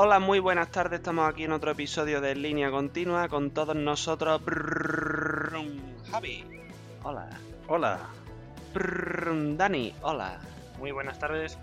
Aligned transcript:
Hola, 0.00 0.20
muy 0.20 0.38
buenas 0.38 0.70
tardes. 0.70 1.00
Estamos 1.00 1.28
aquí 1.28 1.42
en 1.42 1.50
otro 1.50 1.72
episodio 1.72 2.20
de 2.20 2.36
Línea 2.36 2.70
Continua 2.70 3.28
con 3.28 3.50
todos 3.50 3.74
nosotros. 3.74 4.40
Javi. 6.08 6.44
Hola. 7.02 7.28
Hola. 7.66 7.98
Dani. 9.56 9.92
Hola. 10.02 10.38
Muy 10.78 10.92
buenas 10.92 11.18
tardes. 11.18 11.58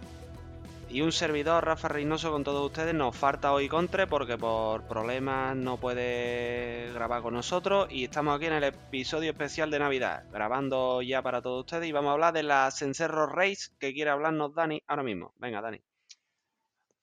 Y 0.89 1.00
un 1.00 1.14
servidor, 1.14 1.64
Rafa 1.64 1.88
Reynoso, 1.88 2.29
con 2.29 2.43
todos 2.43 2.66
ustedes. 2.66 2.93
Nos 2.93 3.16
falta 3.16 3.54
hoy 3.54 3.70
Contre 3.70 4.06
porque 4.06 4.38
por 4.38 4.82
problemas 4.83 5.56
no 5.56 5.78
puede 5.78 6.92
grabar 6.93 7.21
con 7.21 7.36
nosotros. 7.36 7.88
Y 7.89 8.04
estamos 8.04 8.36
aquí 8.36 8.47
en 8.47 8.54
el 8.54 8.65
episodio 8.65 9.32
especial 9.32 9.71
de 9.71 9.79
Navidad, 9.79 10.25
grabando 10.29 11.02
ya 11.02 11.21
para 11.21 11.42
todos 11.42 11.61
ustedes. 11.61 11.88
Y 11.88 11.93
vamos 11.93 12.10
a 12.10 12.14
hablar 12.15 12.33
de 12.33 12.43
la 12.43 12.70
Cencerro 12.70 13.28
Race 13.28 13.71
que 13.79 13.93
quiere 13.93 14.10
hablarnos 14.10 14.54
Dani 14.54 14.83
ahora 14.88 15.04
mismo. 15.04 15.32
Venga, 15.38 15.61
Dani. 15.61 15.79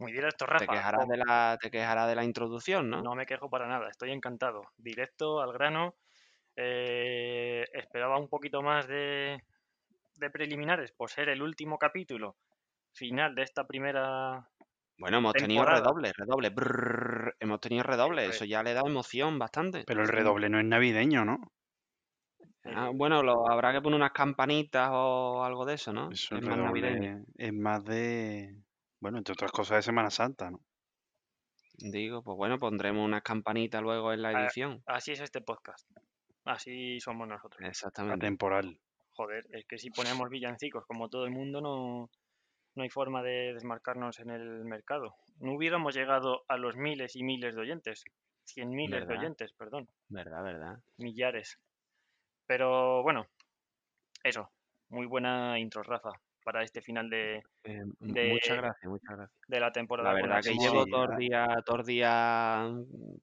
Muy 0.03 0.11
directo, 0.11 0.47
Rafa. 0.47 0.67
Te 0.67 0.73
quejarás, 0.73 1.07
de 1.07 1.17
la, 1.17 1.57
te 1.63 1.71
quejarás 1.71 2.09
de 2.09 2.17
la 2.17 2.25
introducción, 2.25 2.91
¿no? 2.91 3.03
No 3.03 3.15
me 3.15 3.25
quejo 3.25 3.49
para 3.49 3.69
nada, 3.69 3.89
estoy 3.89 4.11
encantado. 4.11 4.63
Directo, 4.77 5.41
al 5.41 5.53
grano. 5.53 5.95
Eh, 6.57 7.65
esperaba 7.73 8.19
un 8.19 8.29
poquito 8.29 8.63
más 8.63 8.89
de, 8.89 9.41
de 10.17 10.31
preliminares 10.31 10.91
por 10.91 11.09
ser 11.09 11.29
el 11.29 11.41
último 11.41 11.79
capítulo 11.79 12.37
final 12.93 13.37
de 13.37 13.43
esta 13.43 13.65
primera. 13.65 14.45
Bueno, 14.99 15.19
hemos 15.19 15.35
tenido 15.35 15.65
redoble, 15.65 16.13
redoble. 16.13 16.51
brrr, 16.51 17.37
hemos 17.39 17.61
tenido 17.61 17.85
redoble, 17.85 18.23
Eso 18.23 18.33
eso 18.33 18.45
es. 18.45 18.51
ya 18.51 18.65
le 18.65 18.75
da 18.75 18.83
emoción 18.85 19.39
bastante. 19.39 19.85
Pero 19.87 20.03
el 20.03 20.09
redoble 20.09 20.49
no 20.49 20.59
es 20.59 20.65
navideño, 20.65 21.25
¿no? 21.25 21.53
Ah, 22.65 22.91
bueno, 22.93 23.23
lo, 23.23 23.49
habrá 23.49 23.73
que 23.73 23.81
poner 23.81 23.99
unas 23.99 24.13
campanitas 24.13 24.91
o 24.93 25.45
algo 25.45 25.65
de 25.65 25.75
eso, 25.75 25.93
¿no? 25.93 26.11
Eso 26.11 26.35
es 26.35 26.43
más 26.43 26.59
navideño. 26.59 27.25
es 27.37 27.53
más 27.53 27.85
de. 27.85 28.57
Bueno, 29.03 29.19
entre 29.19 29.33
otras 29.33 29.51
cosas 29.51 29.79
de 29.79 29.83
Semana 29.83 30.11
Santa, 30.11 30.49
¿no? 30.49 30.61
Digo, 31.75 32.23
pues 32.23 32.37
bueno, 32.37 32.61
pondremos 32.61 33.05
unas 33.05 33.23
campanitas 33.23 33.83
luego 33.83 34.13
en 34.13 34.23
la 34.23 34.31
edición. 34.31 34.81
Así 34.87 35.11
es 35.11 35.21
este 35.21 35.41
podcast. 35.41 35.91
Así 36.45 37.01
somos 37.01 37.27
nosotros. 37.27 37.69
Exactamente. 37.69 38.25
Atemporal. 38.25 38.79
Joder, 39.15 39.45
es 39.51 39.67
que 39.67 39.77
si 39.79 39.91
ponemos 39.91 40.31
villancicos 40.31 40.87
como 40.87 41.09
todo 41.09 41.25
el 41.25 41.33
mundo, 41.33 41.61
no, 41.61 42.11
no 42.77 42.83
hay 42.85 42.91
forma 42.91 43.25
de 43.25 43.53
desmarcarnos 43.55 44.21
en 44.21 44.31
el 44.31 44.65
mercado. 44.65 45.17
No 45.41 45.57
hubiéramos 45.57 45.97
llegado 45.97 46.45
a 46.47 46.57
los 46.57 46.77
miles 46.77 47.17
y 47.17 47.25
miles 47.25 47.57
de 47.57 47.61
oyentes. 47.61 48.05
Cien 48.45 48.71
miles 48.71 49.09
de 49.09 49.19
oyentes, 49.19 49.53
perdón. 49.53 49.89
Verdad, 50.11 50.45
verdad. 50.45 50.79
Millares. 50.99 51.59
Pero 52.47 53.03
bueno, 53.03 53.27
eso. 54.23 54.49
Muy 54.91 55.07
buena 55.07 55.59
intro, 55.59 55.83
Rafa, 55.83 56.13
para 56.43 56.63
este 56.63 56.83
final 56.83 57.09
de, 57.11 57.43
Eh, 57.65 57.83
De- 58.01 58.33
Muchas 58.33 58.57
gracias, 58.57 58.91
muchas 58.91 59.17
gracias. 59.17 59.41
de 59.49 59.61
la 59.61 59.73
temporada. 59.73 60.13
La 60.13 60.15
verdad 60.21 60.43
que 60.43 60.55
llevo 60.55 60.85
sí, 60.85 60.91
todo 60.91 61.05
el 61.13 61.17
día, 61.17 61.47
todo 61.65 61.77
el 61.81 61.87
día 61.87 62.71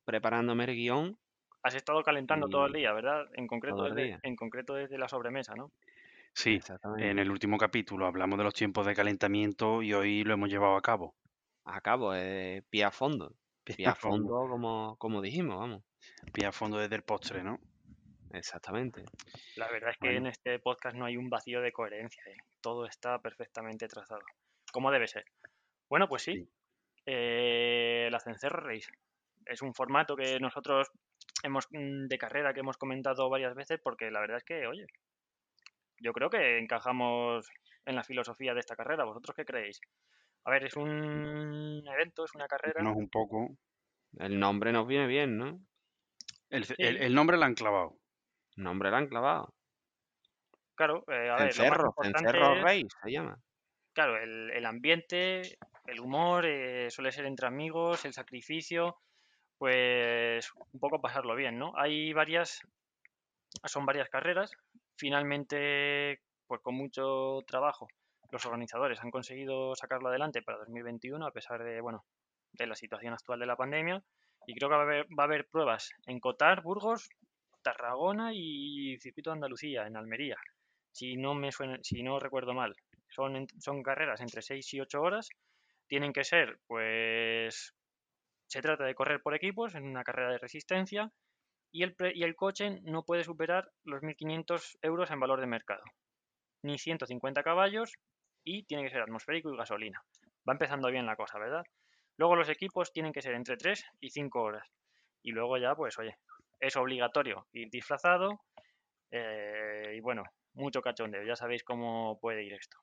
preparándome 0.06 0.64
el 0.66 0.76
guion. 0.76 1.18
Has 1.62 1.76
estado 1.76 2.02
calentando 2.04 2.48
todo 2.48 2.68
el 2.68 2.74
día, 2.74 2.94
¿verdad? 2.94 3.26
En 3.34 3.46
concreto, 3.48 3.84
desde, 3.84 4.04
día. 4.04 4.20
en 4.24 4.36
concreto 4.36 4.76
desde 4.76 4.98
la 4.98 5.10
sobremesa, 5.10 5.56
¿no? 5.56 5.72
Sí, 6.34 6.60
en 7.00 7.20
el 7.20 7.30
último 7.32 7.58
capítulo 7.58 8.06
hablamos 8.06 8.38
de 8.38 8.46
los 8.46 8.54
tiempos 8.54 8.86
de 8.86 8.96
calentamiento 8.96 9.82
y 9.82 9.94
hoy 9.94 10.24
lo 10.24 10.34
hemos 10.34 10.50
llevado 10.50 10.78
a 10.78 10.82
cabo. 10.82 11.16
A 11.66 11.82
cabo, 11.82 12.14
eh, 12.16 12.64
pie 12.70 12.86
a 12.86 12.92
fondo. 12.92 13.34
Pie 13.84 13.88
a 13.88 13.94
fondo, 13.94 14.48
como, 14.50 14.96
como 14.98 15.22
dijimos, 15.22 15.60
vamos. 15.60 15.84
Pie 16.34 16.48
a 16.48 16.52
fondo 16.52 16.78
desde 16.78 16.96
el 16.96 17.04
postre, 17.04 17.44
¿no? 17.44 17.60
Exactamente. 18.32 19.04
La 19.56 19.68
verdad 19.70 19.92
es 19.92 19.98
que 19.98 20.08
Bueno. 20.08 20.20
en 20.20 20.28
este 20.28 20.60
podcast 20.60 20.96
no 20.96 21.06
hay 21.06 21.18
un 21.18 21.30
vacío 21.30 21.62
de 21.62 21.72
coherencia, 21.72 22.24
¿eh? 22.28 22.38
Todo 22.62 22.86
está 22.86 23.20
perfectamente 23.20 23.88
trazado. 23.88 24.22
Como 24.72 24.92
debe 24.92 25.08
ser. 25.08 25.26
Bueno, 25.90 26.08
pues 26.08 26.22
sí. 26.24 26.34
Sí. 26.36 26.50
eh, 27.06 28.08
la 28.12 28.20
Cencerro 28.20 28.62
Race. 28.68 28.92
Es 29.46 29.62
un 29.64 29.74
formato 29.74 30.16
que 30.16 30.40
nosotros 30.40 30.92
hemos 31.44 31.66
mm, 31.72 32.06
de 32.08 32.18
carrera 32.20 32.54
que 32.54 32.60
hemos 32.60 32.78
comentado 32.78 33.30
varias 33.30 33.56
veces 33.56 33.80
porque 33.84 34.12
la 34.12 34.20
verdad 34.20 34.38
es 34.38 34.44
que, 34.44 34.68
oye, 34.68 34.86
yo 36.02 36.14
creo 36.14 36.30
que 36.30 36.60
encajamos 36.60 37.50
en 37.86 37.96
la 37.96 38.04
filosofía 38.04 38.54
de 38.54 38.60
esta 38.60 38.76
carrera. 38.76 39.06
¿Vosotros 39.06 39.36
qué 39.36 39.46
creéis? 39.46 39.80
A 40.46 40.52
ver, 40.52 40.66
es 40.66 40.76
un 40.76 41.84
evento, 41.88 42.26
es 42.26 42.36
una 42.36 42.48
carrera. 42.48 42.82
No 42.84 42.92
es 42.92 42.98
un 42.98 43.10
poco. 43.10 43.58
El 44.20 44.40
nombre 44.40 44.72
nos 44.72 44.86
viene 44.88 45.08
bien, 45.08 45.38
¿no? 45.38 45.60
El, 46.50 46.66
el- 46.78 46.98
el 46.98 47.14
nombre 47.16 47.38
lo 47.38 47.44
han 47.46 47.54
clavado. 47.56 47.98
Nombre 48.60 48.92
lo 48.92 48.98
han 48.98 49.08
clavado. 49.08 49.54
Claro, 50.76 51.04
eh, 51.08 51.30
a 51.30 51.38
ver, 51.38 51.58
lo 51.58 51.94
más 51.98 52.62
Rey 52.64 52.86
se 53.02 53.12
llama. 53.12 53.38
Claro, 53.94 54.18
el, 54.18 54.52
el 54.52 54.66
ambiente, 54.66 55.58
el 55.88 56.00
humor, 56.00 56.46
eh, 56.46 56.90
suele 56.90 57.12
ser 57.12 57.26
entre 57.26 57.48
amigos, 57.48 58.04
el 58.06 58.14
sacrificio, 58.14 58.98
pues 59.58 60.52
un 60.74 60.80
poco 60.80 61.02
pasarlo 61.02 61.36
bien, 61.36 61.58
¿no? 61.58 61.74
Hay 61.78 62.12
varias, 62.12 62.62
son 63.64 63.86
varias 63.86 64.10
carreras. 64.10 64.52
Finalmente, 64.98 66.22
pues 66.46 66.62
con 66.62 66.76
mucho 66.76 67.40
trabajo, 67.48 67.88
los 68.32 68.46
organizadores 68.46 69.00
han 69.02 69.12
conseguido 69.12 69.74
sacarlo 69.76 70.10
adelante 70.10 70.42
para 70.42 70.60
2021, 70.60 71.26
a 71.26 71.32
pesar 71.32 71.64
de, 71.64 71.80
bueno, 71.80 72.04
de 72.54 72.68
la 72.68 72.76
situación 72.76 73.14
actual 73.14 73.40
de 73.40 73.46
la 73.46 73.56
pandemia. 73.56 74.04
Y 74.48 74.56
creo 74.56 74.70
que 74.70 74.76
va 74.76 74.82
a 74.82 74.86
haber, 74.86 75.06
va 75.08 75.24
a 75.24 75.28
haber 75.28 75.48
pruebas 75.48 75.92
en 76.08 76.20
Cotar, 76.20 76.62
Burgos, 76.62 77.10
Tarragona 77.72 78.32
y 78.34 78.98
Circuito 79.00 79.30
de 79.30 79.36
Andalucía, 79.36 79.86
en 79.86 79.96
Almería. 79.96 80.38
Si 80.92 81.18
no 81.18 81.36
me 81.36 81.52
suena, 81.52 81.78
si 81.84 82.02
no 82.02 82.20
recuerdo 82.20 82.54
mal. 82.54 82.76
Son, 83.10 83.84
carreras 83.84 84.22
entre 84.22 84.42
6 84.42 84.74
y 84.74 84.82
8 84.82 85.02
horas. 85.02 85.30
Tienen 85.88 86.14
que 86.14 86.24
ser, 86.24 86.60
pues, 86.68 87.74
se 88.48 88.62
trata 88.62 88.86
de 88.86 88.96
correr 88.96 89.22
por 89.22 89.36
equipos 89.36 89.76
en 89.76 89.84
una 89.86 90.04
carrera 90.04 90.32
de 90.32 90.38
resistencia 90.40 91.12
y 91.72 91.84
el, 91.84 91.96
y 92.14 92.24
el 92.24 92.36
coche 92.36 92.80
no 92.84 93.04
puede 93.04 93.24
superar 93.24 93.70
los 93.84 94.02
1.500 94.02 94.78
euros 94.82 95.12
en 95.12 95.20
valor 95.20 95.40
de 95.40 95.48
mercado, 95.48 95.84
ni 96.64 96.78
150 96.78 97.44
caballos 97.44 97.94
y 98.44 98.64
tiene 98.64 98.84
que 98.84 98.90
ser 98.90 99.02
atmosférico 99.02 99.54
y 99.54 99.58
gasolina. 99.58 100.02
Va 100.48 100.54
empezando 100.54 100.90
bien 100.90 101.06
la 101.06 101.16
cosa, 101.16 101.38
¿verdad? 101.38 101.64
Luego 102.18 102.36
los 102.36 102.50
equipos 102.50 102.92
tienen 102.92 103.14
que 103.14 103.22
ser 103.22 103.36
entre 103.36 103.58
3 103.58 103.84
y 104.00 104.10
5 104.10 104.42
horas. 104.42 104.68
Y 105.22 105.32
luego 105.32 105.58
ya, 105.58 105.76
pues, 105.76 105.98
oye, 106.00 106.18
es 106.60 106.76
obligatorio 106.76 107.48
ir 107.54 107.70
disfrazado 107.70 108.42
eh, 109.12 109.94
y 109.96 110.00
bueno, 110.02 110.24
mucho 110.54 110.82
cachondeo. 110.82 111.24
Ya 111.24 111.36
sabéis 111.36 111.64
cómo 111.64 112.20
puede 112.20 112.44
ir 112.44 112.54
esto. 112.54 112.78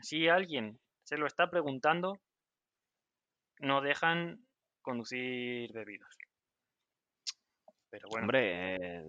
Si 0.00 0.28
alguien 0.28 0.80
se 1.04 1.16
lo 1.16 1.26
está 1.26 1.50
preguntando, 1.50 2.18
no 3.60 3.80
dejan 3.80 4.46
conducir 4.82 5.72
bebidos. 5.72 6.16
Pero 7.90 8.08
bueno, 8.08 8.24
Hombre, 8.24 8.76
eh, 8.76 9.04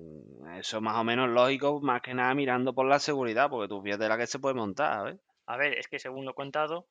eso 0.59 0.81
más 0.81 0.97
o 0.97 1.03
menos 1.03 1.29
lógico, 1.29 1.79
más 1.81 2.01
que 2.01 2.13
nada 2.13 2.33
mirando 2.33 2.73
por 2.73 2.85
la 2.85 2.99
seguridad, 2.99 3.49
porque 3.49 3.69
tú 3.69 3.81
fíjate 3.81 4.09
la 4.09 4.17
que 4.17 4.27
se 4.27 4.39
puede 4.39 4.55
montar, 4.55 4.93
¿sabes? 4.93 5.19
a 5.45 5.57
ver, 5.57 5.77
es 5.77 5.87
que 5.87 5.99
según 5.99 6.25
lo 6.25 6.31
he 6.31 6.35
contado, 6.35 6.87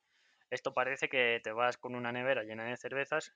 esto 0.49 0.73
parece 0.73 1.09
que 1.09 1.39
te 1.43 1.51
vas 1.51 1.77
con 1.77 1.95
una 1.95 2.11
nevera 2.11 2.43
llena 2.43 2.65
de 2.65 2.77
cervezas 2.77 3.33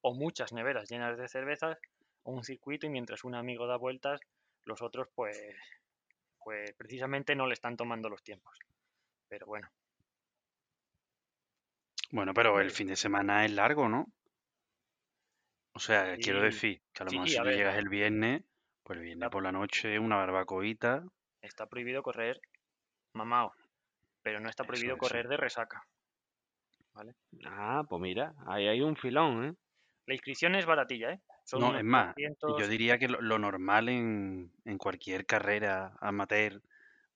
o 0.00 0.14
muchas 0.14 0.52
neveras 0.52 0.88
llenas 0.90 1.16
de 1.16 1.28
cervezas 1.28 1.78
o 2.24 2.32
un 2.32 2.44
circuito 2.44 2.86
y 2.86 2.90
mientras 2.90 3.24
un 3.24 3.34
amigo 3.36 3.66
da 3.68 3.76
vueltas, 3.78 4.20
los 4.64 4.82
otros 4.82 5.08
pues 5.14 5.38
pues 6.44 6.72
precisamente 6.74 7.34
no 7.34 7.46
le 7.48 7.54
están 7.54 7.76
tomando 7.76 8.08
los 8.08 8.22
tiempos. 8.22 8.56
Pero 9.28 9.46
bueno, 9.46 9.68
Bueno, 12.10 12.32
pero 12.32 12.60
el 12.60 12.70
fin 12.70 12.86
de 12.88 12.96
semana 12.96 13.44
es 13.44 13.52
largo, 13.52 13.90
¿no? 13.90 14.06
O 15.72 15.78
sea, 15.78 16.18
quiero 16.18 16.42
decir 16.42 16.82
que 16.92 17.02
a 17.02 17.06
lo 17.06 17.10
sí, 17.10 17.12
mejor 17.12 17.28
si 17.28 17.40
tú 17.40 17.50
llegas 17.50 17.76
el 17.78 17.88
viernes, 17.88 18.42
pues 18.82 18.96
el 18.98 19.04
viernes 19.04 19.30
por 19.30 19.42
la 19.44 19.52
noche, 19.52 19.98
una 20.00 20.16
barbacoita. 20.16 21.04
está 21.48 21.64
prohibido 21.68 22.02
correr 22.02 22.36
mamao, 23.18 23.48
pero 24.24 24.40
no 24.40 24.48
está 24.50 24.64
prohibido 24.66 24.98
eso. 25.00 25.02
correr 25.02 25.28
de 25.28 25.36
resaca. 25.46 25.78
Ah, 27.46 27.84
pues 27.88 28.00
mira, 28.02 28.34
ahí 28.46 28.66
hay 28.66 28.80
un 28.80 28.96
filón, 28.96 29.44
¿eh? 29.44 29.54
La 30.06 30.14
inscripción 30.14 30.54
es 30.54 30.64
baratilla, 30.64 31.10
¿eh? 31.12 31.20
Son 31.44 31.60
No, 31.60 31.76
es 31.76 31.84
más, 31.84 32.14
300 32.14 32.60
yo 32.60 32.68
diría 32.68 32.98
que 32.98 33.08
lo, 33.08 33.20
lo 33.20 33.38
normal 33.38 33.88
en, 33.88 34.52
en 34.64 34.78
cualquier 34.78 35.26
carrera 35.26 35.96
amateur 36.00 36.60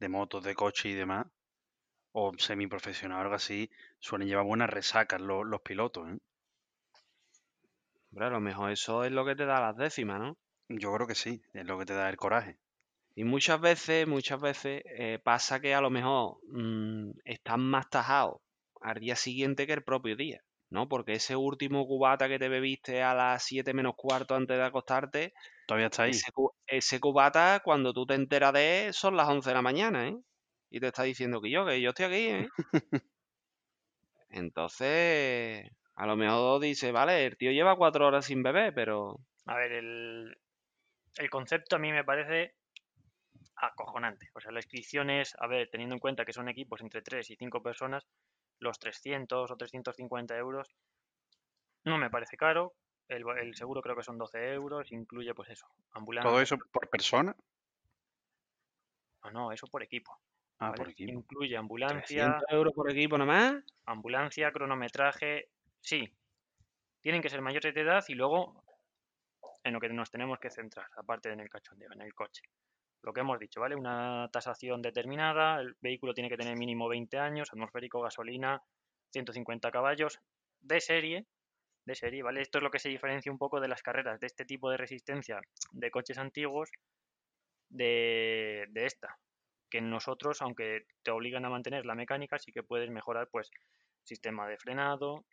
de 0.00 0.08
motos, 0.08 0.44
de 0.44 0.54
coche 0.54 0.90
y 0.90 0.94
demás, 0.94 1.26
o 2.12 2.32
semiprofesional 2.38 3.18
o 3.18 3.22
algo 3.22 3.34
así, 3.34 3.70
suelen 4.00 4.28
llevar 4.28 4.44
buenas 4.44 4.70
resacas 4.70 5.20
los, 5.20 5.46
los 5.46 5.60
pilotos, 5.62 6.08
¿eh? 6.10 6.18
Hombre, 8.10 8.26
a 8.26 8.30
lo 8.30 8.40
mejor 8.40 8.70
eso 8.70 9.04
es 9.04 9.12
lo 9.12 9.24
que 9.24 9.34
te 9.34 9.46
da 9.46 9.60
las 9.60 9.76
décimas, 9.76 10.20
¿no? 10.20 10.36
Yo 10.68 10.92
creo 10.92 11.06
que 11.06 11.14
sí, 11.14 11.40
es 11.54 11.64
lo 11.64 11.78
que 11.78 11.86
te 11.86 11.94
da 11.94 12.10
el 12.10 12.16
coraje. 12.18 12.58
Y 13.14 13.24
muchas 13.24 13.60
veces, 13.60 14.06
muchas 14.06 14.40
veces 14.40 14.82
eh, 14.86 15.18
pasa 15.22 15.60
que 15.60 15.74
a 15.74 15.80
lo 15.80 15.90
mejor 15.90 16.38
mm, 16.50 17.10
están 17.24 17.60
más 17.60 17.90
tajados 17.90 18.40
al 18.80 19.00
día 19.00 19.16
siguiente 19.16 19.66
que 19.66 19.72
el 19.74 19.82
propio 19.84 20.16
día, 20.16 20.42
¿no? 20.70 20.88
Porque 20.88 21.14
ese 21.14 21.36
último 21.36 21.86
cubata 21.86 22.28
que 22.28 22.38
te 22.38 22.48
bebiste 22.48 23.02
a 23.02 23.14
las 23.14 23.42
7 23.44 23.74
menos 23.74 23.94
cuarto 23.96 24.34
antes 24.34 24.56
de 24.58 24.64
acostarte, 24.64 25.34
Todavía 25.66 25.86
está 25.86 26.02
ahí. 26.04 26.20
ese, 26.20 26.32
cu- 26.32 26.52
ese 26.66 27.00
cubata, 27.00 27.60
cuando 27.64 27.92
tú 27.94 28.06
te 28.06 28.14
enteras 28.14 28.52
de 28.54 28.86
él, 28.88 28.94
son 28.94 29.16
las 29.16 29.28
11 29.28 29.50
de 29.50 29.54
la 29.56 29.62
mañana, 29.62 30.08
¿eh? 30.08 30.16
Y 30.70 30.80
te 30.80 30.88
está 30.88 31.02
diciendo 31.04 31.40
que 31.42 31.50
yo, 31.50 31.66
que 31.66 31.80
yo 31.80 31.90
estoy 31.90 32.06
aquí, 32.06 32.28
¿eh? 32.28 32.48
Entonces, 34.30 35.68
A 35.94 36.06
lo 36.06 36.16
mejor 36.16 36.60
dice, 36.62 36.92
vale, 36.92 37.26
el 37.26 37.36
tío 37.36 37.50
lleva 37.52 37.76
cuatro 37.76 38.06
horas 38.06 38.24
sin 38.26 38.42
beber, 38.42 38.72
pero 38.74 39.16
A 39.46 39.56
ver, 39.56 39.72
el, 39.72 40.40
el 41.18 41.30
concepto 41.30 41.76
a 41.76 41.80
mí 41.80 41.92
me 41.92 42.04
parece 42.04 42.56
acojonante. 43.56 44.28
O 44.34 44.40
sea, 44.40 44.52
la 44.52 44.60
inscripción 44.60 45.10
es, 45.10 45.34
a 45.38 45.46
ver, 45.46 45.68
teniendo 45.70 45.94
en 45.94 46.00
cuenta 46.00 46.24
que 46.24 46.32
son 46.32 46.48
equipos 46.48 46.80
entre 46.80 47.02
3 47.02 47.28
y 47.30 47.36
5 47.36 47.62
personas, 47.62 48.06
los 48.58 48.78
300 48.78 49.50
o 49.50 49.56
350 49.56 50.36
euros 50.36 50.74
no 51.84 51.98
me 51.98 52.10
parece 52.10 52.36
caro. 52.36 52.74
El, 53.08 53.54
seguro 53.54 53.80
creo 53.80 53.96
que 53.96 54.02
son 54.02 54.18
12 54.18 54.52
euros, 54.52 54.92
incluye 54.92 55.34
pues 55.34 55.48
eso, 55.48 55.66
ambulancia. 55.92 56.30
¿Todo 56.30 56.42
eso 56.42 56.58
por 56.70 56.90
persona? 56.90 57.34
Ah, 59.22 59.30
no, 59.30 59.50
eso 59.50 59.66
por 59.66 59.82
equipo. 59.82 60.12
Ah, 60.58 60.70
¿vale? 60.70 60.76
por 60.76 60.90
equipo. 60.90 61.12
Incluye 61.12 61.56
ambulancia, 61.56 62.02
300 62.02 62.44
euros 62.50 62.74
por 62.74 62.90
equipo 62.90 63.16
nomás. 63.16 63.64
ambulancia, 63.86 64.52
cronometraje, 64.52 65.48
sí. 65.80 66.12
Tienen 67.00 67.22
que 67.22 67.30
ser 67.30 67.40
mayores 67.40 67.74
de 67.74 67.80
edad 67.80 68.04
y 68.08 68.14
luego 68.14 68.62
en 69.64 69.72
lo 69.72 69.80
que 69.80 69.88
nos 69.88 70.10
tenemos 70.10 70.38
que 70.38 70.50
centrar, 70.50 70.88
aparte 70.96 71.32
en 71.32 71.40
el 71.40 71.48
cachondeo, 71.48 71.90
en 71.92 72.02
el 72.02 72.12
coche. 72.12 72.42
Lo 73.02 73.12
que 73.12 73.20
hemos 73.20 73.38
dicho, 73.38 73.60
¿vale? 73.60 73.76
Una 73.76 74.28
tasación 74.32 74.82
determinada, 74.82 75.60
el 75.60 75.76
vehículo 75.80 76.14
tiene 76.14 76.28
que 76.28 76.36
tener 76.36 76.56
mínimo 76.56 76.88
20 76.88 77.18
años, 77.18 77.50
atmosférico, 77.52 78.00
gasolina, 78.00 78.62
150 79.12 79.70
caballos, 79.70 80.18
de 80.60 80.80
serie, 80.80 81.26
de 81.84 81.94
serie, 81.94 82.22
¿vale? 82.22 82.42
Esto 82.42 82.58
es 82.58 82.64
lo 82.64 82.70
que 82.70 82.78
se 82.78 82.88
diferencia 82.88 83.32
un 83.32 83.38
poco 83.38 83.60
de 83.60 83.68
las 83.68 83.82
carreras 83.82 84.20
de 84.20 84.26
este 84.26 84.44
tipo 84.44 84.70
de 84.70 84.76
resistencia 84.76 85.40
de 85.72 85.90
coches 85.90 86.18
antiguos 86.18 86.70
de, 87.70 88.66
de 88.70 88.86
esta, 88.86 89.18
que 89.70 89.80
nosotros, 89.80 90.42
aunque 90.42 90.86
te 91.02 91.10
obligan 91.10 91.44
a 91.44 91.50
mantener 91.50 91.86
la 91.86 91.94
mecánica, 91.94 92.38
sí 92.38 92.52
que 92.52 92.62
puedes 92.62 92.90
mejorar, 92.90 93.28
pues, 93.30 93.50
sistema 94.02 94.48
de 94.48 94.58
frenado, 94.58 95.24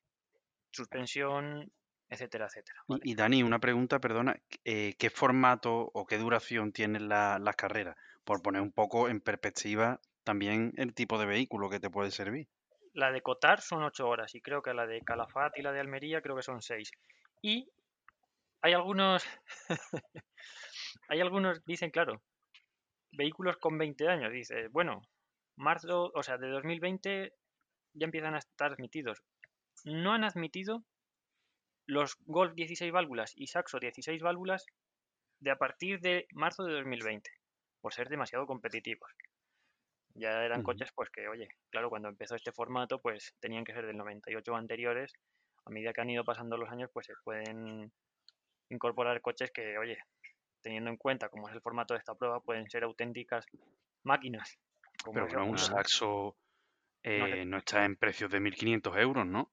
suspensión, 0.71 1.71
etcétera, 2.09 2.45
etcétera. 2.45 2.81
¿vale? 2.87 3.01
Y, 3.03 3.11
y 3.11 3.15
Dani, 3.15 3.43
una 3.43 3.59
pregunta, 3.59 3.99
perdona, 3.99 4.35
eh, 4.63 4.95
¿qué 4.97 5.09
formato 5.09 5.91
o 5.93 6.05
qué 6.05 6.17
duración 6.17 6.71
tienen 6.71 7.09
la- 7.09 7.39
las 7.39 7.55
carreras? 7.55 7.95
Por 8.23 8.41
poner 8.41 8.61
un 8.61 8.71
poco 8.71 9.09
en 9.09 9.21
perspectiva 9.21 9.99
también 10.23 10.73
el 10.77 10.93
tipo 10.93 11.19
de 11.19 11.25
vehículo 11.27 11.69
que 11.69 11.79
te 11.79 11.89
puede 11.89 12.11
servir. 12.11 12.47
La 12.93 13.11
de 13.11 13.21
Cotar 13.21 13.61
son 13.61 13.83
8 13.83 14.07
horas 14.07 14.33
y 14.35 14.41
creo 14.41 14.61
que 14.61 14.73
la 14.73 14.87
de 14.87 15.01
Calafat 15.01 15.57
y 15.57 15.61
la 15.61 15.71
de 15.71 15.79
Almería 15.81 16.21
creo 16.21 16.35
que 16.35 16.41
son 16.43 16.61
6. 16.61 16.89
Y 17.41 17.69
hay 18.61 18.73
algunos, 18.73 19.23
hay 21.07 21.21
algunos, 21.21 21.63
dicen, 21.65 21.91
claro, 21.91 22.21
vehículos 23.11 23.57
con 23.57 23.77
20 23.77 24.07
años. 24.07 24.31
Dice, 24.31 24.67
bueno, 24.69 25.01
marzo, 25.57 26.11
o 26.13 26.23
sea, 26.23 26.37
de 26.37 26.49
2020 26.49 27.33
ya 27.93 28.05
empiezan 28.05 28.35
a 28.35 28.39
estar 28.39 28.73
admitidos. 28.73 29.23
No 29.85 30.13
han 30.13 30.23
admitido 30.23 30.85
los 31.85 32.17
Golf 32.25 32.53
16 32.53 32.91
válvulas 32.91 33.33
y 33.35 33.47
Saxo 33.47 33.79
16 33.79 34.21
válvulas 34.21 34.65
de 35.39 35.51
a 35.51 35.57
partir 35.57 35.99
de 35.99 36.27
marzo 36.33 36.63
de 36.63 36.73
2020, 36.73 37.29
por 37.81 37.93
ser 37.93 38.09
demasiado 38.09 38.45
competitivos. 38.45 39.11
Ya 40.15 40.45
eran 40.45 40.63
coches, 40.63 40.91
pues 40.95 41.09
que, 41.09 41.27
oye, 41.27 41.49
claro, 41.69 41.89
cuando 41.89 42.07
empezó 42.07 42.35
este 42.35 42.53
formato, 42.53 43.01
pues 43.01 43.35
tenían 43.41 43.65
que 43.65 43.73
ser 43.73 43.85
del 43.85 43.97
98 43.97 44.53
o 44.53 44.55
anteriores. 44.55 45.13
A 45.65 45.69
medida 45.71 45.91
que 45.91 45.99
han 45.99 46.09
ido 46.09 46.23
pasando 46.23 46.55
los 46.57 46.69
años, 46.69 46.89
pues 46.93 47.07
se 47.07 47.13
pueden 47.23 47.91
incorporar 48.69 49.19
coches 49.21 49.51
que, 49.51 49.77
oye, 49.77 49.97
teniendo 50.61 50.89
en 50.89 50.95
cuenta 50.95 51.27
cómo 51.27 51.49
es 51.49 51.53
el 51.53 51.61
formato 51.61 51.93
de 51.93 51.99
esta 51.99 52.15
prueba, 52.15 52.39
pueden 52.39 52.69
ser 52.69 52.83
auténticas 52.83 53.45
máquinas. 54.03 54.57
Como 55.03 55.15
Pero 55.15 55.27
bueno, 55.27 55.51
un 55.51 55.57
saxo 55.57 56.37
eh, 57.03 57.43
no 57.45 57.57
está 57.57 57.83
en 57.83 57.97
precios 57.97 58.31
de 58.31 58.39
1.500 58.39 58.97
euros, 58.99 59.27
¿no? 59.27 59.51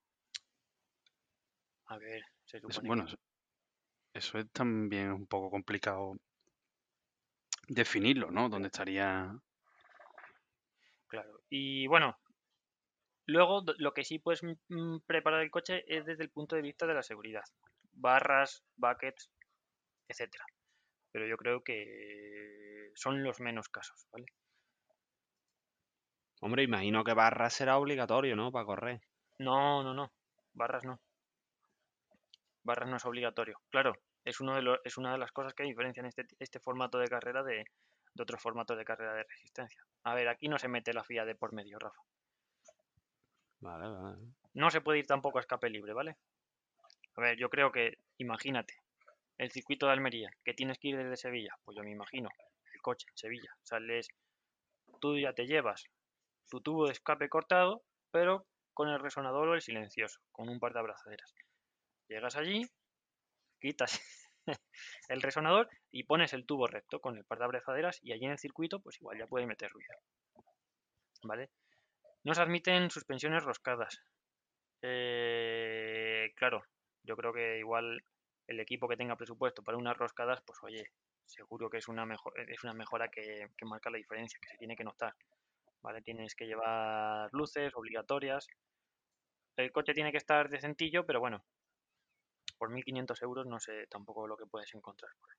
A 1.86 1.98
ver, 1.98 2.22
se 2.44 2.60
supone 2.60 2.88
bueno, 2.88 3.04
que... 3.04 3.10
eso- 3.10 3.18
eso 4.14 4.38
es 4.38 4.50
también 4.52 5.12
un 5.12 5.26
poco 5.26 5.50
complicado 5.50 6.16
definirlo, 7.68 8.30
¿no? 8.30 8.48
¿Dónde 8.48 8.68
estaría? 8.68 9.34
Claro. 11.08 11.40
Y 11.50 11.86
bueno, 11.86 12.18
luego 13.26 13.62
lo 13.78 13.92
que 13.92 14.04
sí 14.04 14.18
puedes 14.18 14.42
preparar 15.06 15.42
el 15.42 15.50
coche 15.50 15.84
es 15.86 16.04
desde 16.06 16.24
el 16.24 16.30
punto 16.30 16.56
de 16.56 16.62
vista 16.62 16.86
de 16.86 16.94
la 16.94 17.02
seguridad. 17.02 17.44
Barras, 17.92 18.64
buckets, 18.76 19.30
etcétera. 20.08 20.44
Pero 21.12 21.26
yo 21.26 21.36
creo 21.36 21.62
que 21.62 22.90
son 22.94 23.22
los 23.22 23.40
menos 23.40 23.68
casos, 23.68 24.06
¿vale? 24.12 24.26
Hombre, 26.42 26.62
imagino 26.62 27.04
que 27.04 27.14
barra 27.14 27.48
será 27.48 27.78
obligatorio, 27.78 28.36
¿no? 28.36 28.52
Para 28.52 28.66
correr. 28.66 29.00
No, 29.38 29.82
no, 29.82 29.92
no. 29.92 30.10
Barras 30.54 30.84
no. 30.84 30.98
Barras 32.64 32.88
no 32.88 32.96
es 32.96 33.04
obligatorio. 33.04 33.60
Claro, 33.70 33.96
es, 34.24 34.40
uno 34.40 34.54
de 34.54 34.62
los, 34.62 34.78
es 34.84 34.96
una 34.96 35.12
de 35.12 35.18
las 35.18 35.32
cosas 35.32 35.54
que 35.54 35.64
diferencian 35.64 36.06
este, 36.06 36.26
este 36.38 36.60
formato 36.60 36.98
de 36.98 37.08
carrera 37.08 37.42
de, 37.42 37.64
de 38.14 38.22
otros 38.22 38.40
formatos 38.40 38.76
de 38.76 38.84
carrera 38.84 39.14
de 39.14 39.24
resistencia. 39.24 39.82
A 40.04 40.14
ver, 40.14 40.28
aquí 40.28 40.48
no 40.48 40.58
se 40.58 40.68
mete 40.68 40.92
la 40.92 41.04
FIA 41.04 41.24
de 41.24 41.34
por 41.34 41.52
medio, 41.52 41.78
Rafa. 41.78 42.00
Vale, 43.60 43.88
vale. 43.88 44.18
No 44.54 44.70
se 44.70 44.80
puede 44.80 44.98
ir 44.98 45.06
tampoco 45.06 45.38
a 45.38 45.40
escape 45.40 45.70
libre, 45.70 45.92
¿vale? 45.92 46.16
A 47.16 47.20
ver, 47.20 47.36
yo 47.36 47.48
creo 47.48 47.70
que, 47.72 47.98
imagínate, 48.18 48.74
el 49.38 49.50
circuito 49.50 49.86
de 49.86 49.92
Almería, 49.92 50.30
que 50.44 50.54
tienes 50.54 50.78
que 50.78 50.88
ir 50.88 50.96
desde 50.96 51.16
Sevilla, 51.16 51.54
pues 51.64 51.76
yo 51.76 51.82
me 51.82 51.90
imagino, 51.90 52.28
el 52.74 52.80
coche 52.82 53.06
en 53.08 53.16
Sevilla, 53.16 53.56
sales, 53.62 54.08
tú 55.00 55.18
ya 55.18 55.32
te 55.32 55.46
llevas 55.46 55.84
tu 56.48 56.60
tubo 56.60 56.86
de 56.86 56.92
escape 56.92 57.28
cortado, 57.28 57.82
pero 58.10 58.46
con 58.74 58.88
el 58.88 59.00
resonador 59.00 59.48
o 59.48 59.54
el 59.54 59.62
silencioso, 59.62 60.20
con 60.32 60.48
un 60.48 60.58
par 60.58 60.72
de 60.72 60.80
abrazaderas. 60.80 61.34
Llegas 62.08 62.36
allí, 62.36 62.66
quitas 63.60 64.00
el 65.08 65.22
resonador 65.22 65.68
y 65.90 66.04
pones 66.04 66.32
el 66.32 66.46
tubo 66.46 66.66
recto 66.66 67.00
con 67.00 67.16
el 67.16 67.24
par 67.24 67.38
de 67.38 67.44
abrazaderas 67.44 67.98
y 68.02 68.12
allí 68.12 68.24
en 68.24 68.32
el 68.32 68.38
circuito, 68.38 68.80
pues 68.80 69.00
igual 69.00 69.18
ya 69.18 69.26
puede 69.26 69.46
meter 69.46 69.70
ruido. 69.70 69.94
¿Vale? 71.24 71.50
No 72.24 72.34
se 72.34 72.42
admiten 72.42 72.90
suspensiones 72.90 73.42
roscadas. 73.44 74.00
Eh, 74.82 76.32
claro, 76.36 76.64
yo 77.04 77.16
creo 77.16 77.32
que 77.32 77.58
igual 77.58 78.04
el 78.48 78.60
equipo 78.60 78.88
que 78.88 78.96
tenga 78.96 79.16
presupuesto 79.16 79.62
para 79.62 79.78
unas 79.78 79.96
roscadas, 79.96 80.40
pues 80.44 80.58
oye, 80.62 80.90
seguro 81.26 81.70
que 81.70 81.78
es 81.78 81.88
una, 81.88 82.04
mejor, 82.04 82.32
es 82.38 82.62
una 82.64 82.74
mejora 82.74 83.08
que, 83.08 83.48
que 83.56 83.64
marca 83.64 83.90
la 83.90 83.98
diferencia, 83.98 84.38
que 84.40 84.48
se 84.48 84.58
tiene 84.58 84.76
que 84.76 84.84
notar. 84.84 85.14
¿Vale? 85.82 86.02
Tienes 86.02 86.34
que 86.34 86.46
llevar 86.46 87.28
luces 87.32 87.72
obligatorias. 87.74 88.46
El 89.56 89.72
coche 89.72 89.94
tiene 89.94 90.12
que 90.12 90.18
estar 90.18 90.48
decentillo, 90.48 91.04
pero 91.04 91.20
bueno, 91.20 91.44
por 92.62 92.70
1.500 92.70 93.20
euros 93.22 93.44
no 93.44 93.58
sé 93.58 93.88
tampoco 93.88 94.28
lo 94.28 94.36
que 94.36 94.46
puedes 94.46 94.72
encontrar. 94.72 95.10
por 95.20 95.30
ahí. 95.32 95.36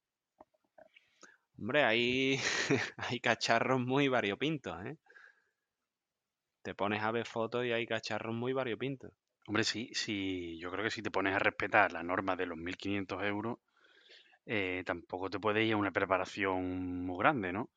Hombre, 1.58 1.84
hay, 1.86 2.38
hay 2.98 3.22
cacharros 3.22 3.80
muy 3.80 4.10
variopintos, 4.10 4.86
¿eh? 4.86 4.98
Te 6.64 6.76
pones 6.76 7.02
a 7.02 7.12
ver 7.12 7.26
fotos 7.26 7.66
y 7.66 7.72
hay 7.72 7.88
cacharros 7.88 8.36
muy 8.36 8.52
variopintos. 8.52 9.14
Hombre, 9.48 9.64
sí, 9.64 9.90
sí, 9.94 10.60
yo 10.60 10.70
creo 10.70 10.84
que 10.84 10.92
si 10.92 11.02
te 11.02 11.12
pones 11.12 11.34
a 11.34 11.40
respetar 11.40 11.94
la 11.94 12.04
norma 12.04 12.36
de 12.36 12.46
los 12.46 12.58
1.500 12.58 13.24
euros, 13.24 13.60
eh, 14.46 14.84
tampoco 14.86 15.30
te 15.30 15.40
puede 15.40 15.64
ir 15.64 15.76
a 15.76 15.78
una 15.78 15.92
preparación 15.92 17.06
muy 17.06 17.18
grande, 17.20 17.54
¿no? 17.54 17.70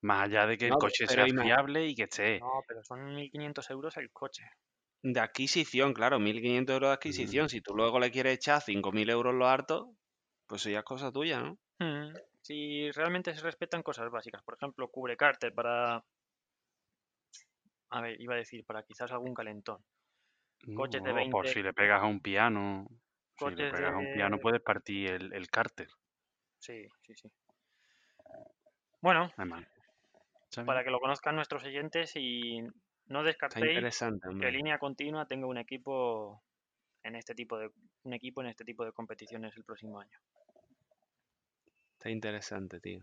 Más 0.00 0.24
allá 0.24 0.48
de 0.48 0.58
que 0.58 0.66
el 0.66 0.72
coche 0.72 1.06
sea 1.06 1.24
fiable 1.26 1.86
y 1.86 1.94
que 1.94 2.02
esté. 2.02 2.40
No, 2.40 2.64
pero 2.66 2.82
son 2.82 3.14
1.500 3.14 3.70
euros 3.70 3.96
el 3.96 4.10
coche. 4.10 4.42
De 5.04 5.20
adquisición, 5.20 5.94
claro, 5.94 6.18
1.500 6.18 6.74
euros 6.74 6.88
de 6.88 6.94
adquisición. 6.94 7.48
Si 7.48 7.60
tú 7.60 7.74
luego 7.76 8.00
le 8.00 8.10
quieres 8.10 8.34
echar 8.34 8.60
5.000 8.62 9.08
euros 9.10 9.32
lo 9.34 9.46
harto, 9.46 9.94
pues 10.48 10.62
eso 10.62 10.70
ya 10.70 10.78
es 10.80 10.84
cosa 10.84 11.12
tuya, 11.12 11.40
¿no? 11.40 11.58
Mm, 11.80 12.14
Si 12.40 12.90
realmente 12.92 13.34
se 13.34 13.42
respetan 13.42 13.82
cosas 13.82 14.10
básicas, 14.10 14.42
por 14.42 14.54
ejemplo, 14.54 14.88
cubre 14.88 15.16
cárter 15.18 15.52
para... 15.54 16.02
A 17.96 18.00
ver, 18.00 18.20
iba 18.20 18.34
a 18.34 18.38
decir, 18.38 18.64
para 18.64 18.82
quizás 18.82 19.12
algún 19.12 19.34
calentón. 19.34 19.78
¿no? 20.66 20.74
coches 20.80 21.02
de 21.04 21.12
O 21.12 21.14
por 21.30 21.44
20 21.44 21.48
si 21.52 21.62
le 21.62 21.72
pegas 21.72 22.02
a 22.02 22.06
un 22.06 22.20
piano, 22.20 22.64
si 23.40 23.50
le 23.54 23.66
pegas 23.72 23.94
a 23.94 23.98
un 23.98 24.08
piano 24.08 24.36
de- 24.36 24.42
puedes 24.42 24.60
partir 24.62 25.10
el, 25.12 25.32
el 25.32 25.46
cárter, 25.48 25.88
Sí, 26.58 26.86
sí, 27.02 27.14
sí. 27.14 27.28
Bueno, 29.02 29.30
para 30.64 30.82
que 30.84 30.90
lo 30.90 30.98
conozcan 31.00 31.36
nuestros 31.36 31.64
oyentes 31.64 32.12
y 32.16 32.60
no 33.08 33.22
descartéis 33.22 33.94
que 34.40 34.50
línea 34.50 34.78
continua 34.78 35.26
tenga 35.26 35.46
un 35.46 35.58
equipo 35.58 36.42
en 37.02 37.16
este 37.16 37.34
tipo 37.34 37.58
de 37.58 37.70
un 38.04 38.12
equipo 38.14 38.40
en 38.40 38.48
este 38.48 38.64
tipo 38.64 38.84
de 38.84 38.92
competiciones 38.92 39.56
el 39.56 39.64
próximo 39.64 40.00
año. 40.00 40.18
Está 41.96 42.10
interesante, 42.10 42.80
tío. 42.80 43.02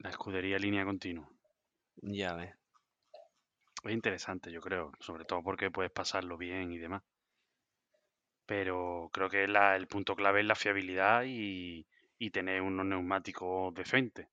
La 0.00 0.10
escudería 0.10 0.58
línea 0.58 0.84
continua. 0.84 1.28
Ya 2.02 2.34
ves. 2.34 2.54
Es 3.84 3.92
interesante, 3.92 4.50
yo 4.50 4.60
creo, 4.60 4.92
sobre 5.00 5.24
todo 5.24 5.42
porque 5.42 5.70
puedes 5.70 5.92
pasarlo 5.92 6.36
bien 6.36 6.72
y 6.72 6.78
demás. 6.78 7.02
Pero 8.46 9.10
creo 9.12 9.28
que 9.28 9.46
la- 9.48 9.76
el 9.76 9.86
punto 9.88 10.14
clave 10.14 10.40
es 10.40 10.46
la 10.46 10.54
fiabilidad 10.54 11.24
y, 11.26 11.86
y 12.18 12.30
tener 12.30 12.62
unos 12.62 12.86
neumáticos 12.86 13.74
decentes. 13.74 14.28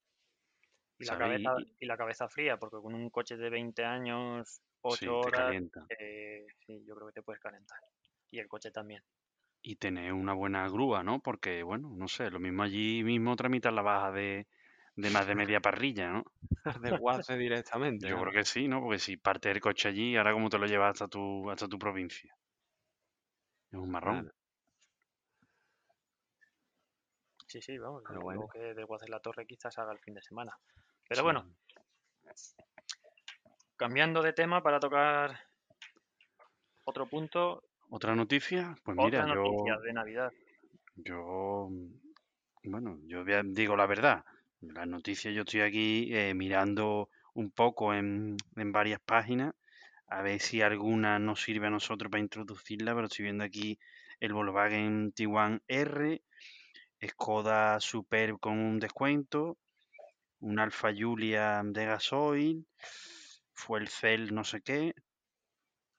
Y 0.98 1.06
la, 1.06 1.18
cabeza, 1.18 1.50
y 1.80 1.86
la 1.86 1.98
cabeza 1.98 2.30
fría, 2.30 2.58
porque 2.58 2.78
con 2.78 2.94
un 2.96 3.10
coche 3.10 3.38
de 3.38 3.50
20 3.50 3.84
años, 3.86 4.62
8 4.82 5.00
sí, 5.00 5.20
te 5.20 5.30
horas, 5.30 5.32
calienta. 5.32 5.90
eh, 5.90 6.46
sí, 6.66 6.84
yo 6.88 6.96
creo 6.96 7.08
que 7.08 7.14
te 7.14 7.24
puedes 7.24 7.42
calentar. 7.42 7.80
y 8.32 8.40
el 8.40 8.48
coche 8.48 8.72
también. 8.72 9.04
Y 9.64 9.78
tener 9.78 10.14
una 10.14 10.34
buena 10.34 10.68
grúa, 10.70 11.04
¿no? 11.04 11.20
Porque, 11.22 11.64
bueno, 11.64 11.90
no 11.96 12.08
sé, 12.08 12.30
lo 12.30 12.40
mismo 12.40 12.64
allí 12.64 13.04
mismo 13.04 13.36
tramitar 13.36 13.74
la 13.74 13.82
baja 13.82 14.12
de, 14.12 14.48
de 14.96 15.10
más 15.10 15.26
de 15.28 15.36
media 15.36 15.60
parrilla, 15.62 16.12
¿no? 16.12 16.24
De 16.84 16.92
Guace 16.92 17.36
directamente. 17.38 18.08
Yo 18.08 18.16
¿no? 18.16 18.22
creo 18.22 18.34
que 18.34 18.46
sí, 18.46 18.68
¿no? 18.68 18.82
Porque 18.82 19.00
si 19.00 19.18
parte 19.18 19.50
el 19.52 19.62
coche 19.62 19.90
allí, 19.90 20.16
ahora 20.18 20.34
cómo 20.34 20.50
te 20.50 20.60
lo 20.60 20.68
llevas 20.68 20.92
hasta 20.92 21.08
tu, 21.08 21.50
hasta 21.50 21.68
tu 21.68 21.80
provincia. 21.80 22.36
Es 23.72 23.78
un 23.78 23.92
marrón. 23.92 24.22
Claro. 24.22 24.32
Sí, 27.54 27.62
sí, 27.62 27.78
vamos. 27.78 28.02
Pero 28.08 28.20
bueno. 28.22 28.48
que 28.52 28.74
de 28.74 28.84
Guace 28.84 29.08
la 29.10 29.20
Torre 29.20 29.46
quizás 29.46 29.78
haga 29.78 29.92
el 29.92 30.00
fin 30.00 30.16
de 30.16 30.24
semana. 30.24 30.58
Pero 31.08 31.22
bueno, 31.22 31.46
cambiando 33.76 34.24
de 34.24 34.34
tema 34.34 34.64
para 34.64 34.80
tocar 34.80 35.40
otro 36.86 37.06
punto, 37.06 37.64
Otra 37.92 38.16
noticia, 38.16 38.76
pues 38.84 38.98
otra 38.98 39.24
mira, 39.24 39.36
yo, 39.36 39.44
noticia 39.44 39.78
de 39.78 39.94
Navidad. 39.94 40.34
yo, 40.96 41.70
bueno, 42.64 42.98
yo 43.06 43.24
digo 43.44 43.76
la 43.76 43.86
verdad. 43.86 44.26
Las 44.62 44.88
noticias 44.88 45.32
yo 45.36 45.44
estoy 45.44 45.62
aquí 45.62 46.10
eh, 46.12 46.34
mirando 46.34 47.10
un 47.36 47.52
poco 47.52 47.94
en, 47.94 48.36
en 48.56 48.72
varias 48.72 49.00
páginas 49.00 49.54
a 50.08 50.24
ver 50.24 50.40
si 50.40 50.64
alguna 50.64 51.20
nos 51.20 51.44
sirve 51.44 51.68
a 51.68 51.70
nosotros 51.70 52.10
para 52.10 52.24
introducirla, 52.24 52.96
pero 52.96 53.06
estoy 53.06 53.26
viendo 53.26 53.44
aquí 53.44 53.78
el 54.20 54.34
Volkswagen 54.34 55.12
Tiguan 55.12 55.62
R, 55.68 56.24
Skoda 57.08 57.80
Superb 57.80 58.40
con 58.40 58.58
un 58.58 58.80
descuento, 58.80 59.58
un 60.40 60.60
Alfa 60.60 60.92
Giulia 60.92 61.62
de 61.64 61.86
gasoil, 61.86 62.66
fue 63.54 63.80
el 63.80 63.88
Cel 63.88 64.34
no 64.34 64.44
sé 64.44 64.62
qué, 64.62 64.94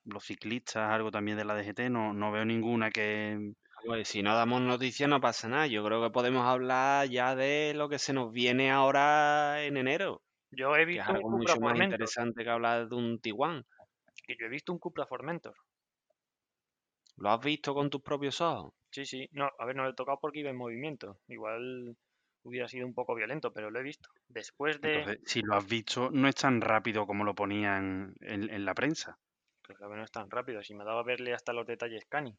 los 0.05 0.23
ciclistas, 0.25 0.91
algo 0.91 1.11
también 1.11 1.37
de 1.37 1.45
la 1.45 1.55
DGT, 1.55 1.89
no, 1.89 2.13
no 2.13 2.31
veo 2.31 2.45
ninguna 2.45 2.91
que... 2.91 3.53
Pues 3.85 4.07
si 4.07 4.23
no 4.23 4.35
damos 4.35 4.61
noticias 4.61 5.07
no 5.07 5.21
pasa 5.21 5.47
nada. 5.47 5.67
Yo 5.67 5.83
creo 5.83 6.01
que 6.01 6.09
podemos 6.09 6.45
hablar 6.45 7.07
ya 7.07 7.35
de 7.35 7.73
lo 7.75 7.87
que 7.87 7.99
se 7.99 8.13
nos 8.13 8.31
viene 8.31 8.71
ahora 8.71 9.63
en 9.63 9.77
enero, 9.77 10.23
Yo 10.51 10.75
he 10.75 10.85
que 10.85 10.97
es 10.97 11.07
visto 11.07 11.11
un 11.11 11.15
algo 11.17 11.29
Cupra 11.29 11.37
mucho 11.37 11.61
más 11.61 11.71
Formentor, 11.71 11.93
interesante 11.93 12.43
que 12.43 12.49
hablar 12.49 12.87
de 12.87 12.95
un 12.95 13.19
Tiguan. 13.19 13.63
que 14.25 14.35
yo 14.39 14.45
he 14.47 14.49
visto 14.49 14.71
un 14.73 14.79
Cupra 14.79 15.05
Formentor. 15.05 15.55
¿Lo 17.17 17.29
has 17.29 17.39
visto 17.43 17.73
con 17.73 17.89
tus 17.89 18.01
propios 18.01 18.41
ojos? 18.41 18.73
Sí, 18.91 19.05
sí. 19.05 19.29
No, 19.31 19.49
a 19.57 19.65
ver, 19.65 19.75
no 19.75 19.83
lo 19.83 19.89
he 19.89 19.93
tocado 19.93 20.19
porque 20.21 20.39
iba 20.39 20.49
en 20.49 20.57
movimiento. 20.57 21.17
Igual 21.27 21.95
hubiera 22.43 22.67
sido 22.67 22.85
un 22.85 22.93
poco 22.93 23.15
violento, 23.15 23.51
pero 23.51 23.71
lo 23.71 23.79
he 23.79 23.83
visto. 23.83 24.09
Después 24.27 24.79
de... 24.81 24.93
Entonces, 24.93 25.21
si 25.25 25.41
lo 25.41 25.55
has 25.55 25.67
visto, 25.67 26.09
no 26.11 26.27
es 26.27 26.35
tan 26.35 26.61
rápido 26.61 27.05
como 27.05 27.23
lo 27.23 27.33
ponían 27.33 28.15
en, 28.21 28.49
en 28.49 28.65
la 28.65 28.73
prensa. 28.73 29.17
Claro 29.61 29.89
que 29.89 29.97
no 29.97 30.03
es 30.03 30.11
tan 30.11 30.29
rápido, 30.29 30.61
si 30.61 30.75
me 30.75 30.85
daba 30.85 30.99
a 30.99 31.03
verle 31.03 31.33
hasta 31.33 31.53
los 31.53 31.65
detalles 31.65 32.05
Cani. 32.05 32.35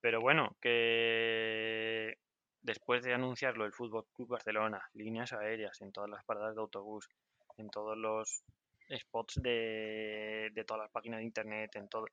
Pero 0.00 0.20
bueno, 0.20 0.56
que 0.60 2.18
después 2.60 3.04
de 3.04 3.14
anunciarlo 3.14 3.64
el 3.64 3.72
Fútbol 3.72 4.06
Club 4.12 4.30
Barcelona, 4.30 4.82
líneas 4.94 5.32
aéreas 5.32 5.80
en 5.80 5.92
todas 5.92 6.10
las 6.10 6.24
paradas 6.24 6.56
de 6.56 6.60
autobús, 6.60 7.08
en 7.56 7.70
todos 7.70 7.96
los 7.96 8.42
spots 8.90 9.40
de, 9.40 10.50
de 10.52 10.64
todas 10.64 10.82
las 10.82 10.90
páginas 10.90 11.18
de 11.18 11.24
internet, 11.24 11.70
en 11.76 11.88
todo. 11.88 12.06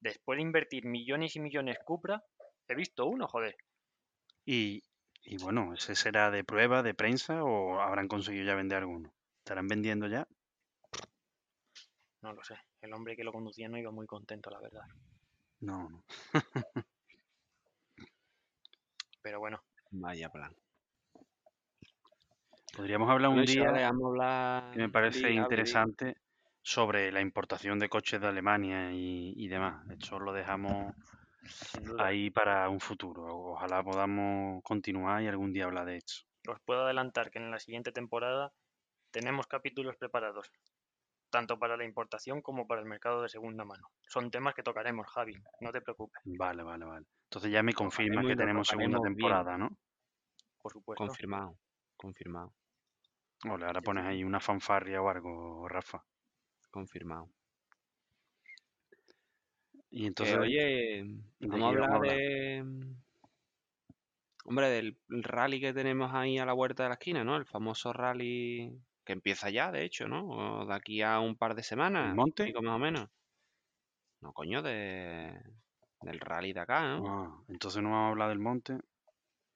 Después 0.00 0.36
de 0.36 0.42
invertir 0.42 0.84
millones 0.86 1.36
y 1.36 1.40
millones 1.40 1.78
Cupra, 1.84 2.22
he 2.68 2.74
visto 2.74 3.06
uno, 3.06 3.26
joder. 3.26 3.56
Y, 4.44 4.82
y 5.22 5.38
bueno, 5.38 5.74
¿ese 5.74 5.94
será 5.94 6.30
de 6.30 6.44
prueba, 6.44 6.82
de 6.82 6.94
prensa 6.94 7.42
o 7.42 7.80
habrán 7.80 8.08
conseguido 8.08 8.44
ya 8.44 8.54
vender 8.54 8.78
alguno? 8.78 9.12
¿Estarán 9.38 9.68
vendiendo 9.68 10.06
ya? 10.06 10.26
No 12.22 12.32
lo 12.32 12.42
sé. 12.42 12.56
El 12.80 12.92
hombre 12.92 13.16
que 13.16 13.24
lo 13.24 13.32
conducía 13.32 13.68
no 13.68 13.78
iba 13.78 13.90
muy 13.90 14.06
contento, 14.06 14.50
la 14.50 14.60
verdad. 14.60 14.84
No, 15.60 15.88
no. 15.88 16.04
Pero 19.22 19.40
bueno, 19.40 19.60
Vaya 19.90 20.30
plan. 20.30 20.54
Podríamos 22.76 23.08
hablar 23.08 23.30
un 23.30 23.44
día 23.44 23.88
hablar... 23.88 24.72
que 24.72 24.78
me 24.78 24.88
parece 24.90 25.30
interesante 25.32 26.16
sobre 26.66 27.12
la 27.12 27.20
importación 27.20 27.78
de 27.78 27.88
coches 27.88 28.20
de 28.20 28.26
Alemania 28.26 28.90
y, 28.90 29.34
y 29.36 29.46
demás. 29.46 29.88
Esto 29.88 30.18
lo 30.18 30.32
dejamos 30.32 30.92
ahí 32.00 32.28
para 32.30 32.68
un 32.68 32.80
futuro. 32.80 33.24
Ojalá 33.52 33.84
podamos 33.84 34.64
continuar 34.64 35.22
y 35.22 35.28
algún 35.28 35.52
día 35.52 35.66
hablar 35.66 35.86
de 35.86 35.98
esto. 35.98 36.24
Os 36.48 36.58
puedo 36.64 36.82
adelantar 36.82 37.30
que 37.30 37.38
en 37.38 37.52
la 37.52 37.60
siguiente 37.60 37.92
temporada 37.92 38.52
tenemos 39.12 39.46
capítulos 39.46 39.94
preparados, 39.96 40.50
tanto 41.30 41.56
para 41.56 41.76
la 41.76 41.84
importación 41.84 42.42
como 42.42 42.66
para 42.66 42.80
el 42.80 42.88
mercado 42.88 43.22
de 43.22 43.28
segunda 43.28 43.64
mano. 43.64 43.86
Son 44.08 44.28
temas 44.32 44.56
que 44.56 44.64
tocaremos, 44.64 45.06
Javi, 45.06 45.36
no 45.60 45.70
te 45.70 45.80
preocupes, 45.80 46.20
Vale, 46.24 46.64
vale, 46.64 46.84
vale. 46.84 47.06
Entonces 47.30 47.52
ya 47.52 47.62
me 47.62 47.74
confirma 47.74 48.26
que 48.26 48.34
tenemos 48.34 48.66
segunda 48.66 48.98
bien. 48.98 49.14
temporada, 49.14 49.56
¿no? 49.56 49.68
por 50.60 50.72
supuesto. 50.72 51.06
Confirmado, 51.06 51.56
confirmado, 51.96 52.52
Ole, 53.48 53.66
ahora 53.66 53.82
pones 53.82 54.04
ahí 54.04 54.24
una 54.24 54.40
fanfarria 54.40 55.00
o 55.00 55.08
algo, 55.08 55.68
Rafa. 55.68 56.02
Confirmado. 56.70 57.28
Y 59.90 60.06
entonces, 60.06 60.36
oye, 60.36 61.04
¿de 61.38 61.46
vamos 61.46 61.64
a 61.64 61.68
hablar 61.68 62.00
de... 62.00 62.64
Hombre, 64.44 64.68
del 64.68 64.96
rally 65.08 65.60
que 65.60 65.72
tenemos 65.72 66.12
ahí 66.12 66.38
a 66.38 66.44
la 66.44 66.52
vuelta 66.52 66.84
de 66.84 66.90
la 66.90 66.94
esquina, 66.94 67.24
¿no? 67.24 67.36
El 67.36 67.46
famoso 67.46 67.92
rally 67.92 68.78
que 69.04 69.12
empieza 69.12 69.50
ya, 69.50 69.72
de 69.72 69.84
hecho, 69.84 70.06
¿no? 70.06 70.28
O 70.28 70.66
de 70.66 70.74
aquí 70.74 71.02
a 71.02 71.20
un 71.20 71.36
par 71.36 71.54
de 71.54 71.62
semanas, 71.62 72.14
monte? 72.14 72.52
más 72.60 72.76
o 72.76 72.78
menos. 72.78 73.08
No, 74.20 74.32
coño, 74.32 74.62
de... 74.62 75.40
del 76.02 76.20
rally 76.20 76.52
de 76.52 76.60
acá, 76.60 76.96
¿no? 76.96 77.08
Ah, 77.08 77.44
entonces 77.48 77.82
no 77.82 77.90
vamos 77.90 78.06
a 78.06 78.10
hablar 78.10 78.28
del 78.28 78.38
monte. 78.38 78.78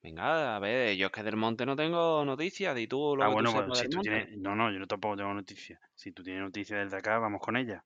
Venga, 0.03 0.55
a 0.55 0.59
ver, 0.59 0.95
yo 0.95 1.07
es 1.07 1.11
que 1.11 1.23
del 1.23 1.37
monte 1.37 1.65
no 1.65 1.75
tengo 1.75 2.23
noticias, 2.25 2.75
di 2.75 2.87
tú 2.87 3.15
lo 3.15 3.23
Ah, 3.23 3.27
que 3.29 3.31
tú 3.31 3.33
bueno, 3.33 3.65
pues 3.67 3.79
si 3.79 3.87
tú 3.87 3.99
tienes... 4.01 4.37
No, 4.37 4.55
no, 4.55 4.71
yo 4.71 4.85
tampoco 4.87 5.15
tengo 5.17 5.33
noticias. 5.33 5.79
Si 5.95 6.11
tú 6.11 6.23
tienes 6.23 6.41
noticias 6.43 6.83
desde 6.83 6.97
acá, 6.97 7.19
vamos 7.19 7.41
con 7.41 7.55
ella. 7.55 7.85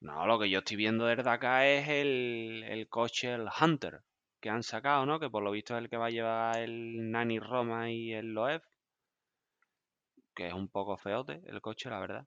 No, 0.00 0.26
lo 0.26 0.38
que 0.38 0.50
yo 0.50 0.60
estoy 0.60 0.76
viendo 0.76 1.06
desde 1.06 1.28
acá 1.28 1.66
es 1.66 1.88
el, 1.88 2.64
el 2.66 2.88
coche, 2.88 3.34
el 3.34 3.48
Hunter, 3.60 4.02
que 4.40 4.50
han 4.50 4.62
sacado, 4.62 5.04
¿no? 5.06 5.18
Que 5.20 5.30
por 5.30 5.42
lo 5.42 5.50
visto 5.50 5.76
es 5.76 5.82
el 5.82 5.88
que 5.90 5.96
va 5.96 6.06
a 6.06 6.10
llevar 6.10 6.58
el 6.58 7.10
Nani 7.10 7.38
Roma 7.40 7.90
y 7.90 8.12
el 8.12 8.32
Loeb. 8.32 8.62
Que 10.34 10.46
es 10.46 10.54
un 10.54 10.68
poco 10.68 10.96
feote 10.96 11.40
el 11.46 11.60
coche, 11.60 11.90
la 11.90 11.98
verdad. 11.98 12.26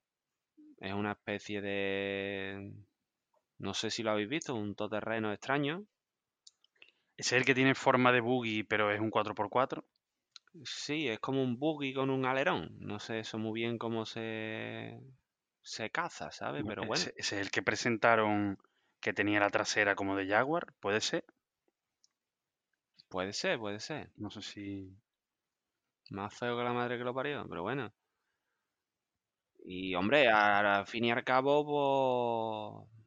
Es 0.80 0.94
una 0.94 1.14
especie 1.14 1.62
de... 1.62 2.74
No 3.60 3.74
sé 3.74 3.90
si 3.92 4.04
lo 4.04 4.12
habéis 4.12 4.28
visto, 4.28 4.56
un 4.56 4.76
todoterreno 4.76 5.32
extraño. 5.32 5.86
Ese 7.22 7.36
es 7.36 7.42
el 7.42 7.46
que 7.46 7.54
tiene 7.54 7.76
forma 7.76 8.12
de 8.12 8.20
buggy, 8.20 8.64
pero 8.64 8.92
es 8.92 9.00
un 9.00 9.12
4x4. 9.12 9.86
Sí, 10.66 11.08
es 11.08 11.20
como 11.20 11.44
un 11.44 11.60
buggy 11.60 11.94
con 11.94 12.10
un 12.10 12.26
alerón. 12.26 12.76
No 12.80 12.98
sé 13.00 13.20
eso 13.20 13.38
muy 13.38 13.62
bien 13.62 13.78
cómo 13.78 14.08
se, 14.08 15.00
se 15.62 15.92
caza, 15.92 16.32
¿sabes? 16.32 16.64
Pero 16.66 16.84
bueno, 16.86 16.96
Ese, 16.96 17.14
ese 17.16 17.36
es 17.36 17.42
el 17.46 17.52
que 17.52 17.62
presentaron 17.62 18.58
que 19.00 19.14
tenía 19.14 19.40
la 19.40 19.52
trasera 19.52 19.94
como 19.96 20.16
de 20.16 20.28
Jaguar, 20.28 20.74
puede 20.80 21.00
ser. 21.02 21.24
puede 23.10 23.34
ser, 23.34 23.60
puede 23.60 23.80
ser. 23.80 24.10
No 24.18 24.32
sé 24.32 24.42
si... 24.42 24.90
Más 26.12 26.32
feo 26.38 26.56
que 26.56 26.64
la 26.64 26.74
madre 26.74 27.00
que 27.00 27.04
lo 27.04 27.14
parió, 27.14 27.44
pero 27.50 27.64
bueno. 27.64 27.92
Y 29.66 29.96
hombre, 29.96 30.28
al 30.30 30.86
fin 30.86 31.06
y 31.06 31.12
al 31.12 31.24
cabo, 31.24 31.64
pues, 31.66 33.01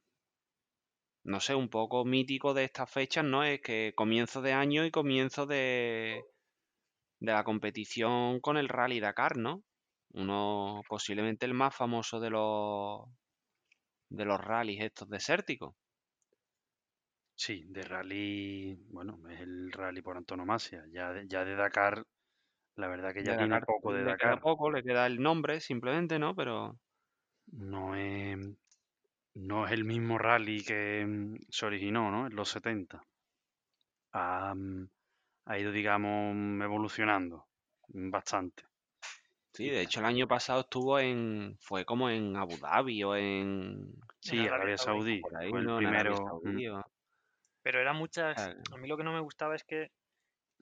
no 1.24 1.40
sé, 1.40 1.54
un 1.54 1.68
poco 1.70 2.04
mítico 2.04 2.54
de 2.54 2.64
estas 2.64 2.90
fechas, 2.90 3.24
¿no? 3.24 3.44
Es 3.44 3.60
que 3.62 3.92
comienzo 3.96 4.42
de 4.42 4.52
año 4.52 4.84
y 4.86 4.90
comienzo 4.90 5.46
de, 5.46 6.22
de 7.20 7.32
la 7.32 7.44
competición 7.44 8.40
con 8.40 8.56
el 8.56 8.68
Rally 8.68 9.00
Dakar, 9.00 9.36
¿no? 9.36 9.62
Uno, 10.10 10.82
posiblemente 10.88 11.46
el 11.46 11.54
más 11.54 11.74
famoso 11.76 12.20
de 12.20 12.30
los, 12.30 13.02
de 14.08 14.24
los 14.24 14.40
rallies 14.40 14.82
estos 14.82 15.10
desérticos. 15.10 15.74
Sí, 17.36 17.64
de 17.68 17.82
rally, 17.82 18.74
bueno, 18.88 19.20
es 19.30 19.40
el 19.40 19.70
rally 19.72 20.02
por 20.02 20.16
antonomasia. 20.16 20.84
Ya 20.90 21.12
de, 21.12 21.26
ya 21.28 21.44
de 21.44 21.54
Dakar, 21.54 22.02
la 22.76 22.88
verdad 22.88 23.14
que 23.14 23.24
ya 23.24 23.34
De 23.34 23.36
tiene 23.36 23.58
Dakar 23.58 23.66
poco 23.66 23.92
de 23.92 24.04
le 24.04 24.14
queda 24.14 24.36
Dakar. 24.36 24.40
poco, 24.40 24.70
le 24.70 24.84
queda 24.84 25.04
el 25.08 25.20
nombre 25.20 25.58
simplemente, 25.60 26.20
¿no? 26.20 26.36
Pero 26.36 26.78
No 27.52 27.94
es, 27.94 28.36
no 29.34 29.66
es 29.66 29.72
el 29.72 29.84
mismo 29.84 30.18
rally 30.18 30.64
que 30.64 31.04
mm, 31.06 31.36
se 31.50 31.66
originó, 31.66 32.10
¿no? 32.10 32.26
En 32.26 32.34
los 32.36 32.48
70. 32.48 33.02
Ha, 34.12 34.54
mm, 34.54 34.88
ha 35.46 35.58
ido, 35.58 35.72
digamos, 35.72 36.34
mm, 36.34 36.62
evolucionando 36.62 37.46
bastante. 37.88 38.64
sí, 39.52 39.68
de 39.70 39.82
hecho 39.82 40.00
el 40.00 40.06
año 40.06 40.28
pasado 40.28 40.60
estuvo 40.62 40.98
en, 40.98 41.56
fue 41.60 41.84
como 41.84 42.10
en 42.10 42.36
Abu 42.36 42.56
Dhabi 42.58 43.04
o 43.04 43.16
en, 43.16 43.94
Sí, 44.20 44.48
Arabia 44.48 44.76
Arabia 44.78 44.78
Saudí, 44.78 45.20
por 45.20 45.36
ahí, 45.36 45.50
fue 45.50 45.60
el 45.60 45.68
¿no? 45.68 45.78
En 45.78 45.86
Arabia 45.86 46.14
primero. 46.14 46.16
Saudí 46.16 46.66
o- 46.68 46.82
Pero 47.62 47.80
eran 47.80 47.96
muchas, 47.96 48.52
a 48.72 48.76
mí 48.76 48.88
lo 48.88 48.96
que 48.96 49.04
no 49.04 49.12
me 49.12 49.20
gustaba 49.20 49.54
es 49.56 49.64
que 49.64 49.92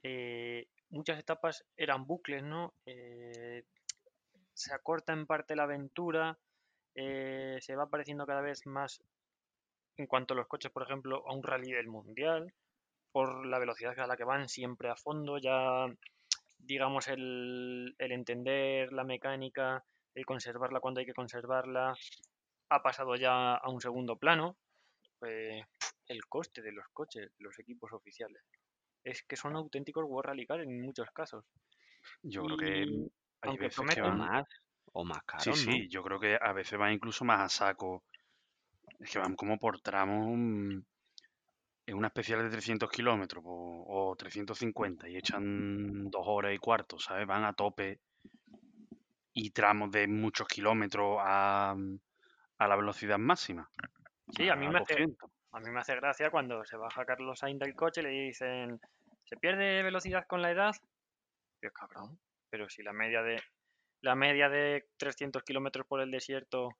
eh, 0.02 0.68
muchas 0.90 1.18
etapas 1.18 1.64
eran 1.76 2.06
bucles, 2.06 2.42
¿no? 2.44 2.74
Eh, 2.86 3.64
se 4.54 4.74
acorta 4.74 5.12
en 5.12 5.26
parte 5.26 5.56
la 5.56 5.64
aventura, 5.64 6.38
eh, 6.94 7.58
se 7.60 7.76
va 7.76 7.88
pareciendo 7.88 8.26
cada 8.26 8.40
vez 8.40 8.66
más 8.66 9.02
en 9.96 10.06
cuanto 10.06 10.34
a 10.34 10.36
los 10.36 10.46
coches, 10.46 10.70
por 10.70 10.82
ejemplo, 10.82 11.22
a 11.26 11.34
un 11.34 11.42
rally 11.42 11.72
del 11.72 11.88
mundial, 11.88 12.52
por 13.12 13.46
la 13.46 13.58
velocidad 13.58 13.98
a 13.98 14.06
la 14.06 14.16
que 14.16 14.24
van 14.24 14.48
siempre 14.48 14.88
a 14.88 14.96
fondo, 14.96 15.38
ya 15.38 15.86
digamos 16.58 17.08
el, 17.08 17.94
el 17.98 18.12
entender 18.12 18.92
la 18.92 19.04
mecánica, 19.04 19.84
el 20.14 20.24
conservarla 20.24 20.80
cuando 20.80 21.00
hay 21.00 21.06
que 21.06 21.14
conservarla, 21.14 21.94
ha 22.70 22.82
pasado 22.82 23.16
ya 23.16 23.54
a 23.54 23.68
un 23.68 23.80
segundo 23.80 24.16
plano. 24.16 24.56
Eh, 25.26 25.62
el 26.08 26.26
coste 26.26 26.62
de 26.62 26.72
los 26.72 26.86
coches, 26.92 27.30
los 27.38 27.58
equipos 27.58 27.92
oficiales. 27.92 28.42
Es 29.04 29.22
que 29.22 29.36
son 29.36 29.56
auténticos 29.56 30.04
World 30.04 30.28
Rally 30.28 30.46
Car 30.46 30.60
en 30.60 30.80
muchos 30.82 31.10
casos. 31.10 31.44
Yo 32.22 32.44
creo 32.44 32.56
que 32.56 33.10
hay 33.42 33.56
veces 33.56 33.76
que 33.76 33.82
prometen- 33.82 34.02
van... 34.02 34.18
más, 34.18 34.48
o 34.92 35.04
más 35.04 35.22
Sí, 35.36 35.52
caros, 35.52 35.66
¿no? 35.66 35.72
sí, 35.72 35.88
yo 35.88 36.02
creo 36.02 36.20
que 36.20 36.38
a 36.40 36.52
veces 36.52 36.78
van 36.78 36.92
incluso 36.92 37.24
más 37.24 37.40
a 37.40 37.48
saco. 37.48 38.04
Es 39.00 39.10
que 39.10 39.18
van 39.18 39.34
como 39.36 39.58
por 39.58 39.80
tramos 39.80 40.28
en 41.86 41.96
una 41.96 42.08
especial 42.08 42.42
de 42.42 42.50
300 42.50 42.90
kilómetros 42.90 43.42
o, 43.46 44.10
o 44.10 44.16
350 44.16 45.08
y 45.08 45.16
echan 45.16 46.10
dos 46.10 46.22
horas 46.26 46.54
y 46.54 46.58
cuarto, 46.58 46.98
¿sabes? 46.98 47.26
Van 47.26 47.44
a 47.44 47.52
tope 47.52 48.00
y 49.34 49.50
tramos 49.50 49.90
de 49.90 50.06
muchos 50.06 50.46
kilómetros 50.46 51.18
a, 51.20 51.74
a 52.58 52.68
la 52.68 52.76
velocidad 52.76 53.18
máxima. 53.18 53.68
Sí, 54.36 54.48
a 54.48 54.56
mí 54.56 54.68
me 54.68 54.78
hace, 54.78 54.94
200. 54.94 55.30
a 55.52 55.60
mí 55.60 55.70
me 55.70 55.80
hace 55.80 55.96
gracia 55.96 56.30
cuando 56.30 56.64
se 56.64 56.76
baja 56.76 57.04
Carlos 57.04 57.38
Sainz 57.38 57.60
del 57.60 57.74
coche 57.74 58.00
y 58.00 58.04
le 58.04 58.10
dicen, 58.10 58.80
¿se 59.24 59.36
pierde 59.36 59.82
velocidad 59.82 60.26
con 60.26 60.42
la 60.42 60.50
edad? 60.50 60.72
Yo, 61.60 61.70
cabrón, 61.72 62.18
pero 62.50 62.68
si 62.68 62.82
la 62.82 62.92
media 62.92 63.22
de 63.22 63.42
la 64.02 64.14
media 64.14 64.48
de 64.48 64.86
300 64.98 65.42
kilómetros 65.42 65.86
por 65.86 66.00
el 66.00 66.10
desierto 66.10 66.70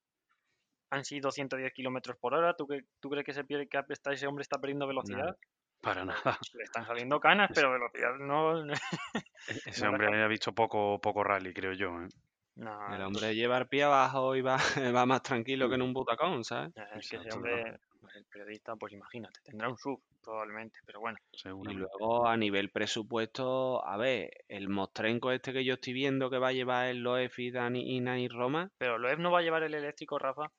han 0.91 1.05
sido 1.05 1.31
110 1.31 1.73
kilómetros 1.73 2.17
por 2.19 2.35
hora, 2.35 2.55
¿tú, 2.55 2.67
qué- 2.67 2.85
¿tú 3.01 3.09
crees 3.09 3.25
que, 3.25 3.33
se 3.33 3.45
pierde, 3.45 3.67
que 3.69 3.81
está- 3.89 4.13
ese 4.13 4.27
hombre 4.27 4.43
está 4.43 4.59
perdiendo 4.61 4.87
velocidad? 4.87 5.37
Para 5.81 6.05
nada. 6.05 6.39
Le 6.53 6.65
están 6.65 6.87
saliendo 6.87 7.19
canas, 7.19 7.51
Es- 7.51 7.55
pero 7.57 7.73
velocidad 7.73 8.15
no... 8.19 8.65
E- 8.71 8.75
Ese 9.67 9.87
hombre 9.89 10.23
ha 10.23 10.27
visto 10.29 10.53
poco, 10.55 11.01
poco 11.01 11.25
rally, 11.25 11.53
creo 11.55 11.73
yo. 11.73 11.89
¿eh? 12.03 12.09
no, 12.57 12.95
El 12.95 13.03
hombre 13.03 13.35
lleva 13.35 13.57
el 13.59 13.67
pie 13.69 13.85
abajo 13.85 14.37
y 14.37 14.43
va, 14.43 14.57
va 14.97 15.07
más 15.07 15.23
tranquilo 15.23 15.69
que 15.69 15.77
en 15.77 15.83
un 15.83 15.93
butacón, 15.95 16.45
¿sabes? 16.45 16.73
es 16.97 17.09
que 17.09 17.17
ese 17.17 17.31
hombre, 17.33 17.63
pues 17.63 17.81
el 18.15 18.25
periodista, 18.27 18.77
pues 18.77 18.93
imagínate, 18.93 19.41
tendrá 19.45 19.69
un 19.69 19.77
sub 19.79 20.03
probablemente, 20.23 20.79
pero 20.87 21.01
bueno. 21.01 21.19
Y 21.33 21.75
luego 21.75 22.27
a 22.27 22.37
nivel 22.37 22.71
presupuesto, 22.71 23.85
a 23.85 23.97
ver, 23.97 24.31
el 24.49 24.69
mostrenco 24.69 25.33
este 25.33 25.53
que 25.53 25.65
yo 25.65 25.75
estoy 25.75 25.93
viendo 25.93 26.31
que 26.31 26.39
va 26.39 26.49
a 26.49 26.53
llevar 26.53 26.89
el 26.89 26.99
Loef 26.99 27.39
y 27.39 27.51
Dani 27.51 27.97
y 27.97 28.29
Roma, 28.29 28.71
Pero 28.79 28.99
Loeb 28.99 29.19
no 29.19 29.31
va 29.31 29.41
a 29.41 29.43
llevar 29.43 29.63
el 29.63 29.75
eléctrico, 29.75 30.19
Rafa. 30.19 30.51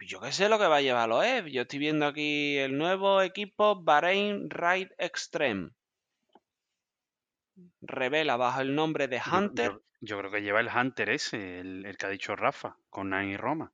yo 0.00 0.20
qué 0.20 0.32
sé 0.32 0.48
lo 0.48 0.58
que 0.58 0.66
va 0.66 0.76
a 0.76 0.82
llevar 0.82 1.08
Loef. 1.08 1.46
Yo 1.46 1.62
estoy 1.62 1.78
viendo 1.78 2.06
aquí 2.06 2.56
el 2.58 2.76
nuevo 2.76 3.22
equipo 3.22 3.82
Bahrain 3.82 4.48
Ride 4.50 4.94
Extreme. 4.98 5.70
Revela 7.82 8.36
bajo 8.36 8.60
el 8.60 8.74
nombre 8.74 9.08
de 9.08 9.20
Hunter. 9.20 9.72
yo- 9.72 9.80
yo 10.02 10.18
creo 10.18 10.30
que 10.30 10.40
lleva 10.40 10.60
el 10.60 10.68
Hunter 10.74 11.10
ese, 11.10 11.60
el, 11.60 11.84
el 11.84 11.96
que 11.98 12.06
ha 12.06 12.08
dicho 12.08 12.34
Rafa, 12.34 12.76
con 12.88 13.10
Nani 13.10 13.36
Roma. 13.36 13.72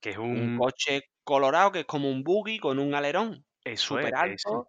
Que 0.00 0.10
es 0.10 0.16
un 0.18 0.52
un... 0.52 0.58
coche 0.58 1.02
colorado 1.30 1.70
que 1.70 1.80
es 1.80 1.86
como 1.86 2.10
un 2.10 2.24
buggy 2.24 2.58
con 2.58 2.80
un 2.80 2.92
alerón 2.92 3.46
es, 3.64 3.80
súper 3.80 4.16
alto, 4.16 4.66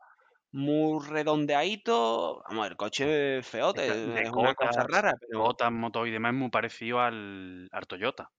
muy 0.52 1.04
redondeadito. 1.04 2.44
Vamos, 2.48 2.68
el 2.68 2.78
coche 2.78 3.40
es 3.40 3.48
feote, 3.48 3.82
De, 3.82 4.08
de 4.08 4.22
es 4.22 4.30
una 4.30 4.54
cosa 4.54 4.84
rara, 4.84 5.14
pero 5.20 5.42
cotas, 5.42 5.72
motor 5.72 6.08
y 6.08 6.12
demás 6.12 6.34
es 6.34 6.38
muy 6.38 6.50
parecido 6.52 7.00
al, 7.00 7.68
al 7.72 7.88
Toyota. 7.88 8.30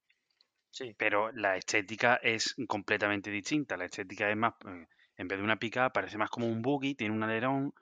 Sí, 0.70 0.94
Pero 0.96 1.32
la 1.32 1.56
estética 1.56 2.20
es 2.22 2.54
completamente 2.68 3.30
distinta. 3.30 3.76
La 3.76 3.86
estética 3.86 4.30
es 4.30 4.36
más, 4.36 4.54
eh, 4.66 4.86
en 5.16 5.28
vez 5.28 5.38
de 5.38 5.44
una 5.44 5.58
pica, 5.58 5.90
parece 5.90 6.16
más 6.16 6.30
como 6.30 6.46
un 6.46 6.62
buggy, 6.62 6.94
tiene 6.94 7.14
un 7.14 7.24
alerón, 7.24 7.74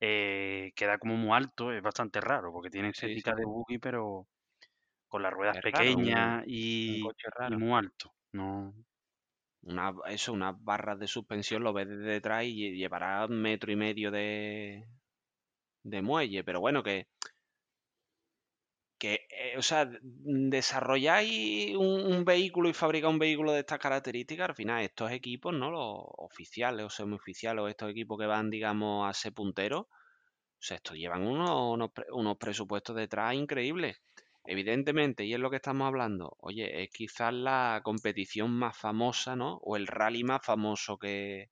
eh, 0.00 0.72
queda 0.74 0.98
como 0.98 1.14
muy 1.16 1.36
alto, 1.36 1.72
es 1.72 1.82
bastante 1.82 2.20
raro, 2.20 2.52
porque 2.52 2.68
tiene 2.68 2.88
estética 2.88 3.30
sí, 3.30 3.38
de 3.38 3.44
buggy, 3.44 3.78
pero 3.78 4.26
con 5.08 5.22
las 5.22 5.32
ruedas 5.32 5.56
es 5.58 5.62
pequeñas 5.62 6.42
y, 6.46 7.00
y 7.00 7.56
muy 7.56 7.78
alto. 7.78 8.12
No, 8.32 8.74
Una, 9.66 9.92
eso, 10.08 10.32
unas 10.32 10.54
barras 10.62 10.98
de 10.98 11.06
suspensión 11.08 11.64
lo 11.64 11.72
ves 11.72 11.88
desde 11.88 12.04
detrás 12.04 12.44
y 12.44 12.54
lle- 12.54 12.76
llevará 12.76 13.26
metro 13.28 13.72
y 13.72 13.76
medio 13.76 14.10
de, 14.10 14.84
de 15.84 16.02
muelle, 16.02 16.44
pero 16.44 16.60
bueno, 16.60 16.82
que, 16.82 17.08
que 18.98 19.12
eh, 19.30 19.56
o 19.58 19.62
sea, 19.68 19.82
d- 19.86 19.98
desarrolláis 20.56 21.76
un, 21.76 22.24
vehículo 22.24 22.68
y 22.68 22.72
fabricar 22.82 23.10
un 23.10 23.18
vehículo 23.18 23.52
de 23.52 23.60
estas 23.60 23.78
características, 23.78 24.48
al 24.50 24.54
final 24.54 24.82
estos 24.82 25.10
equipos, 25.10 25.52
¿no? 25.54 25.70
Los 25.70 25.96
oficiales 26.28 26.86
o 26.86 26.90
semioficiales 26.90 27.62
o 27.62 27.68
estos 27.68 27.90
equipos 27.90 28.18
que 28.18 28.26
van, 28.26 28.50
digamos, 28.50 29.08
a 29.08 29.12
ser 29.12 29.32
punteros, 29.32 29.82
o 29.86 30.66
sea, 30.66 30.76
estos 30.78 30.96
llevan 30.96 31.22
unos, 31.26 31.90
unos 32.12 32.38
presupuestos 32.38 32.96
detrás 32.96 33.34
increíbles. 33.34 33.98
Evidentemente, 34.46 35.24
y 35.24 35.32
es 35.32 35.40
lo 35.40 35.48
que 35.48 35.56
estamos 35.56 35.86
hablando, 35.86 36.36
oye, 36.38 36.82
es 36.82 36.90
quizás 36.90 37.32
la 37.32 37.80
competición 37.82 38.50
más 38.50 38.76
famosa, 38.76 39.36
¿no? 39.36 39.56
O 39.62 39.76
el 39.76 39.86
rally 39.86 40.22
más 40.22 40.44
famoso 40.44 40.98
que, 40.98 41.50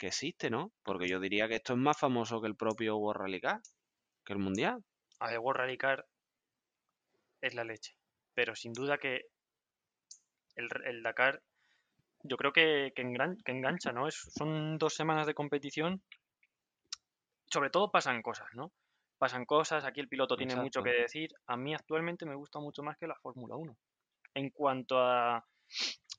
existe, 0.00 0.50
¿no? 0.50 0.72
Porque 0.82 1.06
yo 1.06 1.20
diría 1.20 1.46
que 1.46 1.54
esto 1.54 1.74
es 1.74 1.78
más 1.78 1.96
famoso 1.96 2.40
que 2.40 2.48
el 2.48 2.56
propio 2.56 2.96
World 2.96 3.20
Rally 3.20 3.40
Car, 3.40 3.60
que 4.24 4.32
el 4.32 4.40
Mundial. 4.40 4.82
a 5.20 5.28
ver, 5.28 5.38
World 5.38 5.60
Rally 5.60 5.78
Car 5.78 6.04
es 7.40 7.54
la 7.54 7.62
leche. 7.62 7.94
Pero 8.34 8.56
sin 8.56 8.72
duda 8.72 8.98
que 8.98 9.26
el, 10.56 11.04
Dakar, 11.04 11.40
yo 12.24 12.36
creo 12.36 12.52
que 12.52 12.92
engancha, 12.96 13.92
¿no? 13.92 14.08
Es, 14.08 14.16
son 14.34 14.76
dos 14.76 14.92
semanas 14.92 15.28
de 15.28 15.34
competición. 15.34 16.02
Sobre 17.46 17.70
todo 17.70 17.92
pasan 17.92 18.22
cosas, 18.22 18.48
¿no? 18.54 18.72
Pasan 19.22 19.44
cosas, 19.46 19.84
aquí 19.84 20.00
el 20.00 20.08
piloto 20.08 20.36
tiene 20.36 20.56
mucho 20.56 20.82
que 20.82 20.90
decir. 20.90 21.30
A 21.46 21.56
mí 21.56 21.72
actualmente 21.72 22.26
me 22.26 22.34
gusta 22.34 22.58
mucho 22.58 22.82
más 22.82 22.98
que 22.98 23.06
la 23.06 23.14
Fórmula 23.14 23.54
1. 23.54 23.76
En 24.34 24.50
cuanto 24.50 24.98
a 24.98 25.46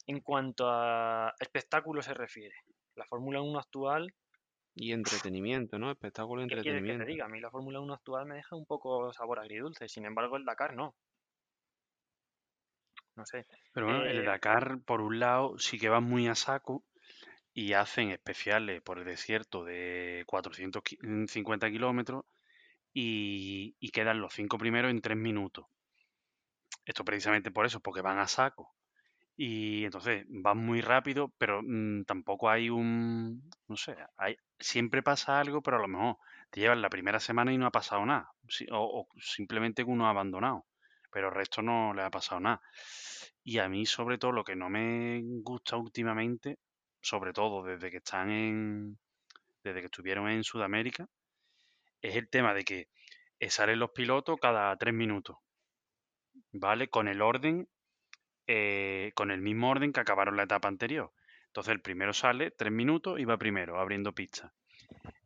en 0.07 0.21
cuanto 0.21 0.69
a 0.69 1.33
espectáculo 1.37 2.01
se 2.01 2.13
refiere. 2.13 2.55
La 2.95 3.03
Fórmula 3.03 3.41
1 3.41 3.59
actual 3.59 4.13
Y 4.73 4.93
entretenimiento, 4.93 5.77
¿no? 5.77 5.91
Espectáculo 5.91 6.43
y 6.43 6.47
¿Qué 6.47 6.55
quieres 6.55 6.63
que 6.63 6.71
te 6.71 6.77
entretenimiento. 6.77 7.11
diga? 7.11 7.25
A 7.25 7.27
mí 7.27 7.41
la 7.41 7.51
Fórmula 7.51 7.81
1 7.81 7.93
actual 7.93 8.25
me 8.25 8.35
deja 8.35 8.55
un 8.55 8.65
poco 8.65 9.11
sabor 9.11 9.39
agridulce. 9.39 9.89
Sin 9.89 10.05
embargo, 10.05 10.37
el 10.37 10.45
Dakar 10.45 10.73
no. 10.73 10.95
No 13.17 13.25
sé. 13.25 13.45
Pero 13.73 13.87
bueno, 13.87 14.05
el 14.05 14.19
Eh, 14.19 14.23
Dakar, 14.23 14.79
por 14.85 15.01
un 15.01 15.19
lado, 15.19 15.59
sí 15.59 15.77
que 15.77 15.89
van 15.89 16.05
muy 16.05 16.29
a 16.29 16.35
saco 16.35 16.85
y 17.53 17.73
hacen 17.73 18.11
especiales 18.11 18.81
por 18.81 18.97
el 18.97 19.03
desierto 19.03 19.65
de 19.65 20.23
450 20.25 21.69
kilómetros 21.69 22.23
y, 22.93 23.89
quedan 23.91 24.21
los 24.21 24.33
cinco 24.33 24.57
primeros 24.57 24.91
en 24.91 25.01
tres 25.01 25.17
minutos. 25.17 25.65
Esto 26.85 27.05
precisamente 27.05 27.51
por 27.51 27.65
eso, 27.65 27.79
porque 27.79 28.01
van 28.01 28.19
a 28.19 28.27
saco. 28.27 28.73
Y 29.35 29.85
entonces 29.85 30.25
van 30.29 30.57
muy 30.59 30.81
rápido, 30.81 31.33
pero 31.37 31.61
mm, 31.63 32.03
tampoco 32.05 32.49
hay 32.49 32.69
un, 32.69 33.49
no 33.67 33.75
sé, 33.77 33.95
hay, 34.17 34.37
siempre 34.59 35.01
pasa 35.01 35.39
algo, 35.39 35.61
pero 35.61 35.77
a 35.77 35.81
lo 35.81 35.87
mejor 35.87 36.17
te 36.51 36.59
llevan 36.59 36.81
la 36.81 36.89
primera 36.89 37.19
semana 37.19 37.51
y 37.51 37.57
no 37.57 37.65
ha 37.65 37.71
pasado 37.71 38.05
nada. 38.05 38.31
O, 38.71 39.07
o 39.13 39.19
simplemente 39.19 39.83
uno 39.83 40.07
ha 40.07 40.11
abandonado, 40.11 40.65
pero 41.11 41.29
el 41.29 41.35
resto 41.35 41.61
no 41.61 41.93
le 41.93 42.03
ha 42.03 42.11
pasado 42.11 42.41
nada. 42.41 42.61
Y 43.43 43.57
a 43.59 43.67
mí, 43.69 43.85
sobre 43.85 44.17
todo, 44.17 44.31
lo 44.31 44.43
que 44.43 44.55
no 44.55 44.69
me 44.69 45.21
gusta 45.41 45.77
últimamente, 45.77 46.59
sobre 47.01 47.33
todo 47.33 47.63
desde 47.63 47.91
que 47.91 47.97
están 47.97 48.29
en, 48.31 48.99
desde 49.63 49.81
que 49.81 49.87
estuvieron 49.87 50.29
en 50.29 50.43
Sudamérica, 50.43 51.07
es 52.03 52.15
el 52.15 52.29
tema 52.29 52.53
de 52.53 52.63
que 52.63 52.89
eh, 53.39 53.49
salen 53.49 53.79
los 53.79 53.91
pilotos 53.91 54.37
cada 54.39 54.75
tres 54.77 54.93
minutos, 54.93 55.37
¿vale? 56.51 56.89
Con 56.89 57.07
el 57.07 57.21
orden, 57.21 57.67
eh, 58.45 59.11
con 59.15 59.31
el 59.31 59.41
mismo 59.41 59.71
orden 59.71 59.93
que 59.93 60.01
acabaron 60.01 60.37
la 60.37 60.43
etapa 60.43 60.67
anterior. 60.67 61.11
Entonces 61.47 61.71
el 61.71 61.81
primero 61.81 62.13
sale 62.13 62.51
tres 62.51 62.71
minutos 62.71 63.19
y 63.19 63.25
va 63.25 63.37
primero, 63.37 63.79
abriendo 63.79 64.13
pista. 64.13 64.53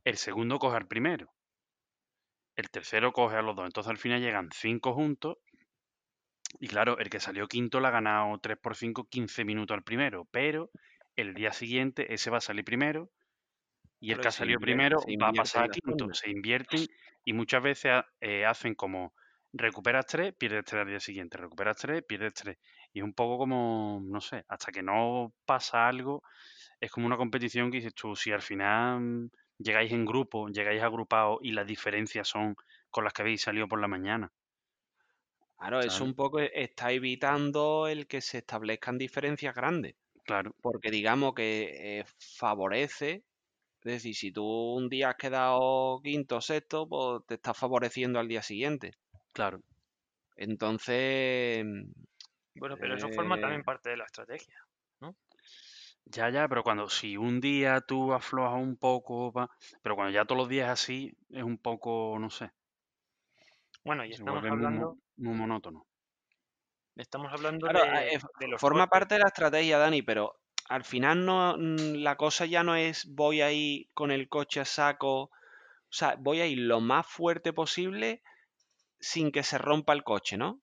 El 0.03 0.17
segundo 0.17 0.59
coge 0.59 0.77
al 0.77 0.87
primero. 0.87 1.33
El 2.55 2.69
tercero 2.69 3.11
coge 3.11 3.37
a 3.37 3.41
los 3.41 3.55
dos. 3.55 3.65
Entonces 3.65 3.89
al 3.89 3.97
final 3.97 4.21
llegan 4.21 4.49
cinco 4.53 4.93
juntos. 4.93 5.37
Y 6.59 6.67
claro, 6.67 6.97
el 6.99 7.09
que 7.09 7.19
salió 7.19 7.47
quinto 7.47 7.79
le 7.79 7.87
ha 7.87 7.91
ganado 7.91 8.37
3 8.39 8.57
por 8.57 8.75
5, 8.75 9.07
15 9.09 9.45
minutos 9.45 9.75
al 9.75 9.83
primero. 9.83 10.27
Pero 10.31 10.71
el 11.15 11.33
día 11.33 11.51
siguiente 11.51 12.13
ese 12.13 12.29
va 12.29 12.37
a 12.37 12.41
salir 12.41 12.63
primero. 12.63 13.11
Y 13.99 14.11
el 14.11 14.19
que 14.19 14.27
ha 14.29 14.31
salido 14.31 14.59
primero 14.59 15.11
va 15.21 15.29
a 15.29 15.33
pasar 15.33 15.65
a 15.65 15.69
quinto. 15.69 16.09
Se 16.13 16.29
invierten 16.29 16.89
y 17.25 17.33
muchas 17.33 17.63
veces 17.63 18.03
eh, 18.21 18.45
hacen 18.45 18.75
como 18.75 19.13
recuperas 19.53 20.05
3, 20.05 20.33
pierdes 20.37 20.65
3 20.65 20.81
al 20.83 20.87
día 20.89 20.99
siguiente. 20.99 21.37
Recuperas 21.37 21.77
3, 21.77 22.03
pierdes 22.07 22.33
3. 22.35 22.57
Y 22.93 22.99
es 22.99 23.03
un 23.05 23.13
poco 23.13 23.37
como, 23.37 24.01
no 24.03 24.21
sé, 24.21 24.43
hasta 24.47 24.71
que 24.71 24.83
no 24.83 25.33
pasa 25.45 25.87
algo, 25.87 26.21
es 26.79 26.91
como 26.91 27.07
una 27.07 27.17
competición 27.17 27.71
que 27.71 27.77
dices 27.77 27.93
tú, 27.95 28.15
si 28.15 28.31
al 28.31 28.41
final 28.41 29.29
llegáis 29.57 29.91
en 29.91 30.05
grupo, 30.05 30.47
llegáis 30.49 30.81
agrupados 30.83 31.39
y 31.41 31.51
las 31.51 31.67
diferencias 31.67 32.27
son 32.27 32.55
con 32.89 33.03
las 33.03 33.13
que 33.13 33.21
habéis 33.23 33.41
salido 33.43 33.67
por 33.67 33.79
la 33.81 33.87
mañana. 33.87 34.33
Claro, 35.57 35.81
eso 35.81 36.03
¿sabes? 36.03 36.03
un 36.03 36.15
poco 36.15 36.39
e- 36.39 36.51
está 36.53 36.91
evitando 36.91 37.87
el 37.87 38.07
que 38.07 38.21
se 38.21 38.39
establezcan 38.39 38.97
diferencias 38.97 39.55
grandes. 39.55 39.95
Claro, 40.23 40.51
porque 40.61 40.91
digamos 40.91 41.33
que 41.35 41.99
eh, 42.01 42.05
favorece, 42.19 43.25
es 43.87 43.95
decir, 44.03 44.15
si 44.15 44.31
tú 44.31 44.43
un 44.45 44.89
día 44.89 45.09
has 45.11 45.15
quedado 45.17 45.99
quinto 46.03 46.37
o 46.37 46.41
sexto, 46.41 46.87
pues 46.89 47.21
te 47.27 47.35
está 47.35 47.53
favoreciendo 47.53 48.19
al 48.19 48.27
día 48.27 48.41
siguiente. 48.41 48.91
claro. 49.33 49.61
Entonces, 50.37 51.65
Bueno, 52.59 52.77
pero 52.77 52.93
eso 52.95 53.09
forma 53.09 53.37
Eh, 53.37 53.39
también 53.39 53.63
parte 53.63 53.89
de 53.89 53.97
la 53.97 54.03
estrategia. 54.05 54.67
Ya, 56.05 56.29
ya, 56.29 56.47
pero 56.47 56.63
cuando 56.63 56.89
si 56.89 57.17
un 57.17 57.39
día 57.39 57.81
tú 57.81 58.11
aflojas 58.13 58.59
un 58.61 58.77
poco, 58.77 59.31
pa- 59.31 59.49
pero 59.83 59.95
cuando 59.95 60.13
ya 60.13 60.25
todos 60.25 60.39
los 60.39 60.49
días 60.49 60.67
es 60.67 60.71
así, 60.73 61.11
es 61.29 61.43
un 61.43 61.57
poco, 61.59 62.17
no 62.19 62.29
sé, 62.29 62.51
Bueno, 63.83 64.05
y 64.05 64.11
estamos 64.11 64.45
muy, 64.51 64.51
hablando, 64.51 64.97
muy 65.17 65.35
monótono. 65.35 65.87
estamos 66.97 67.31
hablando 67.31 67.69
Claro, 67.69 67.79
de, 67.79 68.15
eh, 68.15 68.19
de 68.39 68.47
los 68.49 68.61
forma 68.61 68.87
parte 68.87 69.15
de 69.15 69.19
la 69.21 69.27
estrategia, 69.27 69.77
Dani, 69.77 70.01
pero 70.01 70.33
al 70.69 70.83
final 70.83 71.25
no 71.25 71.55
mm, 71.57 71.95
la 72.03 72.15
cosa 72.17 72.45
ya 72.45 72.63
no 72.63 72.75
es 72.75 73.05
voy 73.13 73.41
a 73.41 73.51
ir 73.51 73.87
con 73.93 74.11
el 74.11 74.29
coche 74.29 74.59
a 74.61 74.65
saco, 74.65 75.23
o 75.23 75.31
sea, 75.91 76.15
voy 76.19 76.41
a 76.41 76.47
ir 76.47 76.59
lo 76.59 76.81
más 76.81 77.07
fuerte 77.07 77.53
posible 77.53 78.23
sin 78.99 79.31
que 79.31 79.43
se 79.43 79.57
rompa 79.57 79.93
el 79.93 80.03
coche, 80.03 80.37
¿no? 80.37 80.61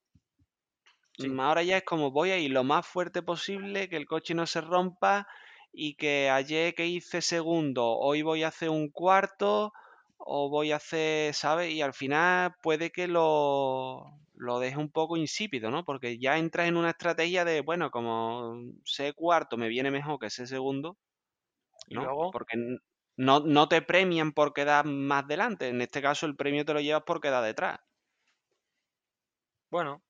Sí. 1.18 1.28
Mm, 1.28 1.40
Ahora 1.40 1.62
ya 1.62 1.78
es 1.78 1.84
como 1.84 2.10
voy 2.10 2.30
a 2.30 2.38
ir 2.38 2.50
lo 2.52 2.64
más 2.64 2.86
fuerte 2.86 3.22
posible, 3.22 3.88
que 3.88 3.96
el 3.96 4.06
coche 4.06 4.34
no 4.34 4.46
se 4.46 4.60
rompa 4.60 5.26
y 5.72 5.94
que 5.96 6.30
ayer 6.30 6.74
que 6.74 6.86
hice 6.86 7.20
segundo, 7.22 7.84
hoy 7.98 8.22
voy 8.22 8.42
a 8.44 8.48
hacer 8.48 8.70
un 8.70 8.90
cuarto 8.90 9.72
o 10.18 10.48
voy 10.50 10.72
a 10.72 10.76
hacer, 10.76 11.34
¿sabes? 11.34 11.72
Y 11.72 11.82
al 11.82 11.94
final 11.94 12.54
puede 12.62 12.90
que 12.92 13.08
lo, 13.08 14.04
lo 14.34 14.58
deje 14.60 14.78
un 14.78 14.90
poco 14.90 15.16
insípido, 15.16 15.70
¿no? 15.70 15.84
Porque 15.84 16.18
ya 16.18 16.38
entras 16.38 16.68
en 16.68 16.76
una 16.76 16.90
estrategia 16.90 17.44
de, 17.44 17.60
bueno, 17.62 17.90
como 17.90 18.56
sé 18.84 19.12
cuarto 19.14 19.56
me 19.56 19.68
viene 19.68 19.90
mejor 19.90 20.18
que 20.18 20.30
sé 20.30 20.46
segundo, 20.46 20.98
Y 21.88 21.94
¿no? 21.94 22.02
luego, 22.02 22.32
Porque 22.32 22.56
no, 23.16 23.40
no 23.40 23.68
te 23.68 23.82
premian 23.82 24.32
por 24.32 24.52
quedar 24.54 24.86
más 24.86 25.26
delante. 25.28 25.68
En 25.68 25.80
este 25.82 26.02
caso 26.02 26.26
el 26.26 26.36
premio 26.36 26.64
te 26.64 26.74
lo 26.74 26.80
llevas 26.80 27.04
por 27.04 27.20
quedar 27.20 27.44
detrás. 27.44 27.80
bueno, 29.70 30.02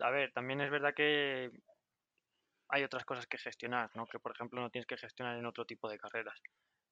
a 0.00 0.10
ver, 0.10 0.32
también 0.32 0.60
es 0.62 0.70
verdad 0.70 0.94
que 0.96 1.50
hay 2.70 2.82
otras 2.82 3.04
cosas 3.04 3.26
que 3.26 3.36
gestionar, 3.36 3.90
¿no? 3.94 4.06
Que 4.06 4.18
por 4.18 4.32
ejemplo 4.32 4.58
no 4.60 4.70
tienes 4.70 4.86
que 4.86 4.96
gestionar 4.96 5.36
en 5.36 5.44
otro 5.44 5.66
tipo 5.66 5.86
de 5.90 5.98
carreras. 5.98 6.40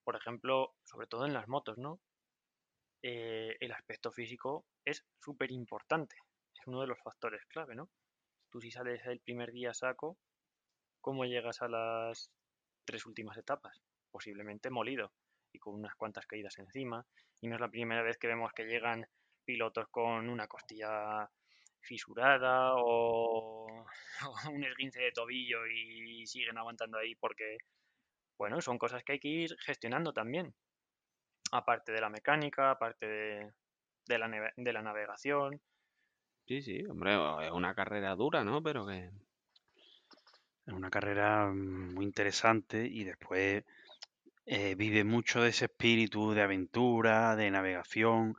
Por 0.04 0.14
ejemplo, 0.16 0.74
sobre 0.84 1.06
todo 1.06 1.24
en 1.26 1.32
las 1.32 1.48
motos, 1.48 1.78
¿no? 1.78 2.00
Eh, 3.02 3.56
el 3.60 3.72
aspecto 3.72 4.12
físico 4.12 4.66
es 4.84 5.02
súper 5.18 5.50
importante. 5.50 6.16
Uno 6.66 6.80
de 6.80 6.88
los 6.88 7.00
factores 7.00 7.44
clave, 7.46 7.74
¿no? 7.74 7.88
Tú 8.50 8.60
si 8.60 8.70
sales 8.70 9.04
el 9.06 9.20
primer 9.20 9.52
día 9.52 9.72
saco, 9.72 10.18
¿cómo 11.00 11.24
llegas 11.24 11.62
a 11.62 11.68
las 11.68 12.30
tres 12.84 13.06
últimas 13.06 13.36
etapas? 13.36 13.80
Posiblemente 14.10 14.70
molido 14.70 15.12
y 15.52 15.58
con 15.58 15.74
unas 15.74 15.94
cuantas 15.94 16.26
caídas 16.26 16.58
encima. 16.58 17.06
Y 17.40 17.48
no 17.48 17.54
es 17.54 17.60
la 17.60 17.70
primera 17.70 18.02
vez 18.02 18.18
que 18.18 18.26
vemos 18.26 18.52
que 18.52 18.64
llegan 18.64 19.06
pilotos 19.44 19.86
con 19.88 20.28
una 20.28 20.48
costilla 20.48 21.30
fisurada 21.80 22.74
o, 22.76 23.86
un 24.52 24.64
esguince 24.64 25.00
de 25.00 25.12
tobillo 25.12 25.66
y 25.66 26.26
siguen 26.26 26.58
aguantando 26.58 26.98
ahí 26.98 27.14
porque, 27.14 27.58
bueno, 28.38 28.60
son 28.60 28.78
cosas 28.78 29.04
que 29.04 29.12
hay 29.12 29.20
que 29.20 29.28
ir 29.28 29.56
gestionando 29.60 30.12
también. 30.12 30.54
Aparte 31.52 31.92
de 31.92 32.00
la 32.00 32.10
mecánica, 32.10 32.70
aparte 32.72 33.06
de, 33.06 33.52
de 34.06 34.18
la, 34.18 34.52
de 34.56 34.72
la 34.72 34.82
navegación. 34.82 35.60
Sí, 36.46 36.62
sí, 36.62 36.84
hombre, 36.86 37.14
es 37.44 37.52
una 37.52 37.74
carrera 37.74 38.14
dura, 38.14 38.44
¿no? 38.44 38.62
Pero 38.62 38.86
que... 38.86 39.10
Es 40.66 40.72
una 40.72 40.90
carrera 40.90 41.52
muy 41.52 42.04
interesante 42.04 42.86
y 42.86 43.04
después 43.04 43.64
eh, 44.46 44.74
vive 44.76 45.04
mucho 45.04 45.42
de 45.42 45.50
ese 45.50 45.66
espíritu 45.66 46.32
de 46.32 46.42
aventura, 46.42 47.36
de 47.36 47.50
navegación 47.50 48.36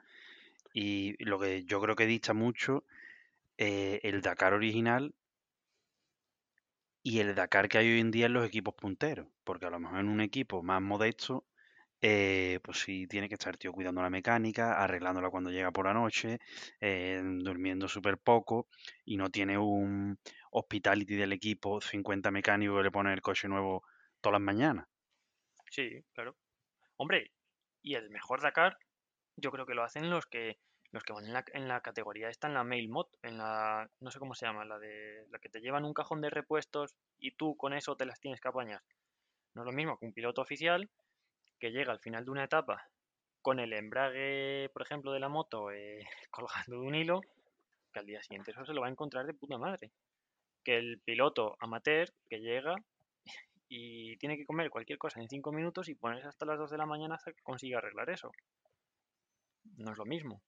y 0.74 1.22
lo 1.24 1.40
que 1.40 1.64
yo 1.66 1.82
creo 1.82 1.96
que 1.96 2.06
dista 2.06 2.34
mucho 2.34 2.84
eh, 3.58 4.00
el 4.04 4.22
Dakar 4.22 4.54
original 4.54 5.14
y 7.04 7.20
el 7.20 7.36
Dakar 7.36 7.70
que 7.70 7.80
hay 7.80 7.94
hoy 7.94 8.00
en 8.00 8.12
día 8.12 8.28
en 8.28 8.34
los 8.34 8.46
equipos 8.46 8.76
punteros, 8.76 9.28
porque 9.44 9.66
a 9.66 9.70
lo 9.70 9.80
mejor 9.80 10.00
en 10.00 10.10
un 10.10 10.22
equipo 10.22 10.62
más 10.62 10.82
modesto, 10.82 11.46
eh, 12.02 12.60
pues 12.64 12.80
sí 12.80 13.08
tiene 13.08 13.28
que 13.28 13.36
estar 13.36 13.58
tío 13.58 13.72
cuidando 13.72 14.02
la 14.02 14.10
mecánica, 14.10 14.82
arreglándola 14.82 15.30
cuando 15.30 15.50
llega 15.50 15.72
por 15.72 15.86
la 15.86 15.94
noche, 15.94 16.40
eh, 16.80 17.22
durmiendo 17.24 17.88
súper 17.88 18.18
poco 18.18 18.68
y 19.06 19.18
no 19.18 19.30
tiene 19.30 19.58
un 19.58 20.20
hospitality 20.52 21.16
del 21.16 21.34
equipo, 21.34 21.82
50 21.82 22.30
mecánicos 22.32 22.78
que 22.78 22.84
le 22.84 22.92
ponen 22.92 23.14
el 23.14 23.22
coche 23.22 23.48
nuevo 23.48 23.84
todas 24.22 24.34
las 24.34 24.42
mañanas. 24.42 24.88
Sí, 25.70 26.04
claro. 26.14 26.36
Hombre, 26.98 27.32
y 27.82 27.96
el 27.96 28.10
mejor 28.10 28.42
Dakar, 28.42 28.78
yo 29.36 29.52
creo 29.52 29.66
que 29.66 29.76
lo 29.76 29.84
hacen 29.84 30.10
los 30.10 30.26
que 30.26 30.60
los 30.92 31.04
que 31.04 31.12
van 31.12 31.26
en 31.26 31.34
la, 31.34 31.44
en 31.54 31.68
la 31.68 31.82
categoría 31.82 32.30
esta, 32.30 32.48
en 32.48 32.54
la 32.54 32.64
Mail 32.64 32.90
Mod, 32.90 33.08
en 33.22 33.38
la, 33.38 33.90
no 34.00 34.10
sé 34.10 34.20
cómo 34.20 34.36
se 34.36 34.46
llama, 34.46 34.64
la 34.64 34.80
de 34.80 35.26
la 35.30 35.40
que 35.40 35.50
te 35.50 35.60
llevan 35.60 35.84
un 35.84 35.94
cajón 35.94 36.22
de 36.22 36.30
repuestos 36.30 36.96
y 37.20 37.32
tú 37.32 37.58
con 37.58 37.74
eso 37.74 37.98
te 37.98 38.06
las 38.06 38.22
tienes 38.22 38.40
que 38.40 38.48
apañar. 38.48 38.82
No 39.54 39.64
es 39.64 39.66
lo 39.66 39.74
mismo 39.74 39.98
que 39.98 40.06
un 40.06 40.14
piloto 40.14 40.42
oficial 40.42 40.90
que 41.60 41.72
llega 41.72 41.92
al 41.92 42.00
final 42.00 42.26
de 42.26 42.32
una 42.32 42.44
etapa 42.46 42.90
con 43.42 43.60
el 43.60 43.74
embrague, 43.74 44.70
por 44.74 44.82
ejemplo, 44.82 45.12
de 45.12 45.20
la 45.20 45.30
moto 45.30 45.72
eh, 45.72 46.00
colgando 46.32 46.82
de 46.82 46.88
un 46.88 46.96
hilo, 46.96 47.22
que 47.94 48.00
al 48.00 48.06
día 48.06 48.22
siguiente 48.22 48.52
eso 48.52 48.66
se 48.66 48.74
lo 48.74 48.82
va 48.82 48.88
a 48.88 48.92
encontrar 48.92 49.26
de 49.26 49.34
puta 49.34 49.58
madre. 49.58 49.92
Que 50.64 50.78
el 50.78 51.00
piloto 51.00 51.56
amateur 51.60 52.10
que 52.30 52.40
llega 52.40 52.76
y 53.70 54.18
tiene 54.18 54.38
que 54.38 54.46
comer 54.46 54.70
cualquier 54.70 54.98
cosa 54.98 55.22
en 55.22 55.30
5 55.30 55.52
minutos 55.52 55.88
y 55.88 55.96
ponerse 55.96 56.28
hasta 56.28 56.46
las 56.46 56.60
2 56.60 56.72
de 56.72 56.78
la 56.78 56.86
mañana 56.86 57.16
hasta 57.16 57.32
que 57.32 57.42
consiga 57.42 57.78
arreglar 57.78 58.10
eso. 58.10 58.32
No 59.78 59.92
es 59.92 59.98
lo 59.98 60.06
mismo. 60.06 60.42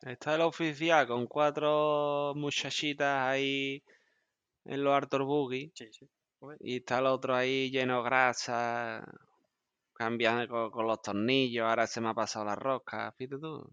Está 0.00 0.34
el 0.34 0.42
oficial 0.42 1.06
con 1.06 1.26
cuatro 1.26 2.34
muchachitas 2.36 3.26
ahí 3.26 3.82
en 4.64 4.84
los 4.84 4.94
Arthur 4.94 5.24
Buggy 5.24 5.72
Sí, 5.74 5.88
sí. 5.92 6.06
Y 6.60 6.76
está 6.76 6.98
el 6.98 7.06
otro 7.06 7.34
ahí 7.34 7.70
lleno 7.70 7.98
de 7.98 8.04
grasa, 8.04 9.04
cambiando 9.94 10.48
con, 10.48 10.70
con 10.70 10.86
los 10.86 11.02
tornillos, 11.02 11.66
ahora 11.66 11.86
se 11.86 12.00
me 12.00 12.08
ha 12.10 12.14
pasado 12.14 12.44
la 12.46 12.54
rosca, 12.56 13.12
fíjate 13.12 13.38
tú, 13.40 13.70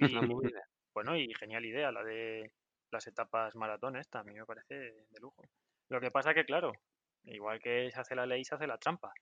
una 0.00 0.22
Y 0.22 0.22
movida. 0.22 0.62
bueno, 0.94 1.16
y 1.16 1.32
genial 1.34 1.64
idea 1.64 1.92
la 1.92 2.02
de 2.04 2.52
las 2.90 3.06
etapas 3.06 3.54
a 4.20 4.24
mí 4.24 4.34
me 4.34 4.44
parece 4.46 4.74
de 4.74 5.20
lujo. 5.20 5.42
Lo 5.88 6.00
que 6.00 6.10
pasa 6.10 6.34
que, 6.34 6.44
claro, 6.44 6.72
igual 7.24 7.60
que 7.60 7.90
se 7.90 8.00
hace 8.00 8.14
la 8.14 8.26
ley, 8.26 8.44
se 8.44 8.54
hace 8.54 8.66
la 8.66 8.78
trampa. 8.78 9.12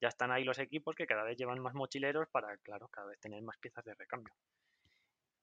Ya 0.00 0.08
están 0.08 0.32
ahí 0.32 0.44
los 0.44 0.58
equipos 0.58 0.94
que 0.96 1.06
cada 1.06 1.24
vez 1.24 1.36
llevan 1.38 1.60
más 1.60 1.74
mochileros 1.74 2.28
para, 2.30 2.56
claro, 2.58 2.88
cada 2.88 3.08
vez 3.08 3.20
tener 3.20 3.42
más 3.42 3.58
piezas 3.58 3.84
de 3.84 3.94
recambio. 3.94 4.34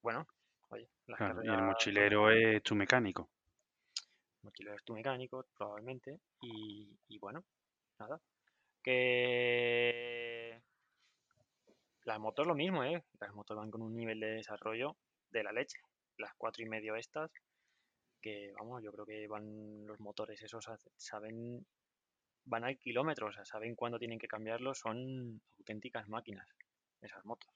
Bueno, 0.04 0.28
oye, 0.70 0.88
las 1.08 1.20
Claro, 1.20 1.42
y 1.44 1.52
el 1.52 1.64
carreras, 1.64 1.64
mochilero 1.64 2.30
es 2.30 2.62
tu 2.62 2.76
mecánico. 2.76 3.32
mochilero 4.44 4.76
es 4.76 4.84
tu 4.84 4.94
mecánico, 4.94 5.46
probablemente, 5.58 6.20
y, 6.42 7.00
y 7.08 7.18
bueno, 7.20 7.44
nada. 8.00 8.22
Que 8.84 10.62
las 12.04 12.20
motos 12.20 12.46
lo 12.46 12.54
mismo, 12.54 12.84
¿eh? 12.84 13.04
Las 13.20 13.34
motos 13.34 13.56
van 13.58 13.72
con 13.72 13.82
un 13.82 13.96
nivel 13.96 14.20
de 14.20 14.28
desarrollo 14.32 14.98
de 15.32 15.44
la 15.44 15.52
leche. 15.54 15.80
Las 16.18 16.34
cuatro 16.36 16.64
y 16.64 16.68
medio 16.68 16.96
estas, 16.96 17.32
que 18.22 18.52
vamos, 18.60 18.84
yo 18.84 18.92
creo 18.92 19.06
que 19.06 19.28
van 19.28 19.86
los 19.88 20.00
motores 20.00 20.42
esos, 20.42 20.66
saben, 20.98 21.66
van 22.46 22.64
al 22.66 22.78
kilómetro, 22.78 23.28
o 23.28 23.32
sea, 23.32 23.46
saben 23.46 23.76
cuándo 23.76 23.98
tienen 23.98 24.20
que 24.20 24.28
cambiarlos, 24.28 24.80
son 24.80 25.42
auténticas 25.58 26.08
máquinas, 26.10 26.48
esas 27.02 27.24
motos. 27.26 27.50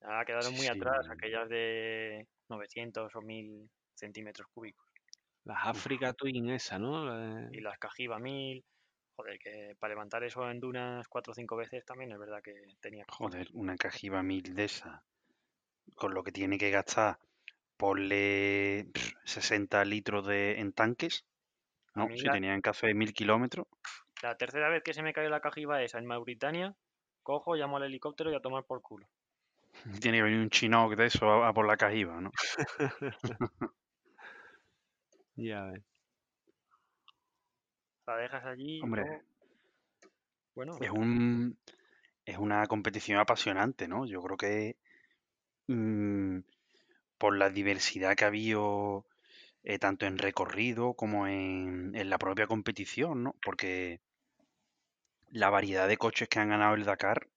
Ya 0.00 0.24
quedaron 0.24 0.52
muy 0.54 0.62
Sí, 0.66 0.68
atrás 0.68 1.06
sí. 1.06 1.12
aquellas 1.12 1.48
de 1.48 2.26
900 2.48 3.14
o 3.14 3.20
1000 3.20 3.70
centímetros 3.94 4.48
cúbicos. 4.48 4.84
Las 5.44 5.64
Africa 5.66 6.12
Twin 6.12 6.50
esa, 6.50 6.78
¿no? 6.78 7.04
La 7.04 7.18
de- 7.18 7.56
Y 7.56 7.60
las 7.60 7.78
Cajiva 7.78 8.18
1000, 8.18 8.64
joder, 9.16 9.38
que 9.38 9.76
para 9.78 9.92
levantar 9.94 10.24
eso 10.24 10.48
en 10.50 10.60
dunas 10.60 11.08
cuatro 11.08 11.32
o 11.32 11.34
cinco 11.34 11.56
veces 11.56 11.84
también 11.84 12.12
es 12.12 12.18
verdad 12.18 12.42
que 12.42 12.54
tenía 12.80 13.04
que 13.06 13.12
Joder, 13.16 13.48
una 13.52 13.76
cajiva 13.76 14.24
mil 14.24 14.54
de 14.56 14.64
esa, 14.64 15.04
con 15.96 16.14
lo 16.14 16.24
que 16.24 16.32
tiene 16.32 16.58
que 16.58 16.70
gastar, 16.70 17.18
ponle 17.76 18.86
pf, 18.92 19.14
60 19.24 19.84
litros 19.84 20.26
de, 20.26 20.60
en 20.60 20.72
tanques. 20.72 21.24
No, 21.94 22.10
si 22.16 22.28
la- 22.28 22.32
tenían 22.32 22.62
que 22.62 22.70
hacer 22.70 22.94
mil 22.94 23.14
kilómetros, 23.14 23.66
La 24.22 24.38
tercera 24.38 24.70
vez 24.70 24.82
que 24.82 24.94
se 24.94 25.02
me 25.02 25.12
cayó 25.12 25.28
la 25.28 25.42
cajiva 25.42 25.82
esa 25.82 25.98
en 25.98 26.06
Mauritania, 26.06 26.78
cojo, 27.22 27.56
llamo 27.56 27.76
al 27.76 27.82
helicóptero 27.82 28.32
y 28.32 28.34
a 28.34 28.40
tomar 28.40 28.64
por 28.64 28.80
culo. 28.80 29.06
tiene 30.00 30.18
que 30.18 30.22
venir 30.22 30.40
un 30.40 30.50
chinook 30.50 30.96
de 30.96 31.06
eso 31.06 31.26
a, 31.30 31.48
a 31.48 31.52
por 31.52 31.66
la 31.66 31.76
cajiva, 31.76 32.20
¿no? 32.20 32.30
Ya 35.36 35.64
ves. 35.66 35.91
La 38.06 38.16
dejas 38.16 38.44
allí 38.44 38.80
Hombre, 38.82 39.22
Bueno, 40.54 40.76
es 40.80 40.90
un 40.90 41.56
es 42.24 42.38
una 42.38 42.66
competición 42.66 43.18
apasionante, 43.18 43.88
¿no? 43.88 44.06
Yo 44.06 44.22
creo 44.22 44.36
que 44.36 44.76
mm, 45.66 46.38
por 47.18 47.36
la 47.36 47.50
diversidad 47.50 48.14
que 48.14 48.24
ha 48.24 48.28
habido 48.28 49.06
eh, 49.64 49.78
tanto 49.78 50.06
en 50.06 50.18
recorrido 50.18 50.94
como 50.94 51.26
en, 51.26 51.94
en 51.94 52.10
la 52.10 52.18
propia 52.18 52.46
competición, 52.46 53.24
¿no? 53.24 53.36
Porque 53.44 54.00
la 55.30 55.50
variedad 55.50 55.88
de 55.88 55.96
coches 55.96 56.28
que 56.28 56.38
han 56.38 56.50
ganado 56.50 56.74
el 56.74 56.84
Dakar, 56.84 57.28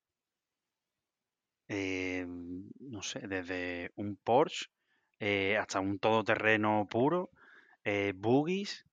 eh, 1.68 2.26
no 2.28 3.02
sé, 3.02 3.28
desde 3.28 3.92
un 3.96 4.18
Porsche 4.18 4.68
eh, 5.20 5.58
hasta 5.58 5.80
un 5.80 5.98
todoterreno 6.00 6.88
puro, 6.90 7.30
eh, 7.84 8.14
buggies, 8.16 8.86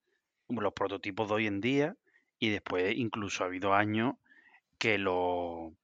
los 0.61 0.73
prototipos 0.75 1.29
de 1.29 1.35
hoy 1.35 1.47
en 1.47 1.61
día, 1.61 1.97
y 2.39 2.51
después 2.51 2.95
incluso 2.97 3.45
ha 3.45 3.47
habido 3.47 3.75
años 3.75 4.15
que, 4.79 4.99
lo- 4.99 5.75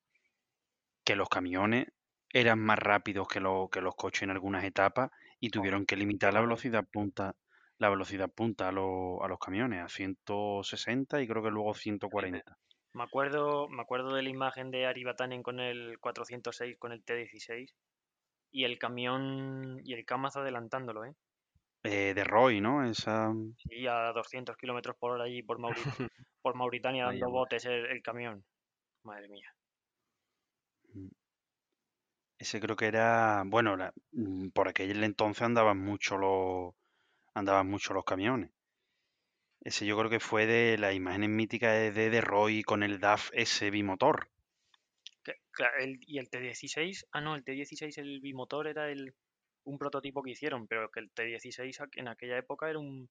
que 1.05 1.17
los 1.17 1.29
camiones 1.29 1.87
eran 2.33 2.59
más 2.61 2.79
rápidos 2.79 3.27
que, 3.29 3.41
lo- 3.41 3.69
que 3.71 3.81
los 3.81 3.95
coches 3.97 4.23
en 4.23 4.31
algunas 4.31 4.65
etapas 4.65 5.11
y 5.41 5.51
tuvieron 5.51 5.87
que 5.87 5.97
limitar 5.97 6.35
la 6.35 6.41
velocidad 6.41 6.85
punta, 6.91 7.37
la 7.79 7.89
velocidad 7.89 8.31
punta 8.31 8.69
a, 8.69 8.73
lo- 8.73 9.23
a 9.25 9.29
los 9.29 9.39
camiones 9.39 9.83
a 9.83 9.89
160 9.89 11.23
y 11.23 11.29
creo 11.29 11.43
que 11.43 11.51
luego 11.51 11.75
140. 11.75 12.59
Me 12.93 13.05
acuerdo, 13.05 13.69
me 13.69 13.81
acuerdo 13.83 14.15
de 14.15 14.23
la 14.23 14.29
imagen 14.31 14.71
de 14.71 14.87
Ari 14.87 15.05
Vatanen 15.05 15.43
con 15.43 15.61
el 15.61 15.99
406, 16.01 16.77
con 16.79 16.93
el 16.93 17.05
T16 17.05 17.75
y 18.51 18.65
el 18.65 18.79
camión 18.79 19.81
y 19.85 19.95
el 19.95 20.05
Kamaz 20.05 20.37
adelantándolo, 20.37 21.05
¿eh? 21.05 21.15
Eh, 21.85 22.13
de 22.15 22.25
Roy, 22.25 22.61
¿no? 22.61 22.85
Esa, 22.85 23.33
Y 23.71 23.87
a 23.87 24.13
200 24.13 24.57
kilómetros 24.57 24.97
por 24.97 25.13
hora 25.13 25.25
allí 25.25 25.43
por, 25.43 25.59
Mauri- 25.59 25.75
por 26.43 26.55
Mauritania 26.55 27.07
dando 27.07 27.31
botes 27.31 27.65
el, 27.67 27.87
el 27.87 28.03
camión. 28.03 28.45
Madre 29.05 29.29
mía. 29.29 29.55
ese 32.39 32.61
creo 32.61 32.77
que 32.77 32.87
era, 32.87 33.43
bueno, 33.47 33.77
la- 33.77 33.93
mm, 34.13 34.49
por 34.51 34.69
aquel 34.69 35.03
entonces 35.05 35.43
andaban 35.43 35.79
mucho 35.79 36.17
los, 36.19 36.75
andaban 37.35 37.69
mucho 37.69 37.95
los 37.95 38.05
camiones. 38.05 38.51
Ese 39.61 39.87
yo 39.87 39.99
creo 39.99 40.09
que 40.11 40.21
fue 40.21 40.47
de 40.47 40.79
las 40.79 40.95
imágenes 40.95 41.31
míticas 41.31 41.73
de, 41.73 41.91
de, 41.93 42.11
de 42.11 42.21
Roy 42.21 42.63
con 42.63 42.83
el 42.83 43.01
DAF 43.01 43.31
S 43.33 43.71
bimotor. 43.71 44.29
Que- 45.25 45.35
cla- 45.53 45.73
el- 45.81 45.99
y 46.07 46.19
el 46.19 46.31
T16, 46.31 47.07
ah 47.13 47.21
no, 47.21 47.35
el 47.35 47.45
T16 47.45 47.99
el 47.99 48.21
bimotor 48.21 48.69
era 48.69 48.89
el, 48.91 49.15
un 49.69 49.79
prototipo 49.79 50.23
que 50.23 50.33
hicieron, 50.33 50.67
pero 50.69 50.91
que 50.91 51.01
el 51.01 51.11
T16 51.13 51.81
aqu- 51.81 51.99
en 52.01 52.09
aquella 52.09 52.39
época 52.39 52.69
era 52.71 52.79
un, 52.79 53.11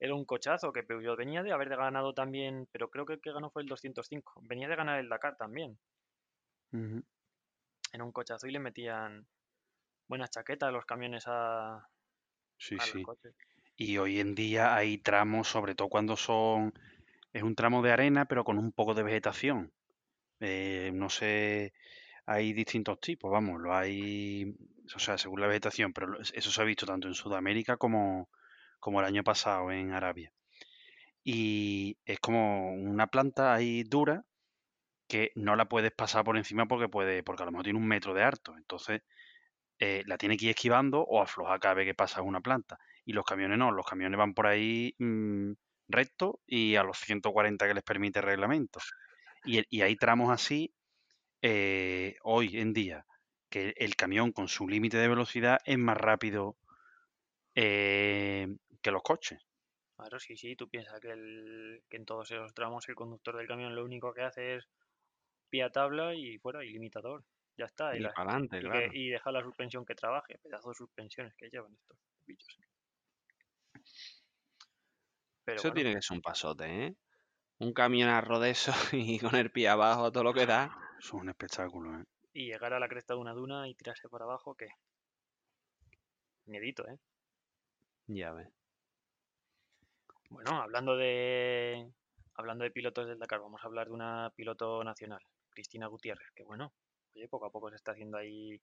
era 0.00 0.14
un 0.14 0.24
cochazo 0.26 0.72
que 0.72 0.84
Peugeot 0.84 1.16
venía 1.18 1.42
de 1.44 1.52
haber 1.52 1.70
ganado 1.70 2.14
también, 2.14 2.68
pero 2.72 2.90
creo 2.90 3.06
que 3.06 3.14
el 3.14 3.20
que 3.22 3.32
ganó 3.32 3.50
fue 3.50 3.62
el 3.62 3.68
205, 3.68 4.40
venía 4.48 4.68
de 4.68 4.76
ganar 4.76 5.00
el 5.00 5.08
Dakar 5.10 5.36
también, 5.36 5.78
Ujú. 6.72 7.04
era 7.94 8.04
un 8.04 8.12
cochazo 8.12 8.46
y 8.46 8.50
le 8.52 8.58
metían 8.58 9.26
buenas 10.08 10.30
chaquetas 10.30 10.68
a 10.68 10.72
los 10.72 10.86
camiones 10.86 11.24
a, 11.28 11.88
Sí, 12.58 12.78
a 12.78 12.86
los 12.86 13.00
sí. 13.00 13.02
coches. 13.02 13.34
Y 13.76 13.98
hoy 13.98 14.20
en 14.20 14.34
día 14.36 14.76
hay 14.76 14.98
tramos, 14.98 15.48
sobre 15.48 15.74
todo 15.74 15.88
cuando 15.88 16.16
son, 16.16 16.74
es 17.32 17.42
un 17.42 17.54
tramo 17.56 17.82
de 17.82 17.92
arena, 17.92 18.26
pero 18.26 18.44
con 18.44 18.58
un 18.58 18.72
poco 18.72 18.94
de 18.94 19.02
vegetación. 19.04 19.72
Eh, 20.40 20.92
no 20.94 21.10
sé, 21.10 21.74
hay 22.26 22.52
distintos 22.54 23.00
tipos, 23.00 23.30
vamos, 23.32 23.60
lo 23.60 23.74
hay, 23.74 24.56
o 24.94 24.98
sea, 24.98 25.18
según 25.18 25.40
la 25.40 25.46
vegetación, 25.46 25.92
pero 25.92 26.20
eso 26.20 26.50
se 26.50 26.60
ha 26.60 26.64
visto 26.64 26.86
tanto 26.86 27.08
en 27.08 27.14
Sudamérica 27.14 27.76
como, 27.76 28.28
como 28.80 29.00
el 29.00 29.06
año 29.06 29.24
pasado 29.24 29.70
en 29.72 29.92
Arabia. 29.92 30.32
Y 31.22 31.98
es 32.04 32.20
como 32.20 32.72
una 32.74 33.06
planta 33.06 33.54
ahí 33.54 33.82
dura 33.84 34.24
que 35.08 35.32
no 35.36 35.56
la 35.56 35.68
puedes 35.68 35.92
pasar 35.92 36.24
por 36.24 36.36
encima 36.36 36.66
porque 36.66 36.88
puede, 36.88 37.22
porque 37.22 37.42
a 37.42 37.46
lo 37.46 37.52
mejor 37.52 37.64
tiene 37.64 37.78
un 37.78 37.88
metro 37.88 38.14
de 38.14 38.22
harto. 38.22 38.56
Entonces, 38.56 39.02
eh, 39.78 40.02
la 40.06 40.18
tiene 40.18 40.36
que 40.36 40.46
ir 40.46 40.50
esquivando 40.50 41.02
o 41.02 41.22
afloja 41.22 41.58
cada 41.58 41.74
vez 41.74 41.86
que 41.86 41.94
pasa 41.94 42.22
una 42.22 42.40
planta. 42.40 42.78
Y 43.04 43.12
los 43.12 43.24
camiones 43.24 43.58
no, 43.58 43.72
los 43.72 43.86
camiones 43.86 44.18
van 44.18 44.34
por 44.34 44.46
ahí 44.46 44.94
mm, 44.98 45.52
recto 45.88 46.40
y 46.46 46.76
a 46.76 46.82
los 46.84 46.98
140 46.98 47.66
que 47.66 47.74
les 47.74 47.84
permite 47.84 48.20
el 48.20 48.26
reglamento. 48.26 48.80
Y 49.44 49.82
hay 49.82 49.96
tramos 49.96 50.30
así 50.30 50.74
eh, 51.42 52.16
hoy 52.22 52.58
en 52.58 52.72
día 52.72 53.04
que 53.54 53.72
el 53.76 53.94
camión 53.94 54.32
con 54.32 54.48
su 54.48 54.66
límite 54.66 54.96
de 54.96 55.06
velocidad 55.06 55.60
es 55.64 55.78
más 55.78 55.96
rápido 55.96 56.56
eh, 57.54 58.48
que 58.82 58.90
los 58.90 59.00
coches. 59.04 59.46
Claro, 59.94 60.18
sí, 60.18 60.36
sí, 60.36 60.56
tú 60.56 60.68
piensas 60.68 60.98
que, 60.98 61.12
el, 61.12 61.84
que 61.88 61.98
en 61.98 62.04
todos 62.04 62.28
esos 62.32 62.52
tramos 62.52 62.88
el 62.88 62.96
conductor 62.96 63.36
del 63.36 63.46
camión 63.46 63.76
lo 63.76 63.84
único 63.84 64.12
que 64.12 64.22
hace 64.22 64.56
es 64.56 64.64
pie 65.50 65.62
a 65.62 65.70
tabla 65.70 66.16
y 66.16 66.36
fuera, 66.38 66.64
y 66.64 66.70
limitador. 66.70 67.22
Ya 67.56 67.66
está. 67.66 67.94
Y, 67.94 68.00
Y 68.00 68.02
la- 68.02 68.12
para 68.12 68.32
adelante, 68.32 68.56
y 68.56 68.60
que- 68.60 68.66
claro. 68.66 68.90
y 68.92 69.08
deja 69.10 69.30
la 69.30 69.42
suspensión 69.42 69.84
que 69.86 69.94
trabaje, 69.94 70.36
pedazo 70.42 70.70
de 70.70 70.74
suspensiones 70.74 71.32
que 71.36 71.48
llevan 71.48 71.74
estos 71.74 71.96
bichos. 72.26 72.58
Pero 75.44 75.58
Eso 75.58 75.68
bueno, 75.68 75.74
tiene 75.76 75.94
que 75.94 76.02
ser 76.02 76.16
un 76.16 76.22
pasote, 76.22 76.86
¿eh? 76.86 76.96
Un 77.60 77.72
camión 77.72 78.08
arro 78.08 78.40
de 78.40 78.50
eso 78.50 78.72
y 78.92 79.20
con 79.20 79.36
el 79.36 79.52
pie 79.52 79.68
abajo 79.68 80.06
a 80.06 80.10
todo 80.10 80.24
lo 80.24 80.34
que 80.34 80.44
da. 80.44 80.76
Eso 80.98 81.16
es 81.18 81.22
un 81.22 81.28
espectáculo, 81.28 82.00
¿eh? 82.00 82.04
Y 82.34 82.46
llegar 82.46 82.74
a 82.74 82.80
la 82.80 82.88
cresta 82.88 83.14
de 83.14 83.20
una 83.20 83.32
duna 83.32 83.68
y 83.68 83.74
tirarse 83.74 84.08
para 84.08 84.24
abajo, 84.24 84.54
¿qué? 84.56 84.68
Miedito, 86.46 86.86
¿eh? 86.88 86.98
Ya 88.08 88.32
ves. 88.32 88.48
Bueno, 90.28 90.60
hablando 90.60 90.96
de 90.96 91.90
hablando 92.34 92.64
de 92.64 92.72
pilotos 92.72 93.06
del 93.06 93.20
Dakar, 93.20 93.40
vamos 93.40 93.62
a 93.62 93.66
hablar 93.66 93.86
de 93.86 93.94
una 93.94 94.32
piloto 94.34 94.82
nacional, 94.82 95.22
Cristina 95.50 95.86
Gutiérrez, 95.86 96.32
que 96.34 96.42
bueno, 96.42 96.72
oye, 97.14 97.28
poco 97.28 97.46
a 97.46 97.52
poco 97.52 97.70
se 97.70 97.76
está 97.76 97.92
haciendo 97.92 98.18
ahí 98.18 98.60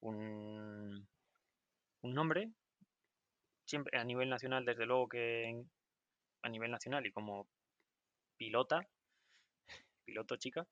un, 0.00 1.08
un 2.02 2.14
nombre, 2.14 2.52
siempre 3.64 3.98
a 3.98 4.04
nivel 4.04 4.30
nacional, 4.30 4.64
desde 4.64 4.86
luego 4.86 5.08
que 5.08 5.64
a 6.42 6.48
nivel 6.48 6.70
nacional 6.70 7.04
y 7.04 7.10
como 7.10 7.48
pilota, 8.36 8.88
piloto 10.04 10.36
chica, 10.36 10.64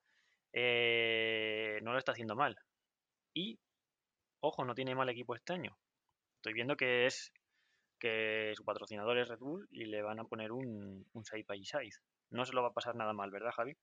eh, 0.52 1.78
no 1.82 1.92
lo 1.92 1.98
está 1.98 2.12
haciendo 2.12 2.36
mal. 2.36 2.56
Y, 3.34 3.58
ojo, 4.40 4.64
no 4.64 4.74
tiene 4.74 4.94
mal 4.94 5.08
equipo 5.08 5.34
este 5.34 5.52
año. 5.52 5.76
Estoy 6.36 6.54
viendo 6.54 6.76
que 6.76 7.06
es 7.06 7.32
que 7.98 8.52
su 8.54 8.64
patrocinador 8.64 9.18
es 9.18 9.28
Red 9.28 9.38
Bull 9.38 9.68
y 9.70 9.86
le 9.86 10.02
van 10.02 10.20
a 10.20 10.24
poner 10.24 10.52
un, 10.52 11.06
un 11.12 11.24
side 11.24 11.44
by 11.46 11.64
side. 11.64 11.96
No 12.30 12.44
se 12.44 12.52
lo 12.52 12.62
va 12.62 12.68
a 12.68 12.74
pasar 12.74 12.94
nada 12.94 13.12
mal, 13.12 13.30
¿verdad, 13.30 13.52
Javi? 13.52 13.76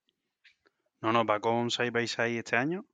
No, 1.00 1.12
no, 1.12 1.24
va 1.24 1.40
con 1.40 1.70
Side 1.70 1.90
by 1.90 2.06
Side 2.06 2.38
este 2.38 2.56
año. 2.56 2.86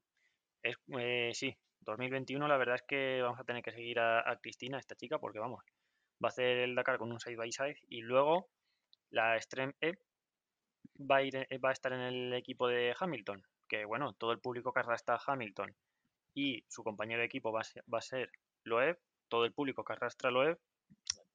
Es, 0.62 0.76
eh, 0.98 1.30
sí, 1.32 1.56
2021 1.80 2.48
la 2.48 2.56
verdad 2.56 2.74
es 2.76 2.82
que 2.82 3.22
vamos 3.22 3.38
a 3.38 3.44
tener 3.44 3.62
que 3.62 3.72
seguir 3.72 4.00
a, 4.00 4.28
a 4.28 4.40
Cristina, 4.40 4.78
esta 4.78 4.96
chica, 4.96 5.18
porque 5.18 5.38
vamos, 5.38 5.62
va 6.22 6.28
a 6.28 6.30
hacer 6.30 6.58
el 6.58 6.74
Dakar 6.74 6.98
con 6.98 7.12
un 7.12 7.20
side 7.20 7.36
by 7.36 7.52
side 7.52 7.78
y 7.88 8.02
luego 8.02 8.48
la 9.10 9.36
Extreme 9.36 9.74
E 9.80 9.94
va 11.00 11.16
a, 11.16 11.22
ir, 11.22 11.34
va 11.64 11.70
a 11.70 11.72
estar 11.72 11.92
en 11.92 12.00
el 12.00 12.34
equipo 12.34 12.68
de 12.68 12.94
Hamilton, 12.98 13.42
que 13.70 13.84
bueno, 13.84 14.12
todo 14.14 14.32
el 14.32 14.40
público 14.40 14.72
que 14.72 14.80
arrastra 14.80 15.14
a 15.14 15.22
Hamilton 15.24 15.74
y 16.34 16.64
su 16.68 16.82
compañero 16.82 17.20
de 17.20 17.26
equipo 17.26 17.52
va 17.52 17.60
a 17.60 17.64
ser, 17.64 17.84
va 17.92 17.98
a 17.98 18.02
ser 18.02 18.30
Loeb, 18.64 18.98
todo 19.28 19.44
el 19.44 19.52
público 19.52 19.84
que 19.84 19.92
arrastra 19.92 20.28
a 20.28 20.32
Loeb, 20.32 20.58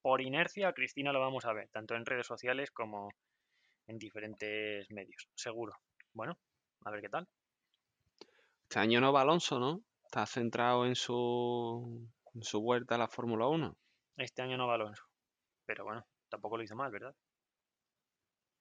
por 0.01 0.21
inercia 0.21 0.67
a 0.67 0.73
Cristina 0.73 1.13
lo 1.13 1.21
vamos 1.21 1.45
a 1.45 1.53
ver, 1.53 1.69
tanto 1.69 1.95
en 1.95 2.05
redes 2.05 2.27
sociales 2.27 2.69
como 2.71 3.09
en 3.87 3.97
diferentes 3.97 4.91
medios, 4.91 5.29
seguro. 5.33 5.73
Bueno, 6.13 6.37
a 6.83 6.91
ver 6.91 7.01
qué 7.01 7.09
tal. 7.09 7.27
Este 8.63 8.79
año 8.79 8.99
no 8.99 9.13
va 9.13 9.21
Alonso, 9.21 9.57
¿no? 9.57 9.81
Está 10.03 10.25
centrado 10.25 10.85
en 10.85 10.95
su, 10.95 12.05
en 12.33 12.43
su 12.43 12.61
vuelta 12.61 12.95
a 12.95 12.97
la 12.97 13.07
Fórmula 13.07 13.47
1. 13.47 13.75
Este 14.17 14.41
año 14.41 14.57
no 14.57 14.67
va 14.67 14.75
Alonso, 14.75 15.05
pero 15.65 15.85
bueno, 15.85 16.05
tampoco 16.29 16.57
lo 16.57 16.63
hizo 16.63 16.75
mal, 16.75 16.91
¿verdad? 16.91 17.15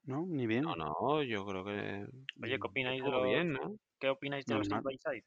¿No? 0.05 0.27
Ni 0.27 0.47
bien. 0.47 0.63
No, 0.63 0.77
no, 0.77 1.23
yo 1.23 1.47
creo 1.47 1.65
que. 1.65 2.07
Oye, 2.43 2.59
¿qué 2.59 2.67
opináis 2.67 3.03
de 3.03 3.11
los, 3.11 3.23
bien, 3.23 3.53
¿no? 3.53 3.77
¿qué 3.99 4.09
opináis 4.11 4.45
de 4.45 4.55
los 4.55 4.67
side 4.67 4.81
by 4.81 4.99
side? 4.99 5.25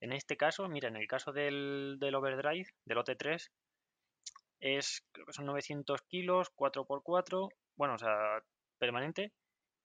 En 0.00 0.12
este 0.12 0.36
caso, 0.36 0.66
mira, 0.68 0.88
en 0.88 0.96
el 0.96 1.06
caso 1.06 1.32
del, 1.32 1.98
del 2.00 2.14
overdrive, 2.14 2.70
del 2.86 2.98
OT3, 2.98 3.50
es, 4.60 5.04
creo 5.12 5.26
que 5.26 5.32
son 5.32 5.44
900 5.46 6.00
kilos, 6.02 6.50
4x4, 6.54 7.48
bueno, 7.76 7.94
o 7.94 7.98
sea, 7.98 8.42
permanente, 8.78 9.32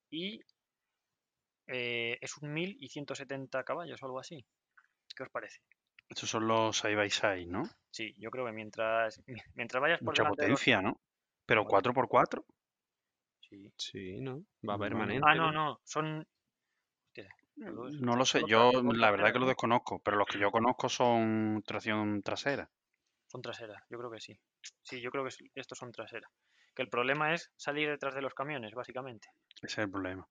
y 0.10 0.40
eh, 1.68 2.18
es 2.22 2.38
un 2.38 2.54
1000 2.54 2.78
y 2.80 2.90
170 2.90 3.64
caballos 3.64 4.02
o 4.02 4.06
algo 4.06 4.20
así. 4.20 4.46
¿Qué 5.16 5.24
os 5.24 5.30
parece? 5.30 5.60
Estos 6.10 6.30
son 6.30 6.48
los 6.48 6.78
Side 6.78 6.96
by 6.96 7.10
Side, 7.10 7.48
¿no? 7.48 7.64
Sí, 7.92 8.14
yo 8.18 8.30
creo 8.30 8.46
que 8.46 8.52
mientras, 8.52 9.22
mientras 9.56 9.82
vayas 9.82 10.00
por 10.00 10.10
Mucha 10.10 10.24
delante 10.24 10.44
de 10.44 10.50
los- 10.50 10.60
potencia, 10.60 10.82
¿no? 10.82 11.00
Pero 11.46 11.64
Bueno. 11.66 11.94
4x4. 11.94 12.44
Sí. 13.50 13.72
Sí, 13.78 14.20
¿no? 14.20 14.44
Va 14.68 14.78
Bueno. 14.78 14.86
permanente. 14.86 15.28
Ah, 15.28 15.36
no, 15.36 15.52
no, 15.52 15.80
son... 15.84 16.28
No 17.58 18.16
lo 18.16 18.26
sé, 18.26 18.44
yo 18.48 18.72
la 18.94 19.12
verdad 19.12 19.28
traseras, 19.28 19.34
que 19.34 19.40
lo 19.40 19.46
¿no? 19.46 19.48
desconozco, 19.48 20.00
pero 20.00 20.18
los 20.18 20.28
que 20.28 20.40
yo 20.40 20.52
conozco 20.52 20.90
son 20.90 21.64
tracción 21.66 22.22
trasera. 22.22 22.70
Son 23.28 23.42
traseras, 23.42 23.84
yo 23.90 23.98
creo 23.98 24.12
que 24.12 24.20
sí. 24.20 24.38
Sí, 24.84 25.02
yo 25.02 25.12
creo 25.12 25.24
que 25.24 25.30
es- 25.30 25.38
estos 25.56 25.78
son 25.78 25.92
traseras. 25.92 26.32
Que 26.76 26.82
el 26.82 26.90
problema 26.90 27.34
es 27.34 27.52
salir 27.56 27.90
detrás 27.90 28.14
de 28.16 28.22
los 28.22 28.34
camiones, 28.34 28.74
básicamente. 28.74 29.30
Ese 29.58 29.66
es 29.68 29.78
el 29.80 29.92
problema. 29.92 30.28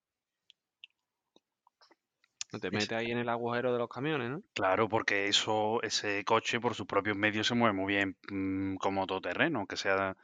No 2.53 2.61
te 2.61 2.69
Es- 2.69 2.73
metes 2.75 2.93
ahí 2.93 3.11
en 3.11 3.19
el 3.19 3.29
agujero 3.29 3.73
de 3.73 3.79
los 3.79 3.89
camiones, 3.89 4.31
¿no? 4.31 4.43
Claro, 4.55 4.89
porque 4.89 5.27
eso, 5.27 5.83
ese 5.83 6.25
coche 6.25 6.61
por 6.61 6.75
sus 6.75 6.87
propios 6.87 7.17
medios 7.17 7.47
se 7.49 7.55
mueve 7.55 7.75
muy 7.75 7.93
bien 7.95 8.17
mm, 8.31 8.77
como 8.77 9.07
todoterreno, 9.07 9.59
aunque 9.61 9.77
sea 9.77 10.17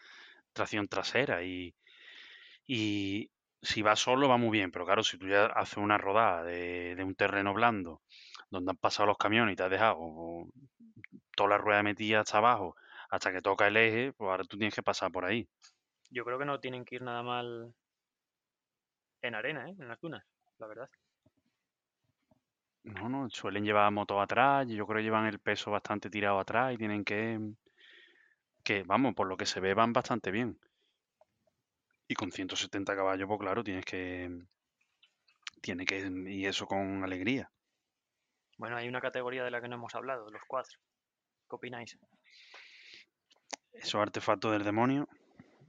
tracción 0.52 0.88
trasera 0.88 1.42
y, 1.42 1.74
y 2.72 3.32
si 3.60 3.82
va 3.82 3.96
solo 3.96 4.28
va 4.28 4.36
muy 4.36 4.56
bien, 4.56 4.70
pero 4.70 4.84
claro, 4.86 5.02
si 5.02 5.18
tú 5.18 5.26
ya 5.26 5.46
haces 5.46 5.78
una 5.78 5.98
rodada 5.98 6.44
de, 6.44 6.94
de 6.94 7.02
un 7.02 7.16
terreno 7.16 7.52
blando 7.52 8.00
donde 8.48 8.70
han 8.70 8.76
pasado 8.76 9.08
los 9.08 9.18
camiones 9.18 9.54
y 9.54 9.56
te 9.56 9.64
has 9.64 9.70
dejado 9.70 9.98
toda 11.34 11.50
la 11.50 11.58
rueda 11.58 11.82
metida 11.82 12.20
hasta 12.20 12.38
abajo 12.38 12.76
hasta 13.10 13.32
que 13.32 13.42
toca 13.42 13.66
el 13.66 13.76
eje, 13.76 14.12
pues 14.12 14.30
ahora 14.30 14.44
tú 14.44 14.56
tienes 14.56 14.72
que 14.72 14.84
pasar 14.84 15.10
por 15.10 15.24
ahí. 15.24 15.48
Yo 16.10 16.24
creo 16.24 16.38
que 16.38 16.44
no 16.44 16.60
tienen 16.60 16.84
que 16.84 16.94
ir 16.94 17.02
nada 17.02 17.24
mal 17.24 17.74
en 19.22 19.34
arena, 19.34 19.68
¿eh? 19.68 19.74
en 19.76 19.88
las 19.88 20.00
dunas, 20.00 20.24
la 20.58 20.68
verdad. 20.68 20.88
No, 22.84 23.08
no, 23.08 23.28
suelen 23.30 23.64
llevar 23.64 23.90
moto 23.90 24.20
atrás, 24.20 24.68
y 24.68 24.76
yo 24.76 24.86
creo 24.86 24.98
que 24.98 25.02
llevan 25.02 25.26
el 25.26 25.40
peso 25.40 25.72
bastante 25.72 26.08
tirado 26.08 26.38
atrás 26.38 26.72
y 26.72 26.76
tienen 26.76 27.04
que, 27.04 27.40
que, 28.62 28.84
vamos, 28.84 29.16
por 29.16 29.26
lo 29.26 29.36
que 29.36 29.46
se 29.46 29.58
ve 29.58 29.74
van 29.74 29.92
bastante 29.92 30.30
bien. 30.30 30.56
Y 32.10 32.14
con 32.14 32.32
170 32.32 32.96
caballos, 32.96 33.28
pues 33.28 33.38
claro, 33.38 33.62
tienes 33.62 33.84
que, 33.84 34.28
tiene 35.62 35.86
que, 35.86 36.10
y 36.26 36.44
eso 36.44 36.66
con 36.66 37.04
alegría. 37.04 37.48
Bueno, 38.58 38.76
hay 38.76 38.88
una 38.88 39.00
categoría 39.00 39.44
de 39.44 39.52
la 39.52 39.60
que 39.60 39.68
no 39.68 39.76
hemos 39.76 39.94
hablado, 39.94 40.28
los 40.28 40.42
quads. 40.48 40.76
¿Qué 41.48 41.54
opináis? 41.54 41.96
Esos 43.74 44.00
artefactos 44.02 44.50
del 44.50 44.64
demonio. 44.64 45.08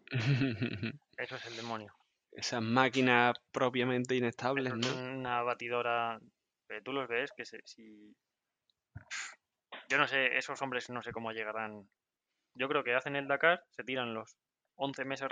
Eso 1.17 1.35
es 1.35 1.45
el 1.45 1.57
demonio. 1.57 1.93
Esas 2.31 2.63
máquinas 2.63 3.35
propiamente 3.51 4.15
inestables, 4.15 4.73
¿no? 4.73 4.87
es 4.87 4.95
una 4.95 5.43
batidora. 5.43 6.19
eh, 6.69 6.81
Tú 6.83 6.91
los 6.91 7.07
ves 7.07 7.31
que 7.37 7.45
se, 7.45 7.59
si. 7.65 8.15
Yo 9.89 9.99
no 9.99 10.07
sé, 10.07 10.35
esos 10.39 10.59
hombres 10.63 10.89
no 10.89 11.03
sé 11.03 11.11
cómo 11.11 11.33
llegarán. 11.33 11.87
Yo 12.55 12.67
creo 12.67 12.83
que 12.83 12.95
hacen 12.95 13.15
el 13.15 13.27
Dakar, 13.27 13.63
se 13.69 13.83
tiran 13.83 14.15
los 14.15 14.35
11 14.81 15.05
meses 15.05 15.29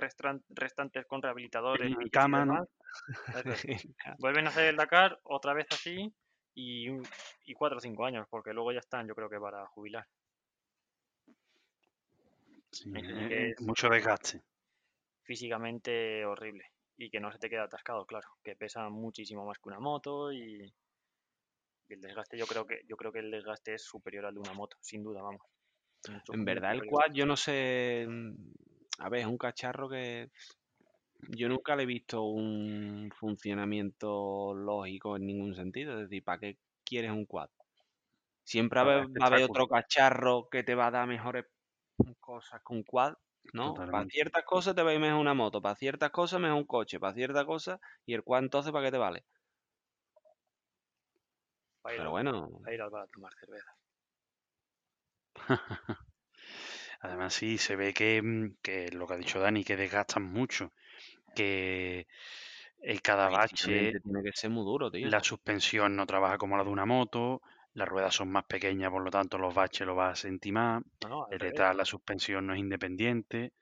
restantes 0.49 1.05
con 1.07 1.21
rehabilitadores. 1.21 1.91
En 1.91 2.05
y 2.05 2.09
cama, 2.09 2.45
¿no? 2.45 2.53
demás, 2.53 2.69
eso 3.45 3.51
es. 3.51 3.88
Vuelven 4.19 4.45
a 4.45 4.49
hacer 4.49 4.65
el 4.67 4.75
Dakar 4.77 5.19
otra 5.23 5.53
vez 5.53 5.65
así 5.71 6.13
y, 6.53 6.88
y 7.45 7.53
4 7.53 7.77
o 7.77 7.81
5 7.81 8.05
años, 8.05 8.27
porque 8.29 8.53
luego 8.53 8.71
ya 8.71 8.79
están, 8.79 9.07
yo 9.07 9.15
creo 9.15 9.29
que 9.29 9.39
para 9.39 9.65
jubilar. 9.67 10.05
Sí, 12.71 12.91
eh, 12.95 13.01
eh, 13.31 13.53
es- 13.57 13.62
mucho 13.62 13.89
desgaste. 13.89 14.41
Físicamente 15.23 16.25
horrible 16.25 16.65
y 16.97 17.09
que 17.09 17.19
no 17.19 17.31
se 17.31 17.39
te 17.39 17.49
queda 17.49 17.63
atascado, 17.63 18.05
claro, 18.05 18.27
que 18.43 18.55
pesa 18.55 18.89
muchísimo 18.89 19.45
más 19.45 19.57
que 19.57 19.69
una 19.69 19.79
moto 19.79 20.31
y, 20.31 20.71
y 21.88 21.93
el 21.93 22.01
desgaste, 22.01 22.38
yo 22.38 22.45
creo 22.45 22.65
que 22.65 22.81
yo 22.88 22.95
creo 22.97 23.12
que 23.12 23.19
el 23.19 23.31
desgaste 23.31 23.73
es 23.75 23.83
superior 23.83 24.25
al 24.25 24.33
de 24.33 24.39
una 24.39 24.53
moto, 24.53 24.77
sin 24.81 25.03
duda, 25.03 25.21
vamos. 25.21 25.41
Mucho, 26.12 26.33
En 26.33 26.45
verdad, 26.45 26.73
el 26.73 26.85
quad, 26.85 27.12
yo 27.13 27.25
no 27.25 27.35
sé. 27.35 28.07
A 28.99 29.09
ver, 29.09 29.21
es 29.21 29.25
un 29.27 29.38
cacharro 29.38 29.89
que. 29.89 30.29
Yo 31.29 31.49
nunca 31.49 31.75
le 31.75 31.83
he 31.83 31.85
visto 31.85 32.23
un 32.23 33.09
funcionamiento 33.15 34.53
lógico 34.55 35.15
en 35.17 35.25
ningún 35.27 35.55
sentido. 35.55 35.93
Es 35.95 36.09
decir, 36.09 36.23
¿para 36.23 36.39
qué 36.39 36.59
quieres 36.85 37.12
un 37.12 37.25
quad? 37.25 37.49
Siempre 38.43 38.81
va 38.83 38.91
a 38.93 38.95
haber- 38.97 39.09
va 39.21 39.25
a 39.25 39.27
haber 39.29 39.43
espectáculo. 39.43 39.45
otro 39.45 39.67
cacharro 39.67 40.49
que 40.51 40.63
te 40.63 40.75
va 40.75 40.88
a 40.88 40.91
dar 40.91 41.07
mejores 41.07 41.45
cosas 42.21 42.62
un 42.69 42.83
quad, 42.83 43.15
¿no? 43.53 43.88
Para 43.91 44.05
ciertas 44.07 44.43
cosas 44.45 44.75
te 44.75 44.83
va 44.83 44.91
a 44.91 44.95
ir 44.95 45.01
mejor 45.01 45.19
una 45.21 45.33
moto, 45.35 45.62
para 45.62 45.75
ciertas 45.75 46.12
cosas 46.12 46.41
mejor 46.41 46.57
un 46.59 46.65
coche, 46.67 46.99
para 46.99 47.13
ciertas 47.15 47.45
cosas. 47.45 47.79
¿Y 48.05 48.13
el 48.15 48.23
quad 48.23 48.43
entonces 48.43 48.71
para 48.73 48.85
qué 48.88 48.91
te 48.93 48.97
vale? 48.99 49.25
Para 51.81 51.95
ir, 51.97 52.01
Pero 52.01 52.09
al, 52.09 52.12
bueno, 52.12 52.49
para 52.62 52.73
ir 52.75 52.81
al 52.81 52.89
bar 52.89 53.03
a 53.03 53.07
tomar 53.07 53.33
cerveza. 53.38 53.75
Además, 57.01 57.33
sí, 57.33 57.57
se 57.57 57.75
ve 57.75 57.93
que, 57.93 58.21
mm, 58.21 58.57
que 58.62 58.91
lo 58.91 59.07
que 59.07 59.13
ha 59.13 59.17
dicho 59.17 59.39
Dani, 59.39 59.63
que 59.63 59.77
desgastan 59.77 60.23
mucho, 60.23 60.73
que 61.35 62.07
el 62.81 63.01
cada 63.01 63.29
bache, 63.29 63.99
tiene 64.01 64.23
que 64.23 64.31
ser 64.33 64.49
muy 64.49 64.63
duro, 64.65 64.91
tío. 64.91 65.07
la 65.07 65.23
suspensión 65.23 65.95
no 65.95 66.05
trabaja 66.05 66.38
como 66.38 66.57
la 66.57 66.63
de 66.63 66.69
una 66.69 66.85
moto, 66.85 67.41
las 67.73 67.88
ruedas 67.88 68.15
son 68.15 68.31
más 68.31 68.45
pequeñas, 68.45 68.91
por 68.91 69.03
lo 69.03 69.12
tanto 69.12 69.38
los 69.38 69.53
baches 69.53 69.88
los 69.88 69.95
vas 69.95 70.19
a 70.19 70.21
sentir 70.21 70.53
más, 70.53 70.83
No, 71.03 71.09
no, 71.09 71.25
al 71.25 71.33
el 71.33 71.39
revés. 71.39 71.53
detrás 71.53 71.75
la 71.75 71.85
suspensión 71.85 72.47
no 72.47 72.53
es 72.53 72.59
independiente, 72.59 73.53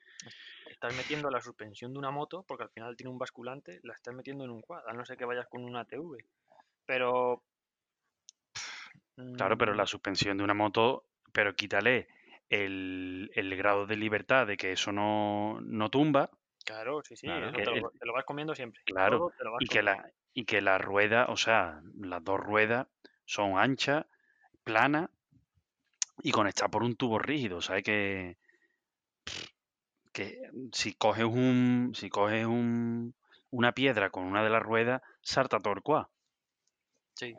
Estás 0.70 0.96
metiendo 0.96 1.30
la 1.32 1.42
suspensión 1.42 1.94
de 1.94 2.00
una 2.00 2.12
moto, 2.12 2.44
porque 2.44 2.64
al 2.64 2.70
final 2.70 2.96
tiene 2.96 3.10
un 3.10 3.18
basculante, 3.18 3.80
la 3.84 3.94
estás 3.94 4.14
metiendo 4.14 4.44
en 4.44 4.52
un 4.52 4.62
quad, 4.62 4.88
a 4.88 4.94
no 4.94 5.06
ser 5.06 5.18
que 5.18 5.26
vayas 5.26 5.48
con 5.48 5.64
una 5.64 5.86
TV. 5.86 6.24
Pero. 6.86 7.42
claro, 9.36 9.58
pero 9.58 9.74
mm, 9.74 9.78
la 9.78 9.88
suspensión 9.88 10.38
de 10.38 10.44
una 10.44 10.54
moto, 10.54 11.06
pero 11.32 11.56
quítale 11.56 12.08
el, 12.50 13.32
el 13.36 13.56
grado 13.56 13.86
de 13.86 13.96
libertad 13.98 14.48
de 14.48 14.58
que 14.58 14.72
eso 14.72 14.92
no, 14.92 15.60
no 15.62 15.90
tumba, 15.90 16.30
Claro, 16.66 17.02
sí, 17.02 17.16
sí, 17.16 17.28
Claro. 17.28 17.48
eso 17.48 17.58
Que 17.58 17.64
te, 17.64 17.82
lo, 17.82 17.90
te 17.92 18.06
lo 18.06 18.14
vas 18.14 18.26
comiendo 18.26 18.54
siempre. 18.54 18.82
Claro, 18.86 19.32
y 19.60 19.66
que 19.68 19.80
comiendo. 19.80 20.04
la, 20.04 20.12
y 20.34 20.46
que 20.46 20.62
la 20.62 20.78
rueda, 20.78 21.26
o 21.30 21.38
sea, 21.38 21.82
las 22.00 22.24
dos 22.24 22.40
ruedas 22.40 22.88
son 23.26 23.58
anchas, 23.58 24.06
planas 24.64 25.10
y 26.22 26.32
conectadas 26.32 26.70
por 26.72 26.84
un 26.84 26.96
tubo 26.96 27.18
rígido, 27.18 27.60
¿sabes? 27.62 27.84
Que, 27.84 28.38
que 30.14 30.26
si 30.74 30.94
coges 30.94 31.26
un, 31.26 31.92
si 31.96 32.10
coges 32.10 32.46
un, 32.46 33.16
una 33.52 33.72
piedra 33.74 34.10
con 34.10 34.24
una 34.26 34.44
de 34.44 34.50
las 34.50 34.64
ruedas, 34.64 35.02
salta 35.22 35.60
todo 35.60 35.74
el 35.74 35.82
cuá 35.82 36.10
Sí, 37.16 37.36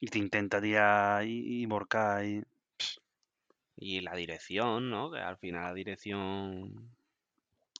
y 0.00 0.06
te 0.08 0.18
intenta 0.18 0.60
tirar 0.60 1.24
y, 1.24 1.62
y 1.62 1.66
volcar 1.66 2.24
y 2.24 2.42
Y 3.76 4.00
la 4.00 4.14
dirección, 4.14 4.90
¿no? 4.90 5.10
Que 5.10 5.18
al 5.18 5.36
final 5.36 5.64
la 5.64 5.74
dirección. 5.74 6.90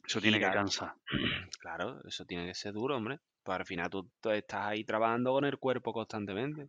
eso 0.06 0.20
tiene 0.20 0.38
que 0.38 0.50
cansar. 0.50 0.94
Claro, 1.60 2.00
eso 2.06 2.24
tiene 2.26 2.46
que 2.46 2.54
ser 2.54 2.72
duro, 2.72 2.96
hombre. 2.96 3.20
Pues 3.42 3.58
al 3.58 3.66
final 3.66 3.90
tú, 3.90 4.10
estás 4.32 4.66
ahí 4.66 4.84
trabajando 4.84 5.32
con 5.32 5.44
el 5.44 5.58
cuerpo 5.58 5.92
constantemente. 5.92 6.68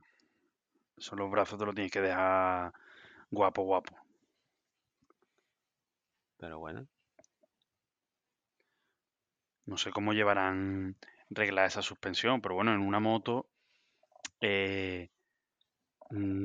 Eso 0.98 1.16
los 1.16 1.30
brazos 1.30 1.60
te 1.60 1.66
lo 1.66 1.74
tienes 1.74 1.92
que 1.92 2.02
dejar 2.02 2.74
guapo, 3.30 3.64
guapo. 3.64 3.98
Pero 6.38 6.60
bueno, 6.60 6.88
No 9.66 9.78
sé 9.78 9.92
cómo 9.92 10.14
llevarán 10.14 10.96
reglada 11.30 11.68
esa 11.68 11.82
suspensión, 11.82 12.40
pero 12.42 12.56
bueno, 12.56 12.74
en 12.74 12.82
una 12.82 13.00
moto 13.00 13.48
eh, 14.42 15.10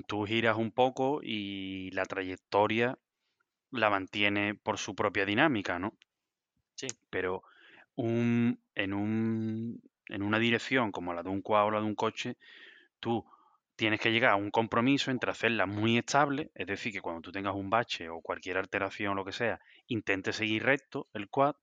tú 0.06 0.24
giras 0.26 0.56
un 0.56 0.70
poco 0.72 1.20
y 1.22 1.90
la 1.92 2.04
trayectoria 2.04 2.98
la 3.70 3.90
mantiene 3.90 4.54
por 4.54 4.78
su 4.78 4.94
propia 4.94 5.24
dinámica, 5.26 5.78
¿no? 5.78 5.94
sí. 6.74 6.88
Pero 7.10 7.42
un, 7.94 8.60
en, 8.74 8.94
un, 8.94 9.82
en 10.08 10.22
una 10.22 10.38
dirección 10.38 10.92
como 10.92 11.12
la 11.14 11.22
de 11.22 11.30
un 11.30 11.42
quad 11.42 11.66
o 11.66 11.70
la 11.70 11.80
de 11.80 11.86
un 11.86 11.94
coche, 11.94 12.36
tú 13.00 13.24
tienes 13.76 14.00
que 14.00 14.12
llegar 14.12 14.32
a 14.32 14.36
un 14.36 14.50
compromiso 14.50 15.10
entre 15.10 15.30
hacerla 15.30 15.66
muy 15.66 15.98
estable, 15.98 16.50
es 16.54 16.66
decir, 16.66 16.92
que 16.92 17.00
cuando 17.00 17.22
tú 17.22 17.32
tengas 17.32 17.54
un 17.54 17.70
bache 17.70 18.08
o 18.08 18.20
cualquier 18.20 18.58
alteración 18.58 19.12
o 19.12 19.14
lo 19.14 19.24
que 19.24 19.32
sea, 19.32 19.60
intente 19.86 20.32
seguir 20.32 20.64
recto 20.64 21.08
el 21.14 21.28
quad, 21.28 21.56